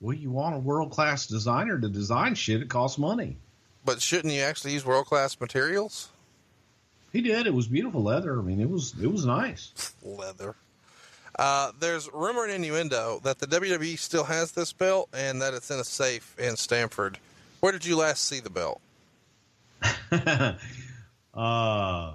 [0.00, 2.60] Well, you want a world class designer to design shit.
[2.60, 3.36] It costs money.
[3.84, 6.08] But shouldn't you actually use world class materials?
[7.12, 7.46] He did.
[7.46, 8.38] It was beautiful leather.
[8.38, 9.94] I mean, it was it was nice.
[10.02, 10.56] Leather.
[11.38, 15.70] Uh, there's rumor and innuendo that the WWE still has this belt and that it's
[15.70, 17.18] in a safe in Stamford.
[17.60, 18.80] Where did you last see the belt?
[21.34, 22.14] uh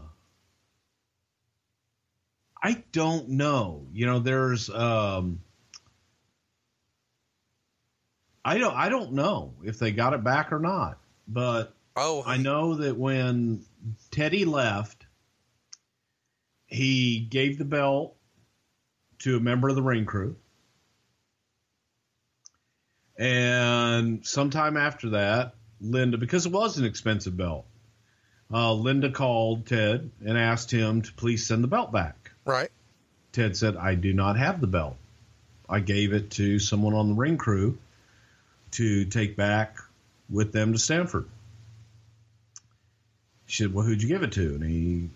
[2.64, 3.85] I don't know.
[3.94, 5.41] You know, there's um
[8.45, 10.99] I don't I don't know if they got it back or not.
[11.27, 13.65] But Oh, I know that when
[14.11, 15.07] Teddy left,
[16.68, 18.16] he gave the belt
[19.19, 20.35] to a member of the ring crew.
[23.18, 27.65] And sometime after that, Linda, because it was an expensive belt,
[28.52, 32.31] uh, Linda called Ted and asked him to please send the belt back.
[32.45, 32.69] Right.
[33.31, 34.98] Ted said, I do not have the belt.
[35.69, 37.77] I gave it to someone on the ring crew
[38.72, 39.77] to take back
[40.30, 41.27] with them to Stamford.
[43.48, 44.56] She said, Well, who'd you give it to?
[44.56, 45.10] And he,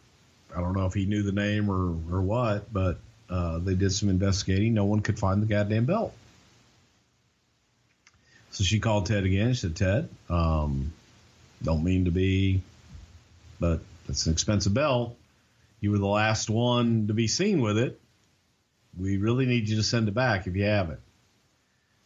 [0.55, 2.99] I don't know if he knew the name or, or what, but
[3.31, 4.73] uh, they did some investigating.
[4.73, 6.13] No one could find the goddamn belt.
[8.51, 9.53] So she called Ted again.
[9.53, 10.91] She said, Ted, um,
[11.63, 12.61] don't mean to be,
[13.59, 13.79] but
[14.09, 15.15] it's an expensive belt.
[15.79, 17.99] You were the last one to be seen with it.
[18.99, 20.99] We really need you to send it back if you have it.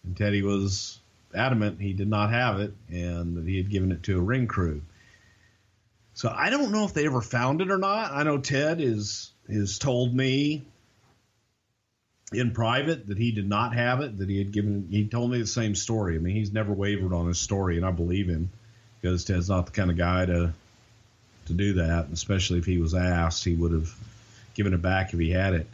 [0.04, 1.00] And Teddy was
[1.34, 4.48] adamant he did not have it and that he had given it to a ring
[4.48, 4.82] crew.
[6.14, 8.12] So I don't know if they ever found it or not.
[8.12, 10.66] I know Ted is is told me
[12.34, 15.40] in private that he did not have it, that he had given he told me
[15.40, 16.16] the same story.
[16.16, 18.50] I mean, he's never wavered on his story and I believe him
[19.02, 20.54] because Ted's not the kind of guy to
[21.48, 23.94] to do that, especially if he was asked, he would have
[24.56, 25.68] given it back if he had it.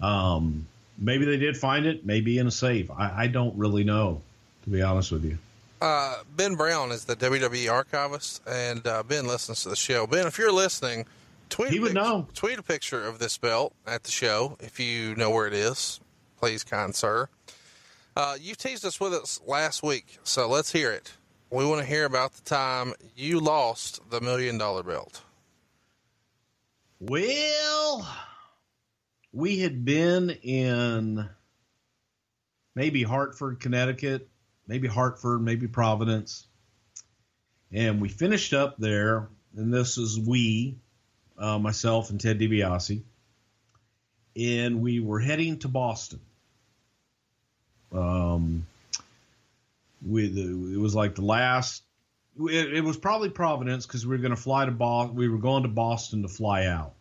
[0.00, 0.66] Um,
[0.98, 2.90] maybe they did find it, maybe in a safe.
[2.90, 4.20] I, I don't really know,
[4.64, 5.38] to be honest with you.
[5.80, 10.06] Uh, ben Brown is the WWE archivist, and uh, Ben listens to the show.
[10.06, 11.06] Ben, if you're listening,
[11.48, 12.28] tweet He a would know.
[12.34, 16.00] Tweet a picture of this belt at the show if you know where it is,
[16.38, 17.28] please, kind sir.
[18.16, 21.12] Uh, you teased us with it last week, so let's hear it.
[21.50, 25.22] We want to hear about the time you lost the million dollar belt.
[27.00, 28.08] Well,
[29.32, 31.28] we had been in
[32.74, 34.28] maybe Hartford, Connecticut,
[34.66, 36.46] maybe Hartford, maybe Providence.
[37.70, 40.78] And we finished up there, and this is we,
[41.38, 43.02] uh, myself and Ted DiBiase,
[44.36, 46.20] and we were heading to Boston.
[47.92, 48.66] Um,
[50.02, 51.82] with it was like the last.
[52.40, 55.16] It, it was probably Providence because we were going to fly to Boston.
[55.16, 56.94] We were going to Boston to fly out.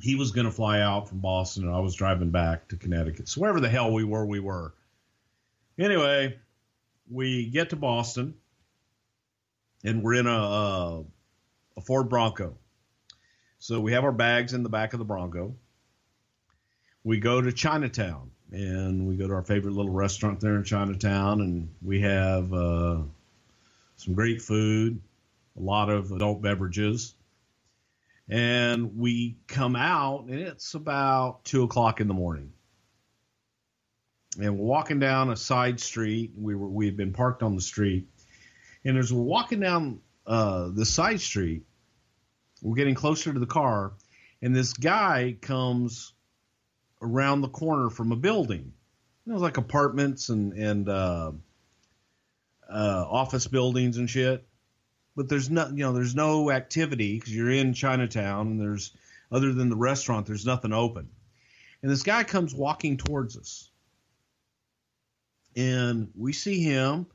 [0.00, 3.28] He was going to fly out from Boston, and I was driving back to Connecticut.
[3.28, 4.74] So wherever the hell we were, we were.
[5.78, 6.36] Anyway,
[7.10, 8.34] we get to Boston,
[9.84, 11.04] and we're in a a,
[11.76, 12.56] a Ford Bronco.
[13.64, 15.56] So we have our bags in the back of the Bronco.
[17.02, 21.40] We go to Chinatown and we go to our favorite little restaurant there in Chinatown,
[21.40, 22.98] and we have uh,
[23.96, 25.00] some great food,
[25.56, 27.14] a lot of adult beverages,
[28.28, 32.52] And we come out, and it's about two o'clock in the morning.
[34.38, 36.32] And we're walking down a side street.
[36.36, 38.08] We were we had been parked on the street,
[38.84, 41.64] and as we're walking down uh, the side street,
[42.64, 43.92] we're getting closer to the car,
[44.42, 46.12] and this guy comes
[47.00, 48.72] around the corner from a building.
[49.26, 51.32] It was like apartments and and uh,
[52.68, 54.44] uh, office buildings and shit.
[55.16, 58.92] But there's no, you know, there's no activity because you're in Chinatown and there's,
[59.30, 61.08] other than the restaurant, there's nothing open.
[61.82, 63.70] And this guy comes walking towards us,
[65.54, 67.06] and we see him,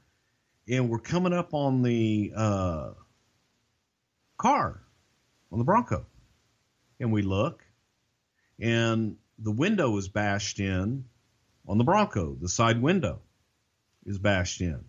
[0.69, 2.91] and we're coming up on the uh,
[4.37, 4.81] car,
[5.51, 6.05] on the Bronco,
[6.99, 7.63] and we look,
[8.59, 11.05] and the window is bashed in
[11.67, 12.35] on the Bronco.
[12.39, 13.21] The side window
[14.05, 14.83] is bashed in.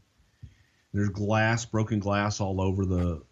[0.92, 3.22] There's glass, broken glass all over the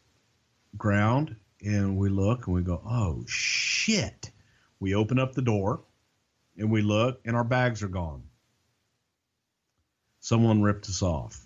[0.76, 1.36] ground.
[1.60, 4.30] And we look and we go, oh shit.
[4.78, 5.80] We open up the door
[6.56, 8.22] and we look and our bags are gone.
[10.20, 11.40] Someone ripped us off.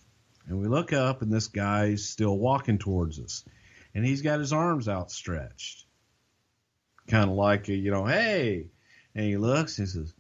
[0.46, 3.44] And we look up and this guy's still walking towards us.
[3.94, 5.86] And he's got his arms outstretched.
[7.08, 8.66] Kind of like, a, you know, hey.
[9.14, 10.14] And he looks and he says,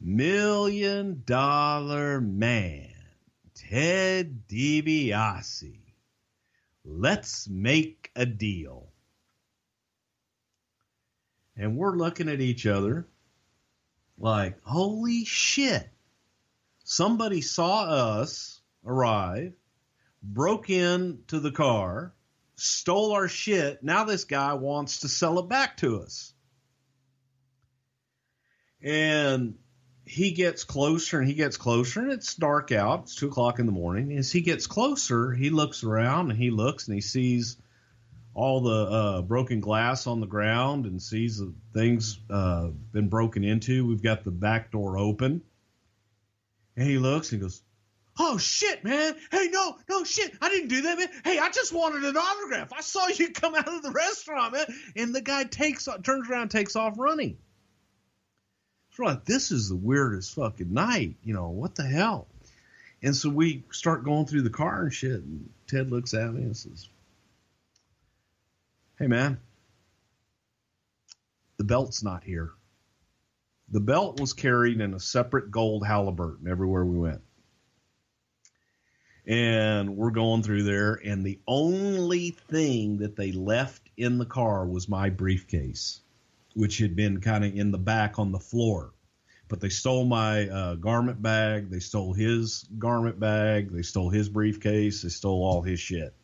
[0.00, 2.90] Million Dollar Man.
[3.54, 5.78] Ted DiBiase.
[6.84, 8.88] Let's make a deal.
[11.56, 13.06] And we're looking at each other
[14.18, 15.88] like, holy shit.
[16.84, 19.54] Somebody saw us arrive,
[20.22, 22.12] broke into the car,
[22.56, 23.82] stole our shit.
[23.82, 26.32] Now this guy wants to sell it back to us.
[28.82, 29.54] And
[30.04, 33.04] he gets closer and he gets closer and it's dark out.
[33.04, 34.16] It's two o'clock in the morning.
[34.16, 37.56] As he gets closer, he looks around and he looks and he sees
[38.34, 43.44] all the uh, broken glass on the ground and sees the things uh, been broken
[43.44, 43.86] into.
[43.86, 45.42] We've got the back door open.
[46.76, 47.62] And he looks and he goes,
[48.18, 49.16] Oh shit, man.
[49.30, 50.32] Hey, no, no shit.
[50.40, 51.08] I didn't do that, man.
[51.24, 52.72] Hey, I just wanted an autograph.
[52.72, 54.66] I saw you come out of the restaurant, man.
[54.94, 57.38] And the guy takes turns around, takes off running.
[58.90, 61.16] It's like, this is the weirdest fucking night.
[61.24, 62.28] You know, what the hell?
[63.02, 65.20] And so we start going through the car and shit.
[65.20, 66.88] And Ted looks at me and says,
[68.96, 69.40] Hey, man,
[71.56, 72.52] the belt's not here.
[73.70, 77.22] The belt was carried in a separate gold Halliburton everywhere we went.
[79.26, 84.66] And we're going through there, and the only thing that they left in the car
[84.66, 86.00] was my briefcase
[86.54, 88.92] which had been kind of in the back on the floor.
[89.48, 91.70] But they stole my uh, garment bag.
[91.70, 93.70] They stole his garment bag.
[93.70, 95.02] They stole his briefcase.
[95.02, 96.14] They stole all his shit.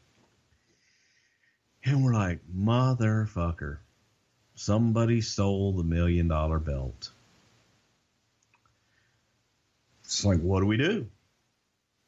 [1.84, 3.78] And we're like, motherfucker.
[4.54, 7.10] Somebody stole the million dollar belt.
[10.04, 11.06] It's like, what do we do?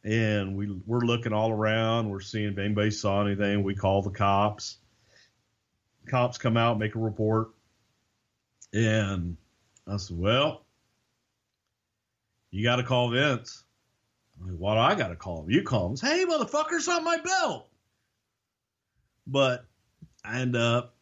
[0.05, 2.11] And we, we're looking all around.
[2.11, 3.63] We're seeing if anybody saw anything.
[3.63, 4.79] We call the cops.
[6.09, 7.51] Cops come out, make a report
[8.73, 9.37] and
[9.87, 10.65] I said, well,
[12.51, 13.65] you got to call Vince.
[14.43, 15.51] I why do I got to call him?
[15.51, 15.97] You call him.
[15.97, 17.69] Hey, motherfucker's on my belt.
[19.27, 19.65] But
[20.25, 20.95] I end up,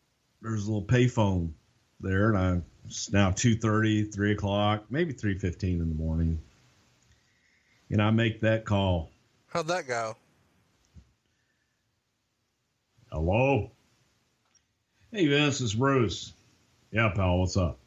[0.42, 1.52] there's a little payphone
[2.00, 6.38] there, and I, it's now 2.30, 3 o'clock, maybe 3.15 in the morning.
[7.90, 9.10] And I make that call.
[9.48, 10.16] How'd that go?
[13.10, 13.70] Hello?
[15.10, 16.32] Hey, Vince, it's Bruce.
[16.92, 17.78] Yeah, pal, what's up?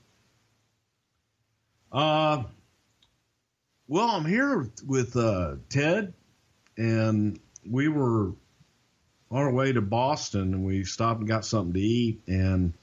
[1.90, 2.43] Uh,
[3.88, 6.14] well, I'm here with uh, Ted,
[6.75, 8.33] and we were
[9.32, 12.73] on our way to Boston, and we stopped and got something to eat, and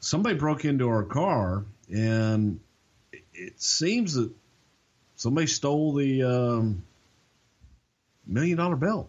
[0.00, 2.58] somebody broke into our car, and
[3.32, 4.32] it seems that
[5.22, 6.82] somebody stole the um,
[8.26, 9.08] million dollar belt.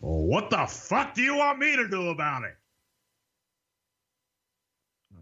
[0.00, 2.56] Well, what the fuck do you want me to do about it?
[5.14, 5.20] Uh,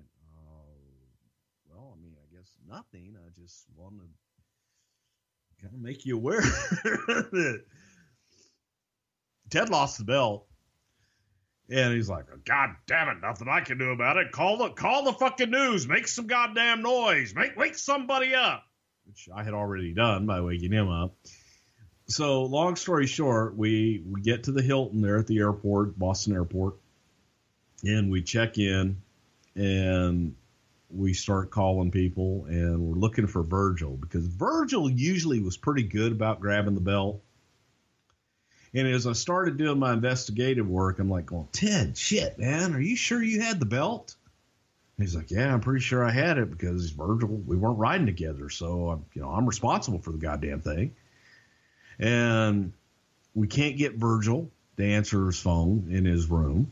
[1.68, 3.16] well, I mean, I guess nothing.
[3.18, 7.62] I just want to kind of make you aware that
[9.50, 10.46] Ted lost the belt.
[11.68, 14.30] And he's like, God damn it, nothing I can do about it.
[14.30, 15.88] Call the call the fucking news.
[15.88, 17.34] Make some goddamn noise.
[17.34, 18.64] Make wake somebody up.
[19.06, 21.14] Which I had already done by waking him up.
[22.08, 26.34] So long story short, we we get to the Hilton there at the airport, Boston
[26.34, 26.74] Airport,
[27.82, 29.02] and we check in
[29.56, 30.36] and
[30.88, 36.12] we start calling people and we're looking for Virgil because Virgil usually was pretty good
[36.12, 37.22] about grabbing the belt.
[38.76, 42.80] And as I started doing my investigative work, I'm like, well, Ted, shit, man, are
[42.80, 44.14] you sure you had the belt?
[44.98, 48.50] He's like, yeah, I'm pretty sure I had it because Virgil, we weren't riding together,
[48.50, 50.94] so I'm, you know, I'm responsible for the goddamn thing.
[51.98, 52.74] And
[53.34, 56.70] we can't get Virgil to answer his phone in his room.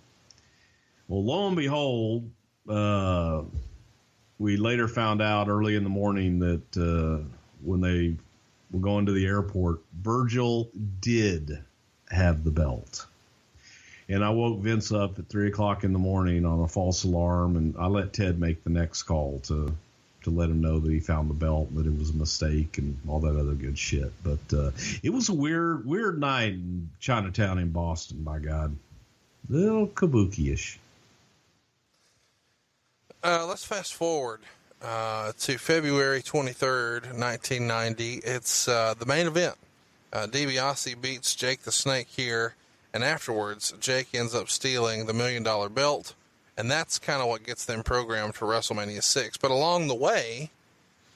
[1.08, 2.30] Well, lo and behold,
[2.68, 3.44] uh,
[4.38, 7.26] we later found out early in the morning that uh,
[7.62, 8.14] when they
[8.70, 11.64] were going to the airport, Virgil did
[12.10, 13.06] have the belt.
[14.08, 17.56] And I woke Vince up at three o'clock in the morning on a false alarm,
[17.56, 19.74] and I let Ted make the next call to
[20.24, 22.98] to let him know that he found the belt, that it was a mistake, and
[23.06, 24.10] all that other good shit.
[24.22, 24.70] But uh,
[25.02, 28.24] it was a weird, weird night in Chinatown in Boston.
[28.24, 28.74] My God,
[29.48, 30.78] a little kabuki-ish.
[33.22, 34.40] Uh, let's fast forward
[34.82, 38.14] uh, to February 23rd, 1990.
[38.24, 39.56] It's uh, the main event.
[40.14, 42.54] Uh, DiBiase beats Jake the Snake here,
[42.92, 46.14] and afterwards, Jake ends up stealing the million dollar belt,
[46.56, 49.38] and that's kind of what gets them programmed for WrestleMania 6.
[49.38, 50.50] But along the way,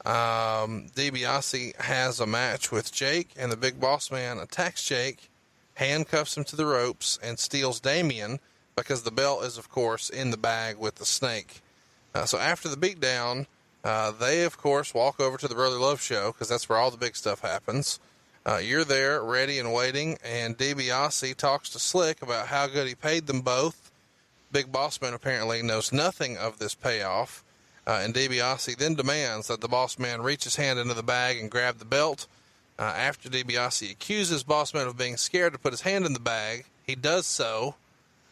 [0.05, 5.31] um, DiBiase has a match with Jake, and the big boss man attacks Jake,
[5.75, 8.41] handcuffs him to the ropes, and steals Damien
[8.75, 11.61] because the belt is, of course, in the bag with the snake.
[12.17, 13.47] Uh, so after the beatdown,
[13.85, 16.91] uh, they, of course, walk over to the Brother Love show because that's where all
[16.91, 18.01] the big stuff happens.
[18.49, 22.95] Uh, you're there, ready and waiting, and DiBiase talks to Slick about how good he
[22.95, 23.91] paid them both.
[24.51, 27.45] Big Bossman apparently knows nothing of this payoff,
[27.87, 31.37] uh, and DiBiase then demands that the Boss Man reach his hand into the bag
[31.37, 32.27] and grab the belt.
[32.79, 36.65] Uh, after DiBiase accuses Bossman of being scared to put his hand in the bag,
[36.87, 37.75] he does so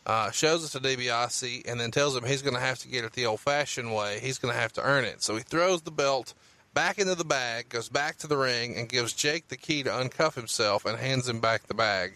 [0.07, 3.05] uh, shows it to DiBiase, and then tells him he's going to have to get
[3.05, 4.19] it the old fashioned way.
[4.21, 5.23] He's going to have to earn it.
[5.23, 6.33] So he throws the belt
[6.77, 9.89] back into the bag, goes back to the ring, and gives Jake the key to
[9.89, 12.13] uncuff himself and hands him back the bag.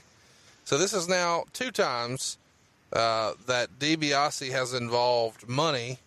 [0.67, 2.37] So this is now two times
[2.93, 5.99] uh, that DiBiase has involved money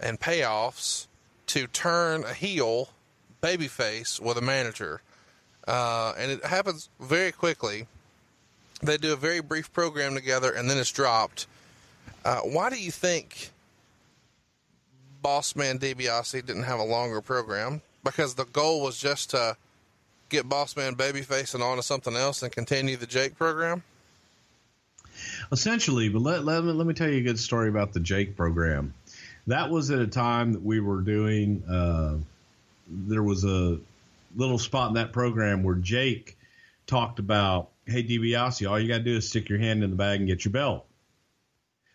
[0.00, 1.06] and payoffs
[1.46, 2.90] to turn a heel
[3.42, 5.00] babyface with a manager.
[5.66, 7.86] Uh, and it happens very quickly.
[8.82, 11.46] They do a very brief program together, and then it's dropped.
[12.22, 13.50] Uh, why do you think
[15.22, 17.80] Boss Man DiBiase didn't have a longer program?
[18.04, 19.56] Because the goal was just to
[20.28, 23.84] get Boss Man Babyface and on to something else and continue the Jake program?
[25.52, 28.36] Essentially, but let, let, me, let me tell you a good story about the Jake
[28.36, 28.92] program.
[29.46, 32.16] That was at a time that we were doing, uh,
[32.88, 33.78] there was a
[34.36, 36.36] little spot in that program where Jake
[36.86, 39.96] talked about, hey, DiBiase, all you got to do is stick your hand in the
[39.96, 40.86] bag and get your belt.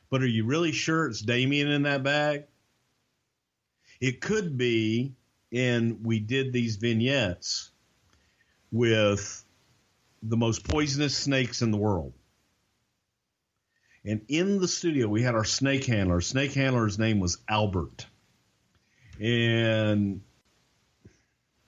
[0.09, 2.43] But are you really sure it's Damien in that bag?
[4.00, 5.14] It could be,
[5.51, 7.72] and we did these vignettes
[8.72, 9.43] with
[10.22, 12.14] the most poisonous snakes in the world.
[14.06, 16.22] And in the studio, we had our snake handler.
[16.22, 18.06] Snake handler's name was Albert.
[19.19, 20.22] And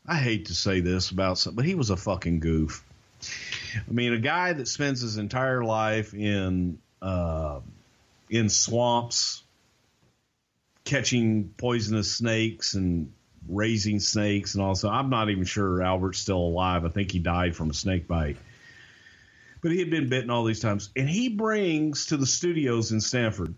[0.05, 2.83] I hate to say this about something, but he was a fucking goof.
[3.75, 7.59] I mean, a guy that spends his entire life in uh,
[8.29, 9.43] in swamps,
[10.89, 13.13] catching poisonous snakes and
[13.47, 16.83] raising snakes, and also I'm not even sure Albert's still alive.
[16.83, 18.37] I think he died from a snake bite.
[19.61, 23.01] But he had been bitten all these times, and he brings to the studios in
[23.01, 23.53] Stamford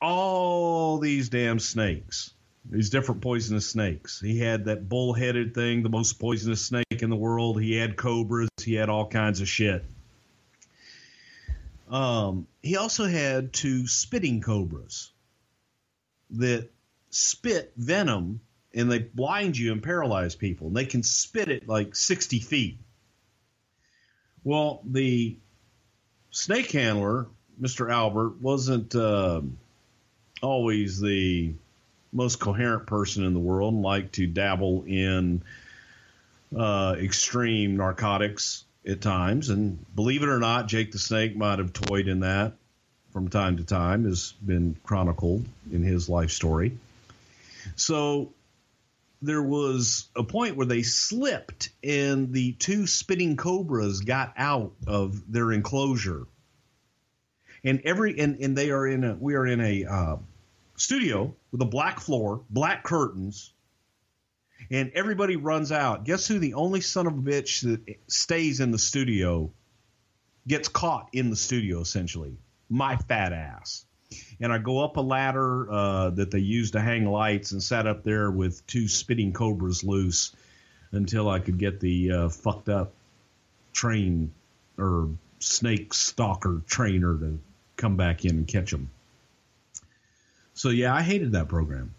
[0.00, 2.32] all these damn snakes
[2.70, 4.20] these different poisonous snakes.
[4.20, 7.60] He had that bull-headed thing, the most poisonous snake in the world.
[7.60, 8.48] He had cobras.
[8.62, 9.84] He had all kinds of shit.
[11.90, 15.12] Um, he also had two spitting cobras
[16.38, 16.70] that
[17.10, 18.40] spit venom
[18.74, 20.66] and they blind you and paralyze people.
[20.68, 22.78] And they can spit it like 60 feet.
[24.42, 25.36] Well, the
[26.30, 27.28] snake handler,
[27.60, 27.90] Mr.
[27.90, 29.40] Albert, wasn't uh,
[30.42, 31.54] always the
[32.12, 35.42] most coherent person in the world like to dabble in
[36.56, 39.50] uh, extreme narcotics at times.
[39.50, 42.54] And believe it or not, Jake the Snake might have toyed in that
[43.14, 46.76] from time to time, has been chronicled in his life story.
[47.76, 48.32] So
[49.22, 55.32] there was a point where they slipped and the two spitting cobras got out of
[55.32, 56.26] their enclosure.
[57.62, 60.16] And every and, and they are in a we are in a uh,
[60.76, 63.52] studio with a black floor, black curtains,
[64.72, 66.04] and everybody runs out.
[66.04, 69.52] Guess who the only son of a bitch that stays in the studio
[70.48, 72.36] gets caught in the studio essentially?
[72.68, 73.84] My fat ass.
[74.40, 77.86] And I go up a ladder uh, that they use to hang lights and sat
[77.86, 80.34] up there with two spitting cobras loose
[80.92, 82.92] until I could get the uh, fucked up
[83.72, 84.32] train
[84.78, 85.08] or
[85.40, 87.38] snake stalker trainer to
[87.76, 88.90] come back in and catch them.
[90.54, 91.94] So yeah, I hated that program.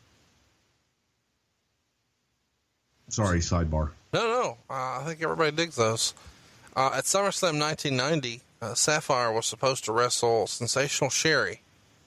[3.10, 3.92] Sorry, sidebar.
[4.14, 6.14] No, no, uh, I think everybody digs those.
[6.76, 11.62] Uh, at SummerSlam 1990, uh, Sapphire was supposed to wrestle Sensational Sherri.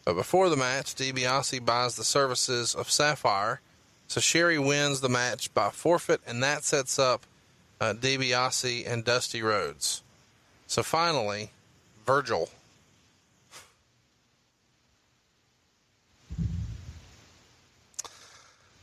[0.04, 3.60] but before the match, DiBiase buys the services of Sapphire,
[4.06, 7.26] so Sherri wins the match by forfeit, and that sets up
[7.80, 10.02] uh, DiBiase and Dusty Rhodes.
[10.66, 11.50] So finally,
[12.06, 12.48] Virgil.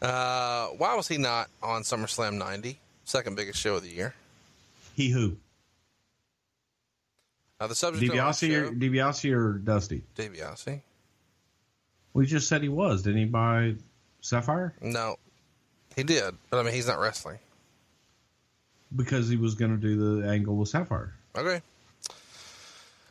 [0.01, 4.13] Uh, why was he not on SummerSlam 90, second biggest show of the year?
[4.95, 5.37] He who?
[7.59, 10.03] Uh, the subject DiBiase show, or, DiBiase or Dusty?
[10.17, 10.81] DiBiase.
[12.13, 13.25] We just said he was, didn't he?
[13.25, 13.75] buy
[14.21, 15.17] Sapphire No,
[15.95, 17.39] he did, but I mean he's not wrestling.
[18.95, 21.13] because he was going to do the angle with Sapphire.
[21.37, 21.61] Okay.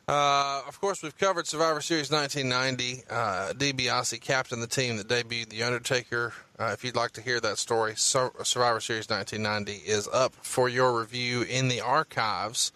[0.06, 3.04] Uh, of course, we've covered Survivor Series 1990.
[3.08, 6.34] Uh, DiBiase captained the team that debuted The Undertaker.
[6.58, 10.68] Uh, if you'd like to hear that story, Sur- Survivor Series 1990 is up for
[10.68, 12.70] your review in the archives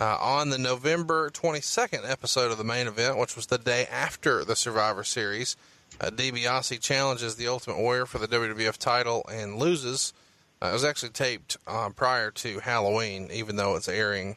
[0.00, 4.44] uh, on the November 22nd episode of the main event, which was the day after
[4.44, 5.56] the Survivor Series.
[6.00, 10.14] Uh, DiBiase challenges the Ultimate Warrior for the WWF title and loses.
[10.62, 14.36] Uh, it was actually taped uh, prior to Halloween, even though it's airing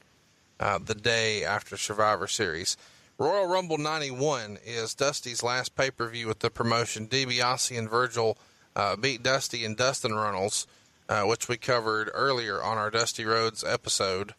[0.59, 2.75] uh, the day after Survivor Series.
[3.17, 7.07] Royal Rumble 91 is Dusty's last pay per view with the promotion.
[7.07, 8.37] DiBiase and Virgil
[8.75, 10.67] uh, beat Dusty and Dustin Runnels,
[11.07, 14.33] uh, which we covered earlier on our Dusty Rhodes episode.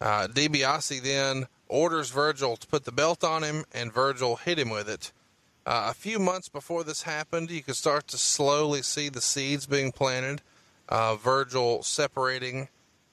[0.00, 4.70] Uh, DiBiase then orders Virgil to put the belt on him, and Virgil hit him
[4.70, 5.12] with it.
[5.66, 9.66] Uh, a few months before this happened, you could start to slowly see the seeds
[9.66, 10.42] being planted.
[10.88, 12.68] Uh, Virgil separating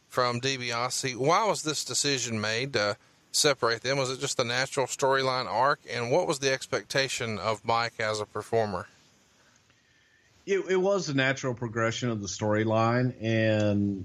[0.10, 1.16] from DiBiase.
[1.16, 2.98] Why was this decision made to
[3.32, 3.98] separate them?
[3.98, 5.80] Was it just the natural storyline arc?
[5.90, 8.88] And what was the expectation of Mike as a performer?
[10.46, 14.04] It, it was a natural progression of the storyline, and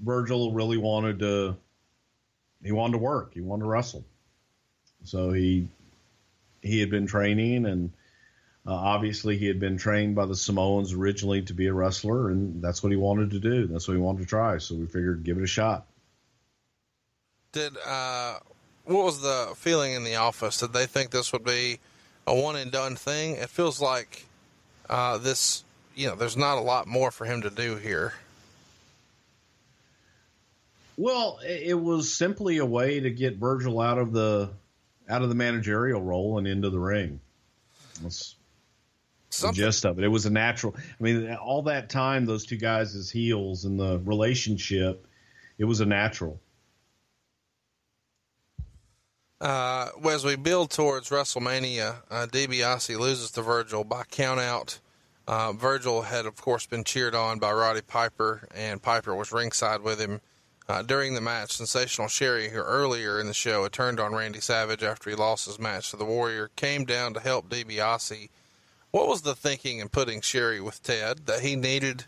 [0.00, 1.56] Virgil really wanted to.
[2.62, 3.32] He wanted to work.
[3.34, 4.04] He wanted to wrestle.
[5.04, 5.68] So he
[6.62, 7.90] he had been training, and
[8.66, 12.62] uh, obviously he had been trained by the Samoans originally to be a wrestler, and
[12.62, 13.66] that's what he wanted to do.
[13.66, 14.58] That's what he wanted to try.
[14.58, 15.86] So we figured give it a shot.
[17.52, 18.38] Did uh,
[18.84, 20.58] what was the feeling in the office?
[20.58, 21.78] Did they think this would be
[22.26, 23.36] a one and done thing?
[23.36, 24.26] It feels like
[24.88, 25.64] uh, this.
[25.94, 28.14] You know, there's not a lot more for him to do here.
[31.00, 34.50] Well, it was simply a way to get Virgil out of the
[35.08, 37.20] out of the managerial role and into the ring.
[38.02, 38.36] That's
[39.40, 40.04] the gist of it.
[40.04, 40.74] It was a natural.
[40.76, 45.06] I mean, all that time, those two guys as heels and the relationship,
[45.56, 46.38] it was a natural.
[49.40, 54.80] Uh, as we build towards WrestleMania, uh, DiBiase loses to Virgil by countout.
[55.26, 59.80] Uh, Virgil had, of course, been cheered on by Roddy Piper, and Piper was ringside
[59.80, 60.20] with him
[60.70, 61.52] uh, during the match.
[61.52, 65.46] Sensational Sherri, who earlier in the show had turned on Randy Savage after he lost
[65.46, 68.28] his match to the Warrior, came down to help DiBiase.
[68.92, 71.26] What was the thinking in putting Sherri with Ted?
[71.26, 72.04] That he needed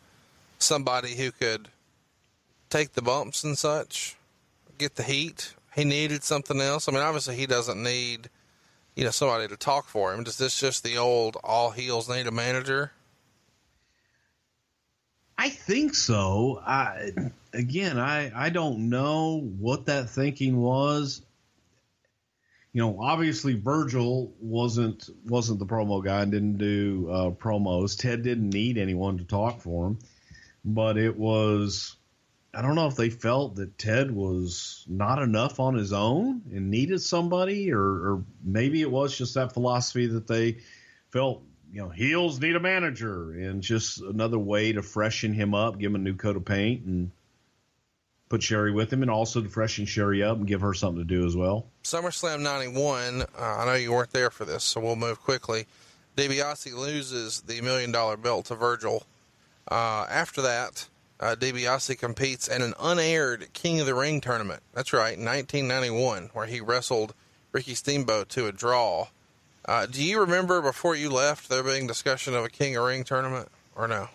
[0.59, 1.69] somebody who could
[2.71, 4.17] take the bumps and such,
[4.79, 5.55] get the heat.
[5.75, 6.89] He needed something else.
[6.89, 8.31] I mean, obviously he doesn't need,
[8.95, 10.23] you know, somebody to talk for him.
[10.23, 12.93] Does this just the old all heels need a manager?
[15.37, 16.63] I think so.
[16.65, 17.11] I
[17.53, 21.23] again, I I don't know what that thinking was.
[22.73, 27.99] You know, obviously Virgil wasn't wasn't the promo guy and didn't do uh, promos.
[27.99, 29.99] Ted didn't need anyone to talk for him,
[30.65, 31.97] but it was.
[32.55, 36.71] I don't know if they felt that Ted was not enough on his own and
[36.71, 40.59] needed somebody, or, or maybe it was just that philosophy that they
[41.11, 45.79] felt you know, heels need a manager and just another way to freshen him up,
[45.79, 47.11] give him a new coat of paint and
[48.33, 51.05] put Sherri with him and also to freshen Sherri up and give her something to
[51.05, 51.67] do as well.
[51.85, 55.67] SummerSlam 91, uh, I know you weren't there for this, so we'll move quickly.
[56.17, 59.05] DiBiase loses the million dollar belt to Virgil.
[59.71, 60.89] Uh, after that,
[61.21, 64.63] uh, DiBiase competes in an unaired King of the Ring tournament.
[64.73, 67.13] That's right, 1991, where he wrestled
[67.53, 69.09] Ricky Steamboat to a draw.
[69.67, 72.89] Uh, do you remember before you left there being discussion of a King of the
[72.89, 74.09] Ring tournament or no?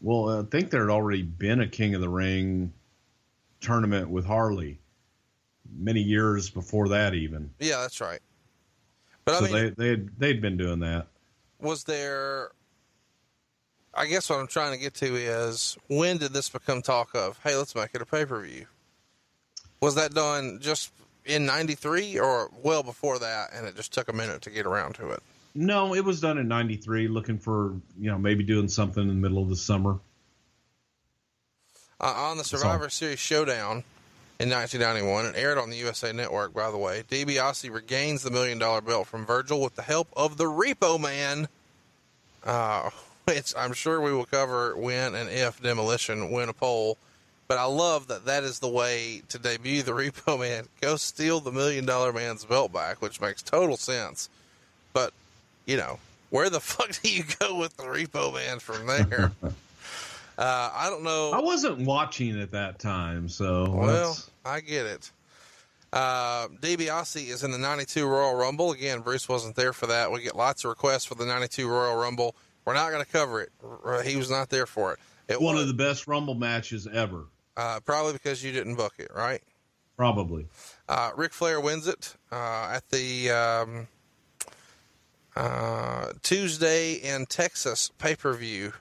[0.00, 2.72] Well, I think there had already been a King of the Ring
[3.60, 4.78] tournament with Harley
[5.76, 7.50] many years before that, even.
[7.58, 8.20] Yeah, that's right.
[9.24, 11.06] But so I mean, they they had, they'd been doing that.
[11.60, 12.52] was there
[13.94, 17.38] I guess what I'm trying to get to is when did this become talk of,
[17.42, 18.66] hey, let's make it a pay per view?
[19.80, 20.92] Was that done just
[21.24, 24.94] in 93 or well before that and it just took a minute to get around
[24.96, 25.22] to it?
[25.54, 27.08] No, it was done in '93.
[27.08, 29.98] Looking for you know maybe doing something in the middle of the summer.
[32.00, 33.84] Uh, on the Survivor Series Showdown
[34.38, 38.58] in 1991, and aired on the USA Network, by the way, DiBiase regains the million
[38.58, 41.46] dollar belt from Virgil with the help of the Repo Man,
[42.44, 42.88] uh,
[43.24, 46.96] which I'm sure we will cover when and if Demolition win a poll.
[47.48, 50.68] But I love that that is the way to debut the Repo Man.
[50.80, 54.30] Go steal the Million Dollar Man's belt back, which makes total sense.
[54.92, 55.12] But,
[55.66, 55.98] you know,
[56.30, 59.32] where the fuck do you go with the Repo Man from there?
[59.42, 59.50] uh,
[60.38, 61.32] I don't know.
[61.32, 65.10] I wasn't watching at that time, so Well, that's- I get it.
[65.92, 68.70] Uh, DiBiase is in the 92 Royal Rumble.
[68.72, 70.10] Again, Bruce wasn't there for that.
[70.12, 72.36] We get lots of requests for the 92 Royal Rumble.
[72.64, 73.50] We're not going to cover it.
[74.06, 74.98] He was not there for it.
[75.28, 77.24] It one was, of the best Rumble matches ever,
[77.56, 79.42] uh, probably because you didn't book it, right?
[79.96, 80.46] probably.
[80.88, 83.86] Uh, Ric Flair wins it uh, at the um,
[85.36, 88.72] uh, Tuesday in Texas pay per view.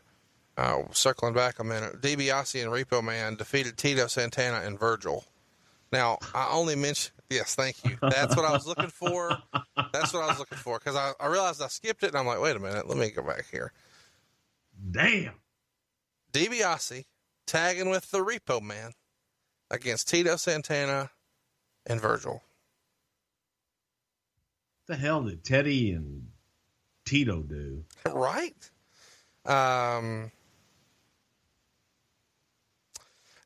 [0.57, 5.23] Uh, circling back a minute, DiBiase and Repo Man defeated Tito Santana and Virgil.
[5.93, 7.97] Now, I only mentioned, yes, thank you.
[8.01, 9.37] That's what I was looking for.
[9.93, 12.25] That's what I was looking for because I, I realized I skipped it and I'm
[12.27, 13.71] like, wait a minute, let me go back here.
[14.91, 15.33] Damn.
[16.33, 17.05] DiBiase
[17.47, 18.91] tagging with the Repo Man
[19.71, 21.09] against Tito Santana
[21.87, 22.43] and Virgil.
[24.87, 26.27] the hell did Teddy and
[27.09, 27.83] Tito do?
[28.13, 28.69] right?
[29.43, 30.31] Um,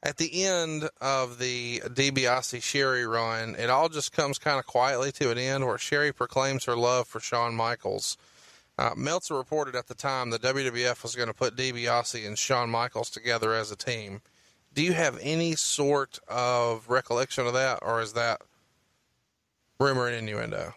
[0.03, 5.13] at the end of the DiBiase Sherri run, it all just comes kind of quietly
[5.13, 8.17] to an end where Sherri proclaims her love for Shawn Michaels.
[8.77, 12.69] Uh, Meltzer reported at the time the WWF was going to put DiBiase and Shawn
[12.69, 14.21] Michaels together as a team.
[14.73, 18.41] Do you have any sort of recollection of that, or is that
[19.79, 20.73] rumor and innuendo?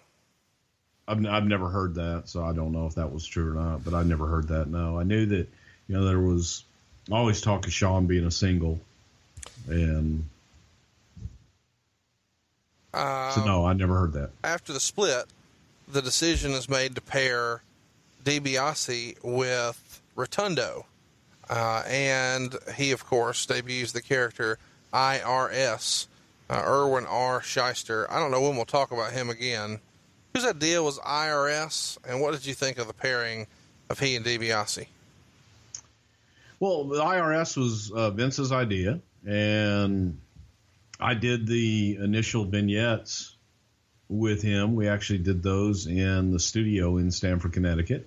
[1.08, 3.84] I've, I've never heard that, so I don't know if that was true or not.
[3.84, 4.68] But I never heard that.
[4.68, 5.48] No, I knew that
[5.88, 6.64] you know there was
[7.10, 8.80] always talk of Shawn being a single,
[9.68, 10.24] and
[12.94, 14.30] so no, I never heard that.
[14.42, 15.26] after the split,
[15.86, 17.62] the decision is made to pair
[18.24, 20.82] DiBiase with Rotunda.
[21.48, 24.58] Uh, and he, of course, debuts the character
[24.92, 26.06] IRS,
[26.50, 27.40] uh, Irwin R.
[27.40, 28.06] Schyster.
[28.10, 29.78] I don't know when we'll talk about him again.
[30.36, 33.46] Whose idea was IRS, and what did you think of the pairing
[33.88, 34.86] of he and DiBiase?
[36.60, 40.18] Well, the IRS was uh, Vince's idea, and
[41.00, 43.34] I did the initial vignettes
[44.10, 44.74] with him.
[44.74, 48.06] We actually did those in the studio in Stamford, Connecticut.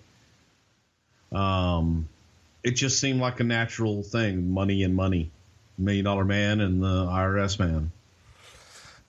[1.32, 2.10] Um,
[2.64, 5.32] it just seemed like a natural thing money and money.
[5.80, 7.92] Million Dollar Man and the IRS Man.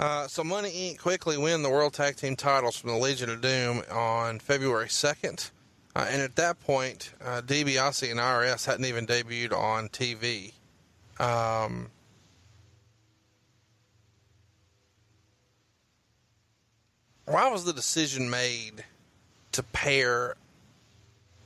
[0.00, 0.98] Uh, so Money Inc.
[0.98, 5.50] quickly win the World Tag Team titles from the Legion of Doom on February 2nd.
[5.94, 10.54] Uh, and at that point, uh, DiBiase and IRS hadn't even debuted on TV.
[11.18, 11.88] Um,
[17.26, 18.82] why was the decision made
[19.52, 20.34] to pair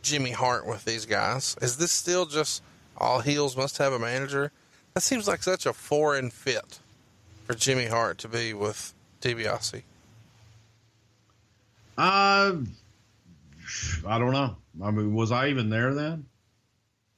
[0.03, 1.57] Jimmy Hart with these guys?
[1.61, 2.63] Is this still just
[2.97, 4.53] all heels must have a manager?
[4.93, 6.79] That seems like such a foreign fit
[7.45, 9.83] for Jimmy Hart to be with DiBiase.
[11.97, 12.57] Uh,
[14.07, 14.57] I don't know.
[14.83, 16.27] I mean, was I even there then?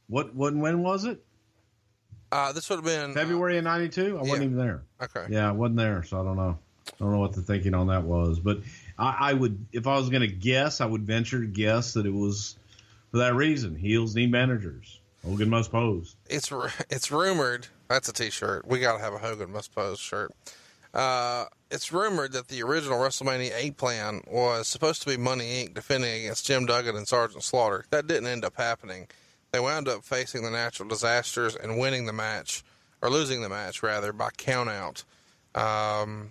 [0.08, 0.34] What?
[0.34, 0.54] What?
[0.54, 1.22] When was it?
[2.30, 4.18] Uh, this would have been February of '92.
[4.18, 4.82] I wasn't even there.
[5.02, 5.26] Okay.
[5.30, 6.58] Yeah, I wasn't there, so I don't know.
[6.88, 8.60] I don't know what the thinking on that was, but
[8.98, 12.06] I, I would, if I was going to guess, I would venture to guess that
[12.06, 12.56] it was
[13.10, 13.74] for that reason.
[13.74, 15.00] Heels need managers.
[15.26, 16.16] Hogan must pose.
[16.28, 16.52] It's
[16.90, 18.66] it's rumored that's a T-shirt.
[18.66, 20.32] We got to have a Hogan must pose shirt.
[20.92, 25.74] Uh, it's rumored that the original WrestleMania 8 plan was supposed to be Money Inc.
[25.74, 27.84] defending against Jim Duggan and Sergeant Slaughter.
[27.90, 29.08] That didn't end up happening.
[29.52, 32.64] They wound up facing the natural disasters and winning the match,
[33.02, 35.04] or losing the match rather, by countout.
[35.54, 36.30] Um,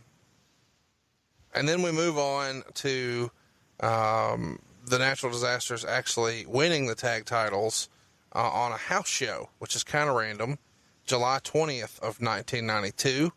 [1.54, 3.32] and then we move on to
[3.80, 7.88] um, the natural disasters actually winning the tag titles
[8.36, 10.60] uh, on a house show, which is kind of random,
[11.06, 13.32] July 20th of 1992.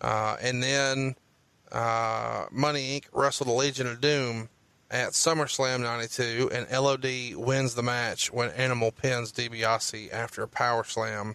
[0.00, 1.16] Uh, and then
[1.72, 3.06] uh, Money Inc.
[3.12, 4.48] wrestled the Legion of Doom
[4.90, 10.84] at SummerSlam 92, and LOD wins the match when Animal pins DiBiase after a power
[10.84, 11.34] slam.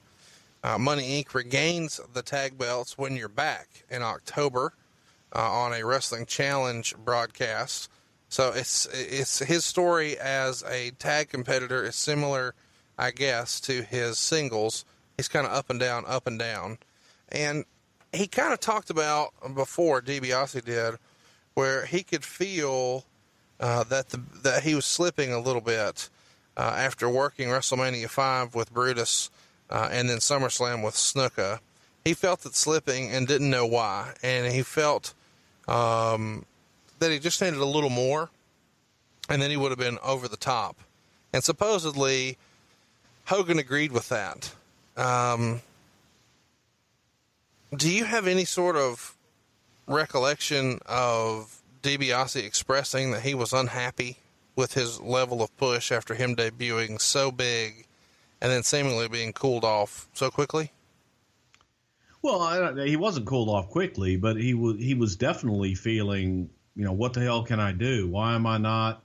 [0.63, 1.33] Uh, Money Inc.
[1.33, 4.73] regains the tag belts when you're back in October
[5.35, 7.89] uh, on a Wrestling Challenge broadcast.
[8.29, 12.53] So it's it's his story as a tag competitor is similar,
[12.99, 14.83] I guess, to his singles.
[15.15, 16.77] He's kind of up and down, up and down,
[17.29, 17.63] and
[18.11, 20.95] he kind of talked about before DiBiase did,
[21.53, 23.05] where he could feel
[23.59, 26.09] uh, that the that he was slipping a little bit
[26.57, 29.29] uh, after working WrestleMania five with Brutus
[29.69, 31.59] uh, and then SummerSlam with Snuka.
[32.03, 35.13] He felt it slipping and didn't know why, and he felt
[35.67, 36.45] um,
[36.99, 38.29] that he just needed a little more,
[39.29, 40.77] and then he would have been over the top.
[41.31, 42.37] And supposedly,
[43.29, 44.51] Hogan agreed with that.
[44.97, 45.61] Um,
[47.77, 49.15] do you have any sort of
[49.85, 54.17] recollection of DiBiase expressing that he was unhappy
[54.55, 57.85] with his level of push after him debuting so big
[58.41, 60.71] and then seemingly being cooled off so quickly?
[62.23, 66.93] Well, he wasn't cooled off quickly, but he was he was definitely feeling, you know,
[66.93, 68.07] what the hell can I do?
[68.07, 69.03] Why am I not?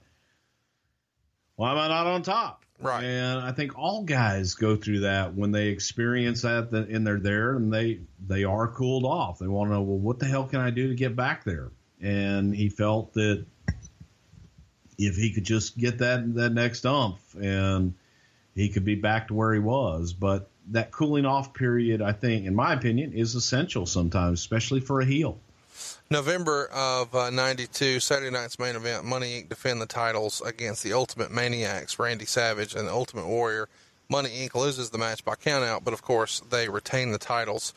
[1.55, 2.65] Why am I not on top?
[2.79, 3.03] Right.
[3.03, 7.55] And I think all guys go through that when they experience that, and they're there,
[7.55, 9.39] and they they are cooled off.
[9.39, 11.71] They want to know, well, what the hell can I do to get back there?
[12.01, 13.45] And he felt that
[14.97, 17.93] if he could just get that that next umph, and
[18.55, 20.11] he could be back to where he was.
[20.11, 24.99] But that cooling off period, I think, in my opinion, is essential sometimes, especially for
[24.99, 25.39] a heel.
[26.09, 29.49] November of uh, 92, Saturday night's main event, Money Inc.
[29.49, 33.67] defend the titles against the Ultimate Maniacs, Randy Savage and the Ultimate Warrior.
[34.09, 34.53] Money Inc.
[34.53, 37.73] loses the match by countout, but of course they retain the titles.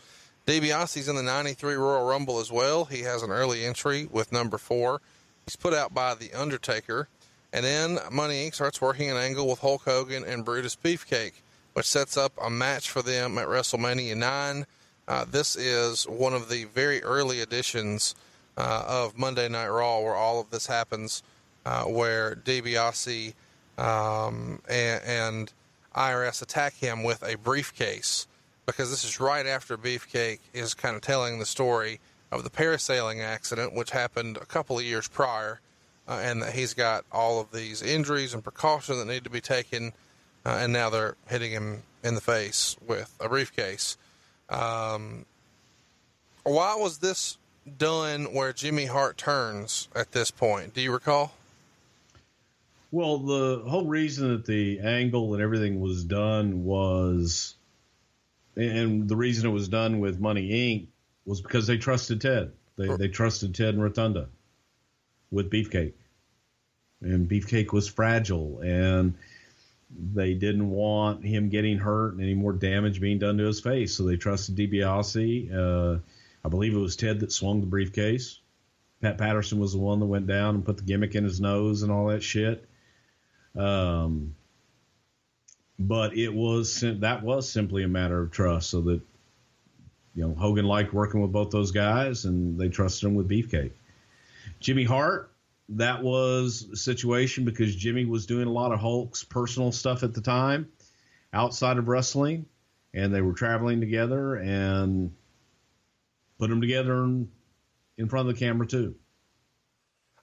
[0.46, 2.84] DiBiase's in the 93 Royal Rumble as well.
[2.86, 5.00] He has an early entry with number four.
[5.46, 7.08] He's put out by The Undertaker.
[7.52, 8.54] And then Money Inc.
[8.54, 11.32] starts working an angle with Hulk Hogan and Brutus Beefcake,
[11.72, 14.66] which sets up a match for them at WrestleMania 9.
[15.08, 18.14] Uh, this is one of the very early editions
[18.58, 21.22] uh, of Monday Night Raw where all of this happens,
[21.64, 23.32] uh, where DiBiase
[23.78, 25.52] um, and, and,
[25.96, 28.28] IRS attack him with a briefcase,
[28.66, 31.98] because this is right after Beefcake is kind of telling the story
[32.30, 35.60] of the parasailing accident, which happened a couple of years prior,
[36.06, 39.40] uh, and that he's got all of these injuries and precautions that need to be
[39.40, 39.92] taken,
[40.46, 43.96] uh, and now they're hitting him in the face with a briefcase.
[44.48, 45.24] Um,
[46.44, 47.36] why was this
[47.76, 50.74] done where Jimmy Hart turns at this point?
[50.74, 51.32] Do you recall?
[52.90, 57.54] Well, the whole reason that the angle and everything was done was,
[58.56, 60.86] and the reason it was done with Money Inc.
[61.26, 62.52] was because they trusted Ted.
[62.76, 64.28] They, they trusted Ted and Rotunda
[65.30, 65.92] with Beefcake.
[67.02, 69.14] And Beefcake was fragile, and
[69.90, 73.94] they didn't want him getting hurt and any more damage being done to his face.
[73.94, 75.54] So they trusted DiBiase.
[75.54, 75.98] Uh,
[76.44, 78.40] I believe it was Ted that swung the briefcase.
[79.00, 81.82] Pat Patterson was the one that went down and put the gimmick in his nose
[81.82, 82.68] and all that shit.
[83.56, 84.34] Um,
[85.78, 89.00] but it was that was simply a matter of trust, so that
[90.14, 93.70] you know Hogan liked working with both those guys, and they trusted him with Beefcake.
[94.60, 95.30] Jimmy Hart,
[95.70, 100.14] that was a situation because Jimmy was doing a lot of Hulk's personal stuff at
[100.14, 100.68] the time
[101.32, 102.46] outside of wrestling,
[102.94, 105.12] and they were traveling together and
[106.38, 107.28] put them together in,
[107.98, 108.94] in front of the camera too.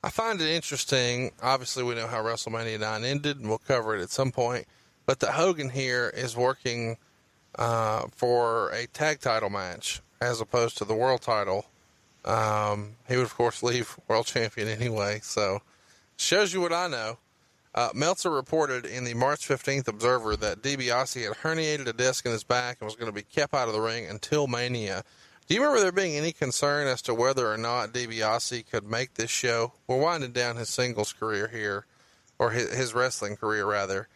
[0.04, 1.32] I find it interesting.
[1.42, 4.68] Obviously, we know how WrestleMania 9 ended, and we'll cover it at some point.
[5.06, 6.98] But the Hogan here is working
[7.58, 11.66] uh, for a tag title match as opposed to the world title.
[12.26, 15.20] Um, he would, of course, leave world champion anyway.
[15.22, 15.62] So,
[16.18, 17.20] shows you what I know.
[17.76, 22.32] Uh, Meltzer reported in the March 15th Observer that DiBiase had herniated a disc in
[22.32, 25.04] his back and was going to be kept out of the ring until Mania.
[25.48, 29.16] Do you remember there being any concern as to whether or not DiBiase could make
[29.16, 29.74] this show?
[29.88, 31.86] We're winding down his singles career here,
[32.40, 34.08] or his, his wrestling career rather.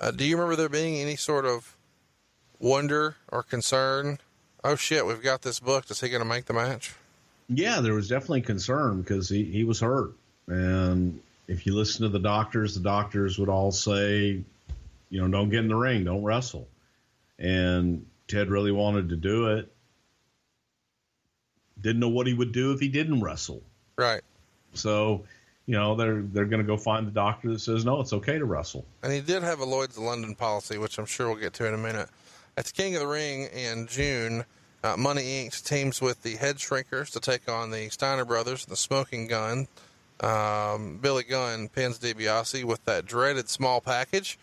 [0.00, 1.76] Uh, do you remember there being any sort of
[2.60, 4.18] wonder or concern?
[4.62, 5.90] Oh shit, we've got this booked.
[5.90, 6.94] Is he going to make the match?
[7.48, 10.12] Yeah, there was definitely concern because he, he was hurt.
[10.46, 14.42] And if you listen to the doctors, the doctors would all say,
[15.10, 16.66] you know, don't get in the ring, don't wrestle.
[17.38, 19.72] And Ted really wanted to do it
[21.82, 23.62] didn't know what he would do if he didn't wrestle.
[23.98, 24.22] Right.
[24.74, 25.24] So,
[25.66, 28.38] you know, they're they're going to go find the doctor that says no, it's okay
[28.38, 28.86] to wrestle.
[29.02, 31.66] And he did have a Lloyd's of London policy, which I'm sure we'll get to
[31.66, 32.08] in a minute.
[32.56, 34.44] At the King of the Ring in June,
[34.82, 35.64] uh, Money Inc.
[35.64, 39.68] teams with the Head Shrinkers to take on the Steiner Brothers, and the Smoking Gun.
[40.20, 44.38] Um, Billy Gunn pins DiBiase with that dreaded small package.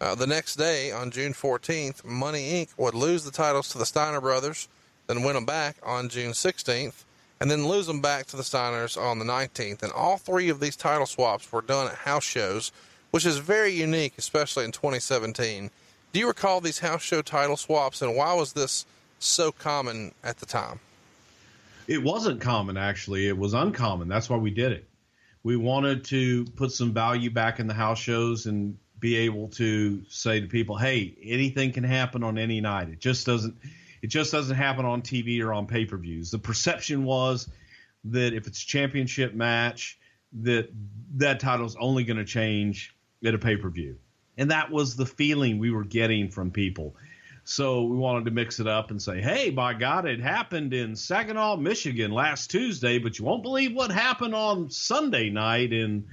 [0.00, 2.70] Uh, the next day, on June 14th, Money Inc.
[2.76, 4.68] would lose the titles to the Steiner Brothers
[5.06, 7.04] then win them back on June 16th,
[7.40, 9.82] and then lose them back to the Steiners on the 19th.
[9.82, 12.72] And all three of these title swaps were done at house shows,
[13.10, 15.70] which is very unique, especially in 2017.
[16.12, 18.86] Do you recall these house show title swaps, and why was this
[19.26, 20.80] so common at the time?
[21.86, 23.28] It wasn't common, actually.
[23.28, 24.08] It was uncommon.
[24.08, 24.88] That's why we did it.
[25.42, 30.02] We wanted to put some value back in the house shows and be able to
[30.08, 32.88] say to people, "Hey, anything can happen on any night.
[32.88, 33.54] It just doesn't.
[34.00, 37.50] It just doesn't happen on TV or on pay-per-views." The perception was
[38.04, 39.98] that if it's a championship match,
[40.40, 40.70] that
[41.16, 43.98] that title's only going to change at a pay-per-view,
[44.38, 46.96] and that was the feeling we were getting from people.
[47.44, 50.96] So we wanted to mix it up and say, hey, by God, it happened in
[50.96, 56.06] Saginaw, Michigan last Tuesday, but you won't believe what happened on Sunday night in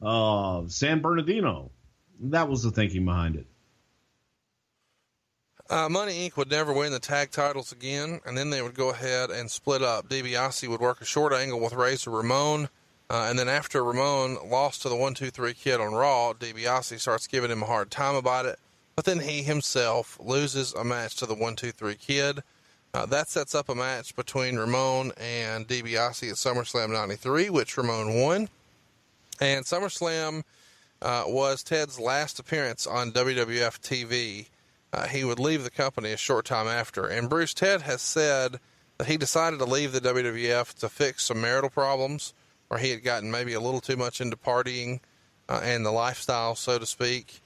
[0.00, 1.72] uh, San Bernardino.
[2.20, 3.46] That was the thinking behind it.
[5.68, 6.36] Uh, Money Inc.
[6.36, 9.82] would never win the tag titles again, and then they would go ahead and split
[9.82, 10.08] up.
[10.08, 12.68] DiBiase would work a short angle with Razor Ramon,
[13.10, 17.00] uh, and then after Ramon lost to the 1 2 3 kid on Raw, DiBiase
[17.00, 18.58] starts giving him a hard time about it
[18.98, 22.42] but then he himself loses a match to the one two three kid.
[22.92, 28.20] Uh, that sets up a match between Ramon and DiBiase at SummerSlam '93, which Ramon
[28.20, 28.48] won.
[29.40, 30.42] And SummerSlam
[31.00, 34.48] uh, was Ted's last appearance on WWF TV.
[34.92, 37.06] Uh, he would leave the company a short time after.
[37.06, 38.58] And Bruce Ted has said
[38.96, 42.34] that he decided to leave the WWF to fix some marital problems,
[42.66, 44.98] where he had gotten maybe a little too much into partying
[45.48, 47.40] uh, and the lifestyle, so to speak.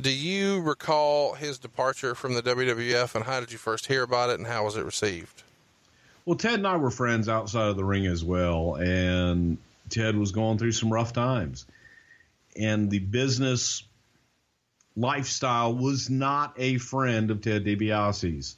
[0.00, 4.30] Do you recall his departure from the WWF and how did you first hear about
[4.30, 5.42] it and how was it received?
[6.24, 10.30] Well, Ted and I were friends outside of the ring as well, and Ted was
[10.30, 11.66] going through some rough times.
[12.54, 13.82] And the business
[14.96, 18.56] lifestyle was not a friend of Ted DiBiase's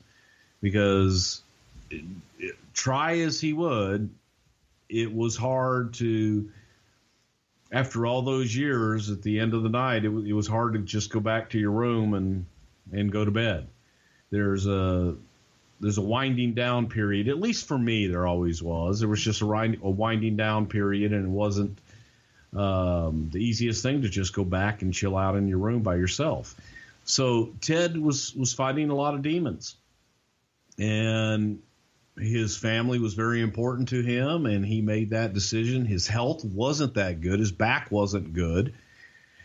[0.60, 1.42] because
[1.90, 2.04] it,
[2.38, 4.10] it, try as he would,
[4.88, 6.50] it was hard to
[7.72, 10.80] after all those years, at the end of the night, it, it was hard to
[10.80, 12.46] just go back to your room and
[12.92, 13.68] and go to bed.
[14.30, 15.14] There's a
[15.80, 17.28] there's a winding down period.
[17.28, 19.00] At least for me, there always was.
[19.00, 21.78] There was just a, a winding down period, and it wasn't
[22.54, 25.96] um, the easiest thing to just go back and chill out in your room by
[25.96, 26.54] yourself.
[27.04, 29.76] So Ted was was fighting a lot of demons,
[30.78, 31.62] and
[32.22, 35.84] his family was very important to him and he made that decision.
[35.84, 38.74] His health wasn't that good, his back wasn't good.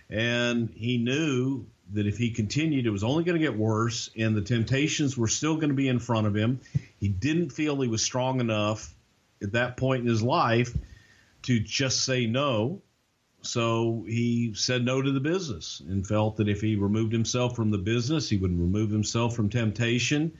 [0.09, 4.35] And he knew that if he continued, it was only going to get worse, and
[4.35, 6.59] the temptations were still going to be in front of him.
[6.99, 8.93] He didn't feel he was strong enough
[9.41, 10.75] at that point in his life
[11.43, 12.81] to just say no.
[13.41, 17.69] So he said no to the business and felt that if he removed himself from
[17.69, 20.35] the business, he would remove himself from temptation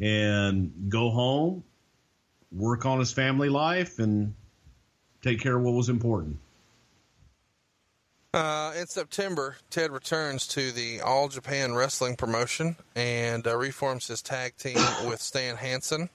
[0.00, 1.64] and go home,
[2.52, 4.34] work on his family life, and
[5.22, 6.38] take care of what was important.
[8.36, 14.20] Uh, in September, Ted returns to the All Japan Wrestling promotion and uh, reforms his
[14.20, 14.76] tag team
[15.08, 16.10] with Stan Hansen,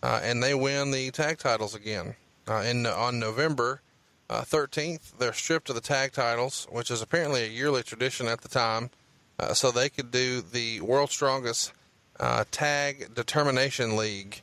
[0.00, 2.14] uh, and they win the tag titles again.
[2.48, 3.82] Uh, in on November
[4.30, 8.42] uh, thirteenth, they're stripped of the tag titles, which is apparently a yearly tradition at
[8.42, 8.90] the time,
[9.40, 11.72] uh, so they could do the World's Strongest
[12.20, 14.42] uh, Tag Determination League.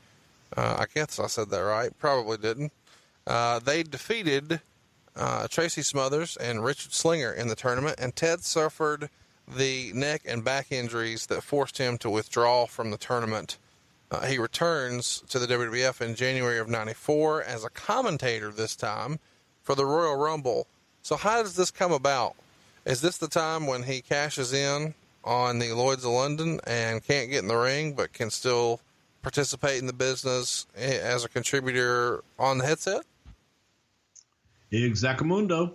[0.56, 1.98] Uh, I guess I said that right.
[2.00, 2.72] Probably didn't.
[3.26, 4.62] Uh, they defeated
[5.16, 9.10] uh, Tracy Smothers and Richard Slinger in the tournament, and Ted suffered
[9.48, 13.58] the neck and back injuries that forced him to withdraw from the tournament.
[14.12, 19.20] Uh, he returns to the WWF in January of '94 as a commentator this time
[19.64, 20.68] for the Royal Rumble.
[21.02, 22.36] So, how does this come about?
[22.86, 24.94] Is this the time when he cashes in
[25.24, 28.80] on the Lloyd's of London and can't get in the ring, but can still
[29.22, 33.04] participate in the business as a contributor on the headset?
[34.72, 35.74] Exactamundo.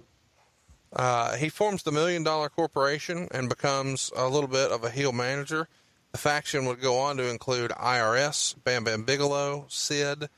[0.92, 5.12] Uh, he forms the Million Dollar Corporation and becomes a little bit of a heel
[5.12, 5.68] manager.
[6.12, 10.28] The faction would go on to include IRS, Bam Bam Bigelow, Sid,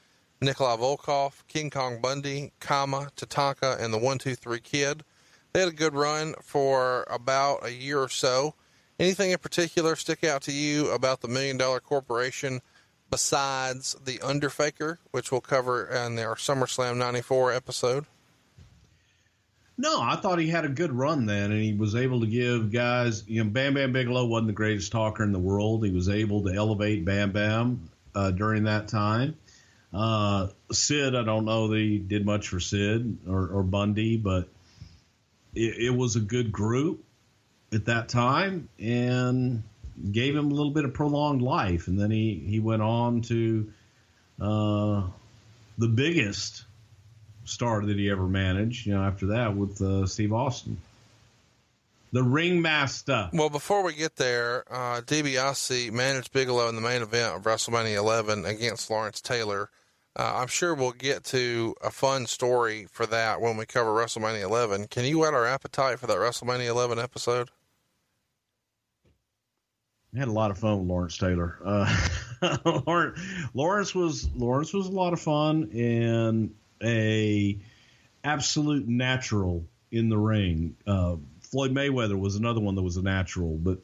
[0.40, 5.04] Nikolai Volkov, King Kong Bundy, Kama, Tatanka, and the 123 Kid.
[5.52, 8.54] They had a good run for about a year or so.
[9.00, 12.60] Anything in particular stick out to you about the Million Dollar Corporation
[13.10, 18.04] besides the Underfaker, which we'll cover in our SummerSlam 94 episode?
[19.78, 22.70] No, I thought he had a good run then, and he was able to give
[22.70, 23.26] guys.
[23.26, 25.82] You know, Bam Bam Bigelow wasn't the greatest talker in the world.
[25.82, 29.34] He was able to elevate Bam Bam uh, during that time.
[29.94, 34.46] Uh, Sid, I don't know that he did much for Sid or, or Bundy, but
[35.54, 37.02] it, it was a good group
[37.72, 39.62] at that time and
[40.10, 41.86] gave him a little bit of prolonged life.
[41.86, 43.72] And then he, he went on to
[44.40, 45.02] uh,
[45.78, 46.64] the biggest
[47.44, 50.78] star that he ever managed, you know, after that with uh, Steve Austin.
[52.12, 53.30] The ringmaster.
[53.32, 57.96] Well, before we get there, uh, DiBiase managed Bigelow in the main event of WrestleMania
[57.96, 59.70] 11 against Lawrence Taylor.
[60.18, 64.42] Uh, I'm sure we'll get to a fun story for that when we cover WrestleMania
[64.42, 64.88] 11.
[64.88, 67.48] Can you whet our appetite for that WrestleMania 11 episode?
[70.14, 71.58] I had a lot of fun with Lawrence Taylor.
[71.64, 72.58] Uh,
[73.54, 77.58] Lawrence, was Lawrence was a lot of fun and a
[78.24, 80.76] absolute natural in the ring.
[80.86, 83.78] Uh, Floyd Mayweather was another one that was a natural, but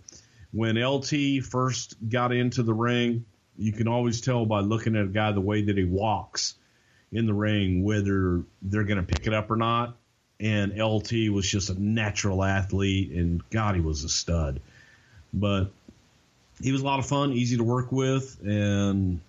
[0.52, 3.24] when LT first got into the ring,
[3.56, 6.54] you can always tell by looking at a guy the way that he walks
[7.12, 9.96] in the ring whether they're going to pick it up or not.
[10.38, 14.60] And LT was just a natural athlete, and God, he was a stud.
[15.32, 15.70] But
[16.62, 19.20] he was a lot of fun, easy to work with, and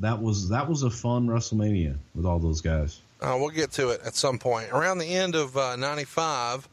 [0.00, 3.00] that was that was a fun WrestleMania with all those guys.
[3.20, 4.70] Uh, we'll get to it at some point.
[4.72, 6.68] Around the end of uh, 95,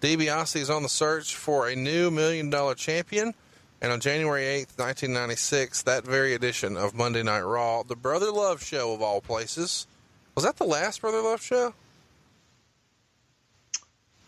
[0.00, 3.34] DiBiase is on the search for a new million dollar champion.
[3.80, 8.62] And on January 8th, 1996, that very edition of Monday Night Raw, the Brother Love
[8.62, 9.88] show of all places.
[10.36, 11.74] Was that the last Brother Love show?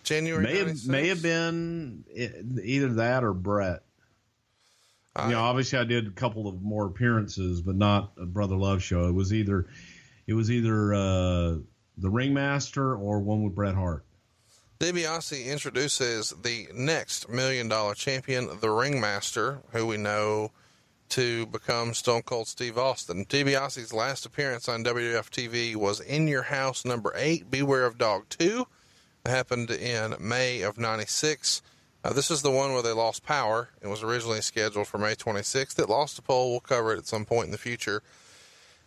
[0.03, 2.05] January may have, may have been
[2.65, 3.84] either that or Bret.
[5.17, 8.57] Uh, you know, obviously I did a couple of more appearances, but not a Brother
[8.57, 9.07] Love show.
[9.07, 9.67] It was either
[10.27, 11.57] it was either uh,
[11.99, 14.05] the Ringmaster or one with Bret Hart.
[14.81, 20.51] DiBiase introduces the next million dollar champion, the Ringmaster, who we know
[21.11, 23.25] to become Stone Cold Steve Austin.
[23.25, 28.29] DiBiase's last appearance on WWF TV was In Your House number eight, Beware of Dog
[28.31, 28.67] 2.
[29.25, 31.63] It happened in May of 96.
[32.05, 33.71] Uh, this is the one where they lost power.
[33.81, 35.79] It was originally scheduled for May 26th.
[35.79, 36.51] It lost a poll.
[36.51, 38.03] We'll cover it at some point in the future.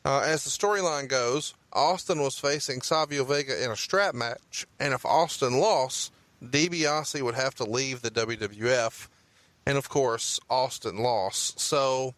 [0.06, 4.94] Uh, as the storyline goes, Austin was facing Savio Vega in a strap match, and
[4.94, 6.14] if Austin lost,
[6.44, 9.08] DiBiase would have to leave the WWF,
[9.66, 11.60] and of course, Austin lost.
[11.60, 12.14] So,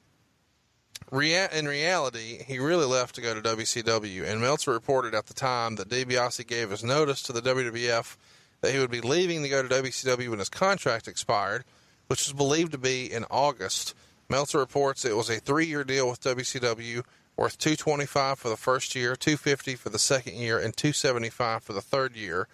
[1.10, 5.34] rea- in reality, he really left to go to WCW, and Meltzer reported at the
[5.34, 8.18] time that DiBiase gave his notice to the WWF
[8.62, 11.64] that he would be leaving to go to WCW when his contract expired,
[12.08, 13.94] which was believed to be in August.
[14.30, 17.04] Meltzer reports it was a three-year deal with WCW
[17.38, 21.82] worth 225 for the first year, 250 for the second year, and 275 for the
[21.82, 22.48] third year.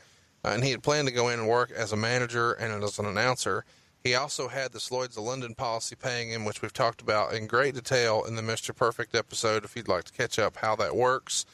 [0.43, 2.99] Uh, and he had planned to go in and work as a manager and as
[2.99, 3.65] an announcer.
[4.03, 7.47] He also had this Lloyd's of London policy paying him, which we've talked about in
[7.47, 8.75] great detail in the Mr.
[8.75, 11.47] Perfect episode if you'd like to catch up how that works.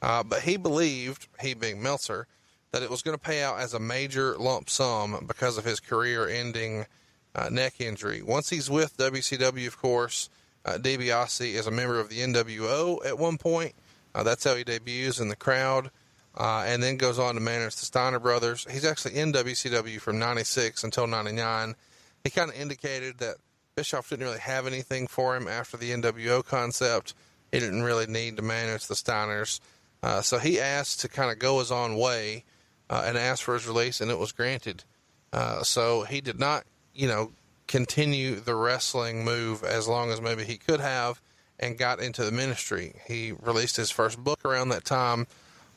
[0.00, 2.26] Uh, but he believed, he being Meltzer,
[2.72, 5.80] that it was going to pay out as a major lump sum because of his
[5.80, 6.86] career ending
[7.34, 8.22] uh, neck injury.
[8.22, 10.28] Once he's with WCW, of course,
[10.64, 13.74] uh, DiBiase is a member of the NWO at one point.
[14.14, 15.90] Uh, that's how he debuts in the crowd,
[16.36, 18.66] uh, and then goes on to manage the Steiner brothers.
[18.70, 21.76] He's actually in WCW from '96 until '99.
[22.24, 23.36] He kind of indicated that
[23.76, 27.14] Bischoff didn't really have anything for him after the NWO concept.
[27.52, 29.60] He didn't really need to manage the Steiners,
[30.02, 32.44] uh, so he asked to kind of go his own way
[32.90, 34.84] uh, and asked for his release, and it was granted.
[35.32, 37.32] Uh, so he did not, you know,
[37.68, 41.22] continue the wrestling move as long as maybe he could have
[41.60, 42.94] and got into the ministry.
[43.06, 45.28] He released his first book around that time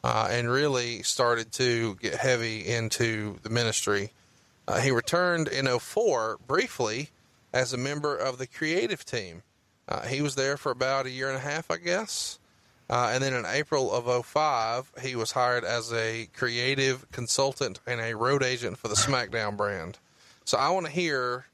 [0.04, 4.12] uh, and really started to get heavy into the ministry.
[4.68, 7.10] Uh, he returned in 04 briefly
[7.54, 9.44] as a member of the creative team.
[9.88, 12.40] Uh, he was there for about a year and a half, I guess.
[12.94, 18.00] Uh, and then in April of 05, he was hired as a creative consultant and
[18.00, 19.98] a road agent for the SmackDown brand.
[20.46, 21.48] So I want to hear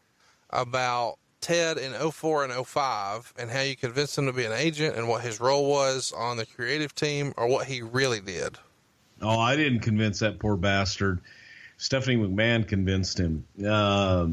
[0.49, 4.97] about Ted in 04 and 05 and how you convinced him to be an agent
[4.97, 8.57] and what his role was on the creative team or what he really did.
[9.21, 11.21] Oh, I didn't convince that poor bastard.
[11.77, 13.45] Stephanie McMahon convinced him.
[13.65, 14.27] Uh,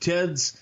[0.00, 0.58] Ted's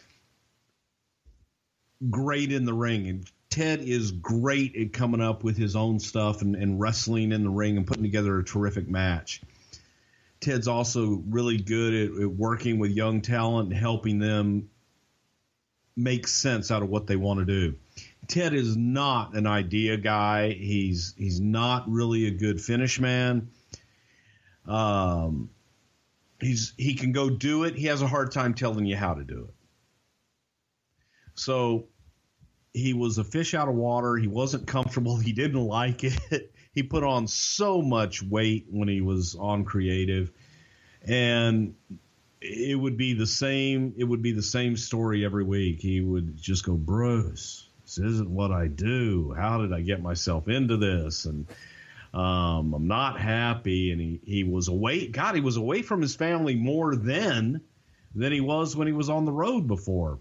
[2.11, 6.43] great in the ring, and Ted is great at coming up with his own stuff
[6.43, 9.43] and, and wrestling in the ring and putting together a terrific match.
[10.41, 14.71] Ted's also really good at, at working with young talent and helping them
[15.95, 17.77] make sense out of what they want to do.
[18.27, 20.51] Ted is not an idea guy.
[20.51, 23.51] He's he's not really a good finish man.
[24.67, 25.49] Um,
[26.41, 27.77] he's he can go do it.
[27.77, 29.55] He has a hard time telling you how to do it.
[31.37, 31.87] So
[32.75, 34.17] he was a fish out of water.
[34.17, 35.17] He wasn't comfortable.
[35.17, 36.53] He didn't like it.
[36.75, 40.31] he put on so much weight when he was on creative,
[41.07, 41.75] and
[42.41, 43.95] it would be the same.
[43.97, 45.81] It would be the same story every week.
[45.81, 49.33] He would just go, Bruce, this isn't what I do.
[49.37, 51.27] How did I get myself into this?
[51.27, 51.47] And
[52.13, 53.93] um, I'm not happy.
[53.93, 55.07] And he, he was away.
[55.07, 57.61] God, he was away from his family more then
[58.15, 60.19] than he was when he was on the road before.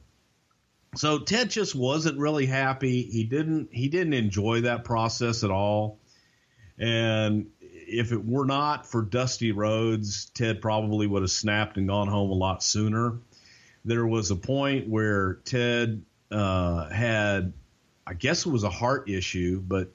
[0.95, 3.03] So Ted just wasn't really happy.
[3.03, 5.97] He didn't he didn't enjoy that process at all.
[6.77, 12.07] And if it were not for Dusty Rhodes, Ted probably would have snapped and gone
[12.07, 13.17] home a lot sooner.
[13.85, 17.53] There was a point where Ted uh, had,
[18.07, 19.91] I guess it was a heart issue, but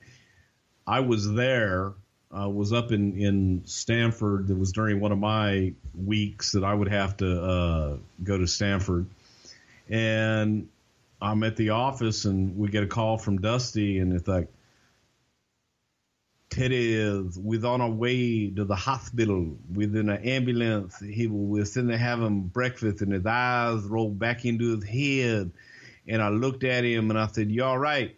[0.87, 1.93] I was there.
[2.31, 4.51] I was up in, in Stamford.
[4.51, 8.47] It was during one of my weeks that I would have to uh, go to
[8.47, 9.07] Stamford,
[9.89, 10.69] And
[11.21, 14.49] I'm at the office and we get a call from Dusty and it's like,
[16.51, 20.99] Teddy is with on our way to the hospital within an ambulance.
[20.99, 25.53] He was sitting there having breakfast and his eyes rolled back into his head.
[26.07, 28.17] And I looked at him and I said, You all right?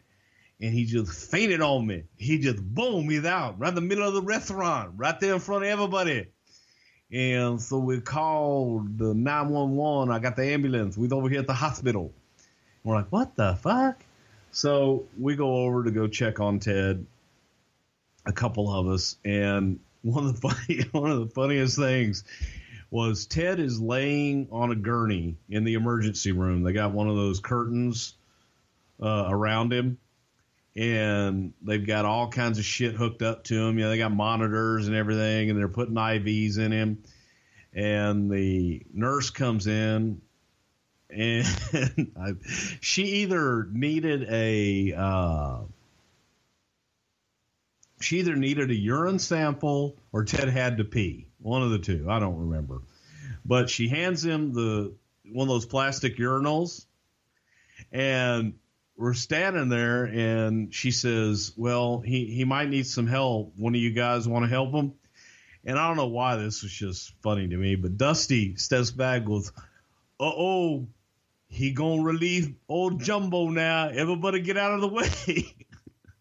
[0.61, 2.05] And he just fainted on me.
[2.19, 5.41] He just boom, he's out right in the middle of the restaurant, right there in
[5.41, 6.29] front of everybody.
[7.11, 10.15] And so we called the 911.
[10.15, 10.97] I got the ambulance.
[10.97, 12.15] We're over here at the hospital.
[12.84, 14.02] We're like, what the fuck?
[14.52, 17.07] So we go over to go check on Ted,
[18.26, 22.25] a couple of us, and one of the funny, one of the funniest things
[22.91, 26.62] was Ted is laying on a gurney in the emergency room.
[26.62, 28.15] They got one of those curtains
[29.00, 29.99] uh, around him,
[30.75, 33.78] and they've got all kinds of shit hooked up to him.
[33.78, 37.02] You know, they got monitors and everything, and they're putting IVs in him.
[37.73, 40.20] And the nurse comes in,
[41.13, 42.33] and I,
[42.81, 45.61] she either needed a uh,
[48.01, 51.27] she either needed a urine sample or Ted had to pee.
[51.39, 52.07] One of the two.
[52.09, 52.83] I don't remember.
[53.45, 56.87] But she hands him the one of those plastic urinals,
[57.93, 58.55] and
[58.97, 63.53] we're standing there, and she says, "Well, he he might need some help.
[63.57, 64.93] One of you guys want to help him?"
[65.65, 69.27] And I don't know why this was just funny to me, but Dusty steps back
[69.27, 69.51] with,
[70.19, 70.89] "Uh oh,
[71.51, 73.89] he gonna relieve old Jumbo now.
[73.89, 75.55] Everybody get out of the way."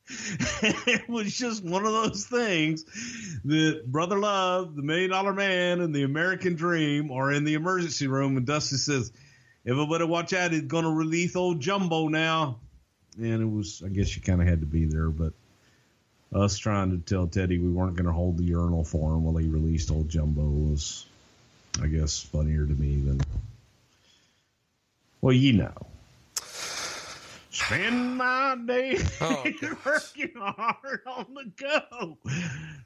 [0.61, 2.83] it was just one of those things
[3.45, 8.07] that Brother Love, the Million Dollar Man, and the American Dream are in the emergency
[8.07, 9.11] room, and Dusty says,
[9.65, 10.51] "Everybody, watch out!
[10.51, 12.59] He's to release old Jumbo now."
[13.17, 15.33] And it was, I guess, you kind of had to be there, but
[16.33, 19.47] us trying to tell Teddy we weren't to hold the urinal for him while he
[19.47, 21.05] released old Jumbo was,
[21.81, 23.21] I guess, funnier to me than,
[25.21, 25.73] well, you know.
[27.51, 29.43] Spend my day Oh,
[29.85, 32.17] working hard on the go.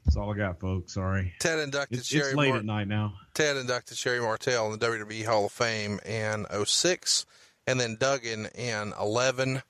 [0.04, 0.94] That's all I got, folks.
[0.94, 1.32] Sorry.
[1.38, 3.14] Ted inducted It's, Sherri it's late Mar- at night now.
[3.34, 7.26] Ted inducted Sherri Martel in the WWE Hall of Fame in 06
[7.66, 9.62] and then Duggan in 11.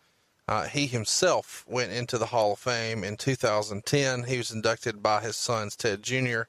[0.47, 4.25] Uh, he himself went into the Hall of Fame in 2010.
[4.25, 6.43] He was inducted by his sons Ted Jr.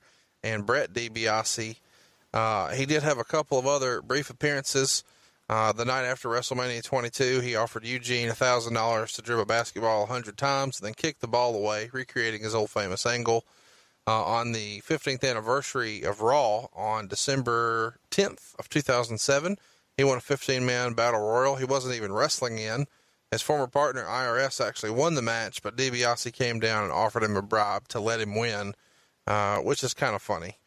[0.43, 1.77] and Brett DiBiase.
[2.33, 5.03] Uh, he did have a couple of other brief appearances.
[5.47, 10.37] Uh, the night after WrestleMania 22, he offered Eugene $1,000 to dribble a basketball 100
[10.37, 13.45] times and then kick the ball away, recreating his old famous angle.
[14.07, 19.57] Uh, on the 15th anniversary of Raw on December 10th of 2007,
[19.97, 21.55] he won a 15-man battle royal.
[21.55, 22.85] He wasn't even wrestling in.
[23.31, 27.35] His former partner IRS actually won the match, but DiBiase came down and offered him
[27.35, 28.75] a bribe to let him win,
[29.25, 30.57] uh, which is kind of funny.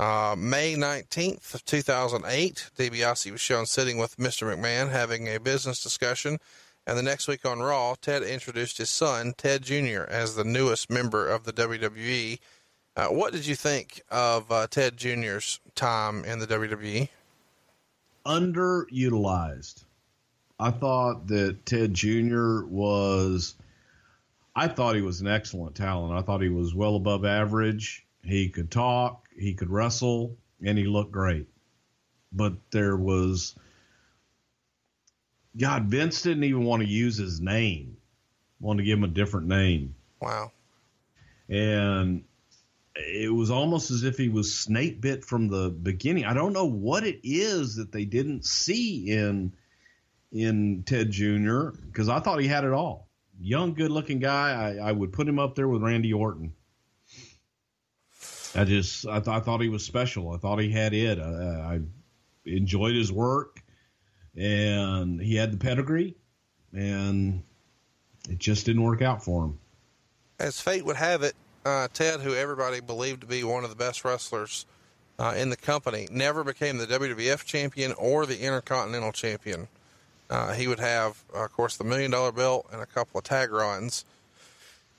[0.00, 4.50] Uh, May 19th of 2008, DiBiase was shown sitting with Mr.
[4.50, 6.38] McMahon having a business discussion.
[6.86, 10.88] And the next week on Raw, Ted introduced his son, Ted Jr., as the newest
[10.88, 12.38] member of the WWE.
[12.96, 17.10] Uh, what did you think of uh, Ted Jr.'s time in the WWE?
[18.24, 19.84] Underutilized.
[20.58, 22.64] I thought that Ted Jr.
[22.64, 23.54] was,
[24.56, 26.18] I thought he was an excellent talent.
[26.18, 28.06] I thought he was well above average.
[28.22, 31.48] He could talk, he could wrestle, and he looked great.
[32.32, 33.54] But there was,
[35.56, 37.96] God, Vince didn't even want to use his name,
[38.60, 39.94] wanted to give him a different name.
[40.20, 40.52] Wow.
[41.48, 42.24] And
[42.94, 46.24] it was almost as if he was snake bit from the beginning.
[46.26, 49.52] I don't know what it is that they didn't see in
[50.32, 51.70] in Ted Jr.
[51.86, 53.08] because I thought he had it all.
[53.40, 54.52] Young, good looking guy.
[54.52, 56.52] I, I would put him up there with Randy Orton.
[58.54, 60.30] I just I, th- I thought he was special.
[60.32, 61.18] I thought he had it.
[61.18, 61.80] I, I
[62.44, 63.62] enjoyed his work,
[64.36, 66.16] and he had the pedigree,
[66.72, 67.42] and
[68.28, 69.58] it just didn't work out for him.
[70.38, 73.76] As fate would have it, uh, Ted, who everybody believed to be one of the
[73.76, 74.66] best wrestlers
[75.18, 79.68] uh, in the company, never became the WWF champion or the Intercontinental champion.
[80.30, 83.50] Uh, he would have, of course, the million dollar belt and a couple of tag
[83.52, 84.04] runs.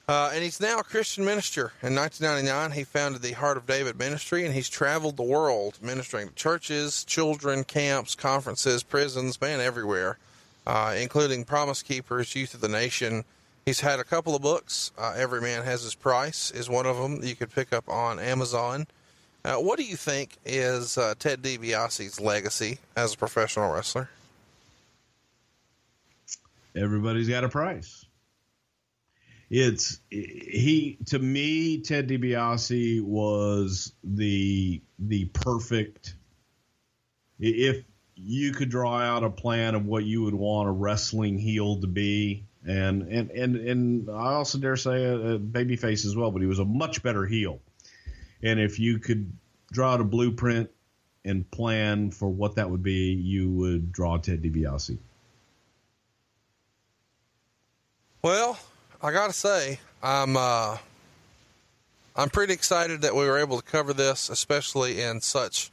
[0.07, 1.71] Uh, and he's now a Christian minister.
[1.81, 6.27] In 1999, he founded the Heart of David Ministry, and he's traveled the world ministering
[6.27, 10.17] to churches, children, camps, conferences, prisons, man, everywhere.
[10.67, 13.23] uh, including Promise Keepers, Youth of the Nation.
[13.65, 14.91] He's had a couple of books.
[14.97, 18.19] Uh, Every Man Has His Price is one of them you could pick up on
[18.19, 18.85] Amazon.
[19.43, 24.09] Uh, what do you think is uh, Ted DiBiase's legacy as a professional wrestler?
[26.75, 28.00] Everybody's got a price.
[29.53, 31.81] It's he to me.
[31.81, 36.15] Ted DiBiase was the the perfect.
[37.38, 37.83] If
[38.15, 41.88] you could draw out a plan of what you would want a wrestling heel to
[41.88, 46.41] be, and and and and I also dare say a, a babyface as well, but
[46.41, 47.59] he was a much better heel.
[48.41, 49.33] And if you could
[49.69, 50.69] draw out a blueprint
[51.25, 54.97] and plan for what that would be, you would draw Ted DiBiase.
[58.21, 58.57] Well,
[59.03, 60.77] I gotta say, I'm uh,
[62.15, 65.71] I'm pretty excited that we were able to cover this, especially in such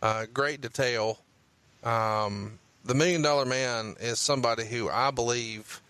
[0.00, 1.18] uh, great detail.
[1.84, 5.82] Um, the Million Dollar Man is somebody who I believe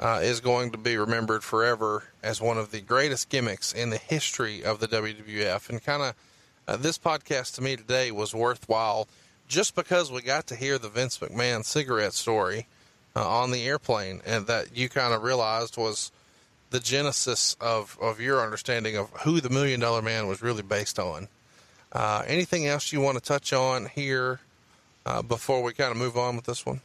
[0.00, 3.98] uh, is going to be remembered forever as one of the greatest gimmicks in the
[3.98, 6.14] history of the WWF, and kind of
[6.66, 9.06] uh, this podcast to me today was worthwhile
[9.48, 12.66] just because we got to hear the Vince McMahon cigarette story
[13.14, 16.10] uh, on the airplane, and that you kind of realized was
[16.70, 20.98] the genesis of, of your understanding of who the Million Dollar Man was really based
[20.98, 21.28] on.
[21.92, 24.40] Uh, anything else you want to touch on here
[25.06, 26.80] uh, before we kind of move on with this one?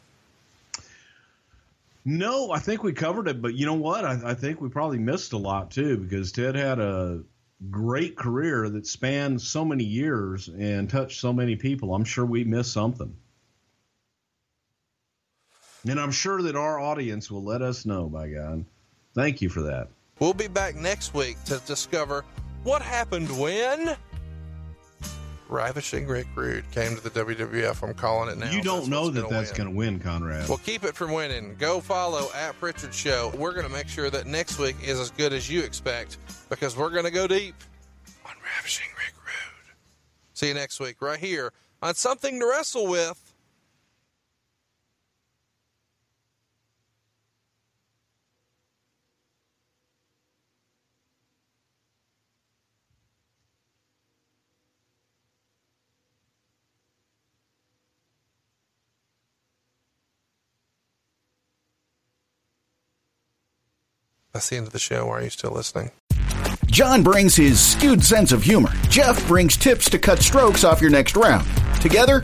[2.05, 4.03] No, I think we covered it, but you know what?
[4.03, 7.23] I, I think we probably missed a lot too because Ted had a
[7.69, 11.93] great career that spanned so many years and touched so many people.
[11.93, 13.15] I'm sure we missed something.
[15.87, 18.65] And I'm sure that our audience will let us know, by God.
[19.13, 19.89] Thank you for that.
[20.19, 22.23] We'll be back next week to discover
[22.63, 23.95] what happened when
[25.49, 27.87] Ravishing Rick Rude came to the WWF.
[27.87, 28.49] I'm calling it now.
[28.51, 30.49] You don't That's know that gonna that's going to win, Conrad.
[30.49, 31.55] Well, keep it from winning.
[31.59, 33.31] Go follow at Prichard Show.
[33.37, 36.17] We're going to make sure that next week is as good as you expect
[36.49, 37.55] because we're going to go deep
[38.25, 39.75] on Ravishing Rick Rude.
[40.33, 43.22] See you next week right here on Something to Wrestle With.
[64.33, 65.05] That's the end of the show.
[65.05, 65.91] Why are you still listening?
[66.65, 68.71] John brings his skewed sense of humor.
[68.89, 71.47] Jeff brings tips to cut strokes off your next round.
[71.81, 72.23] Together,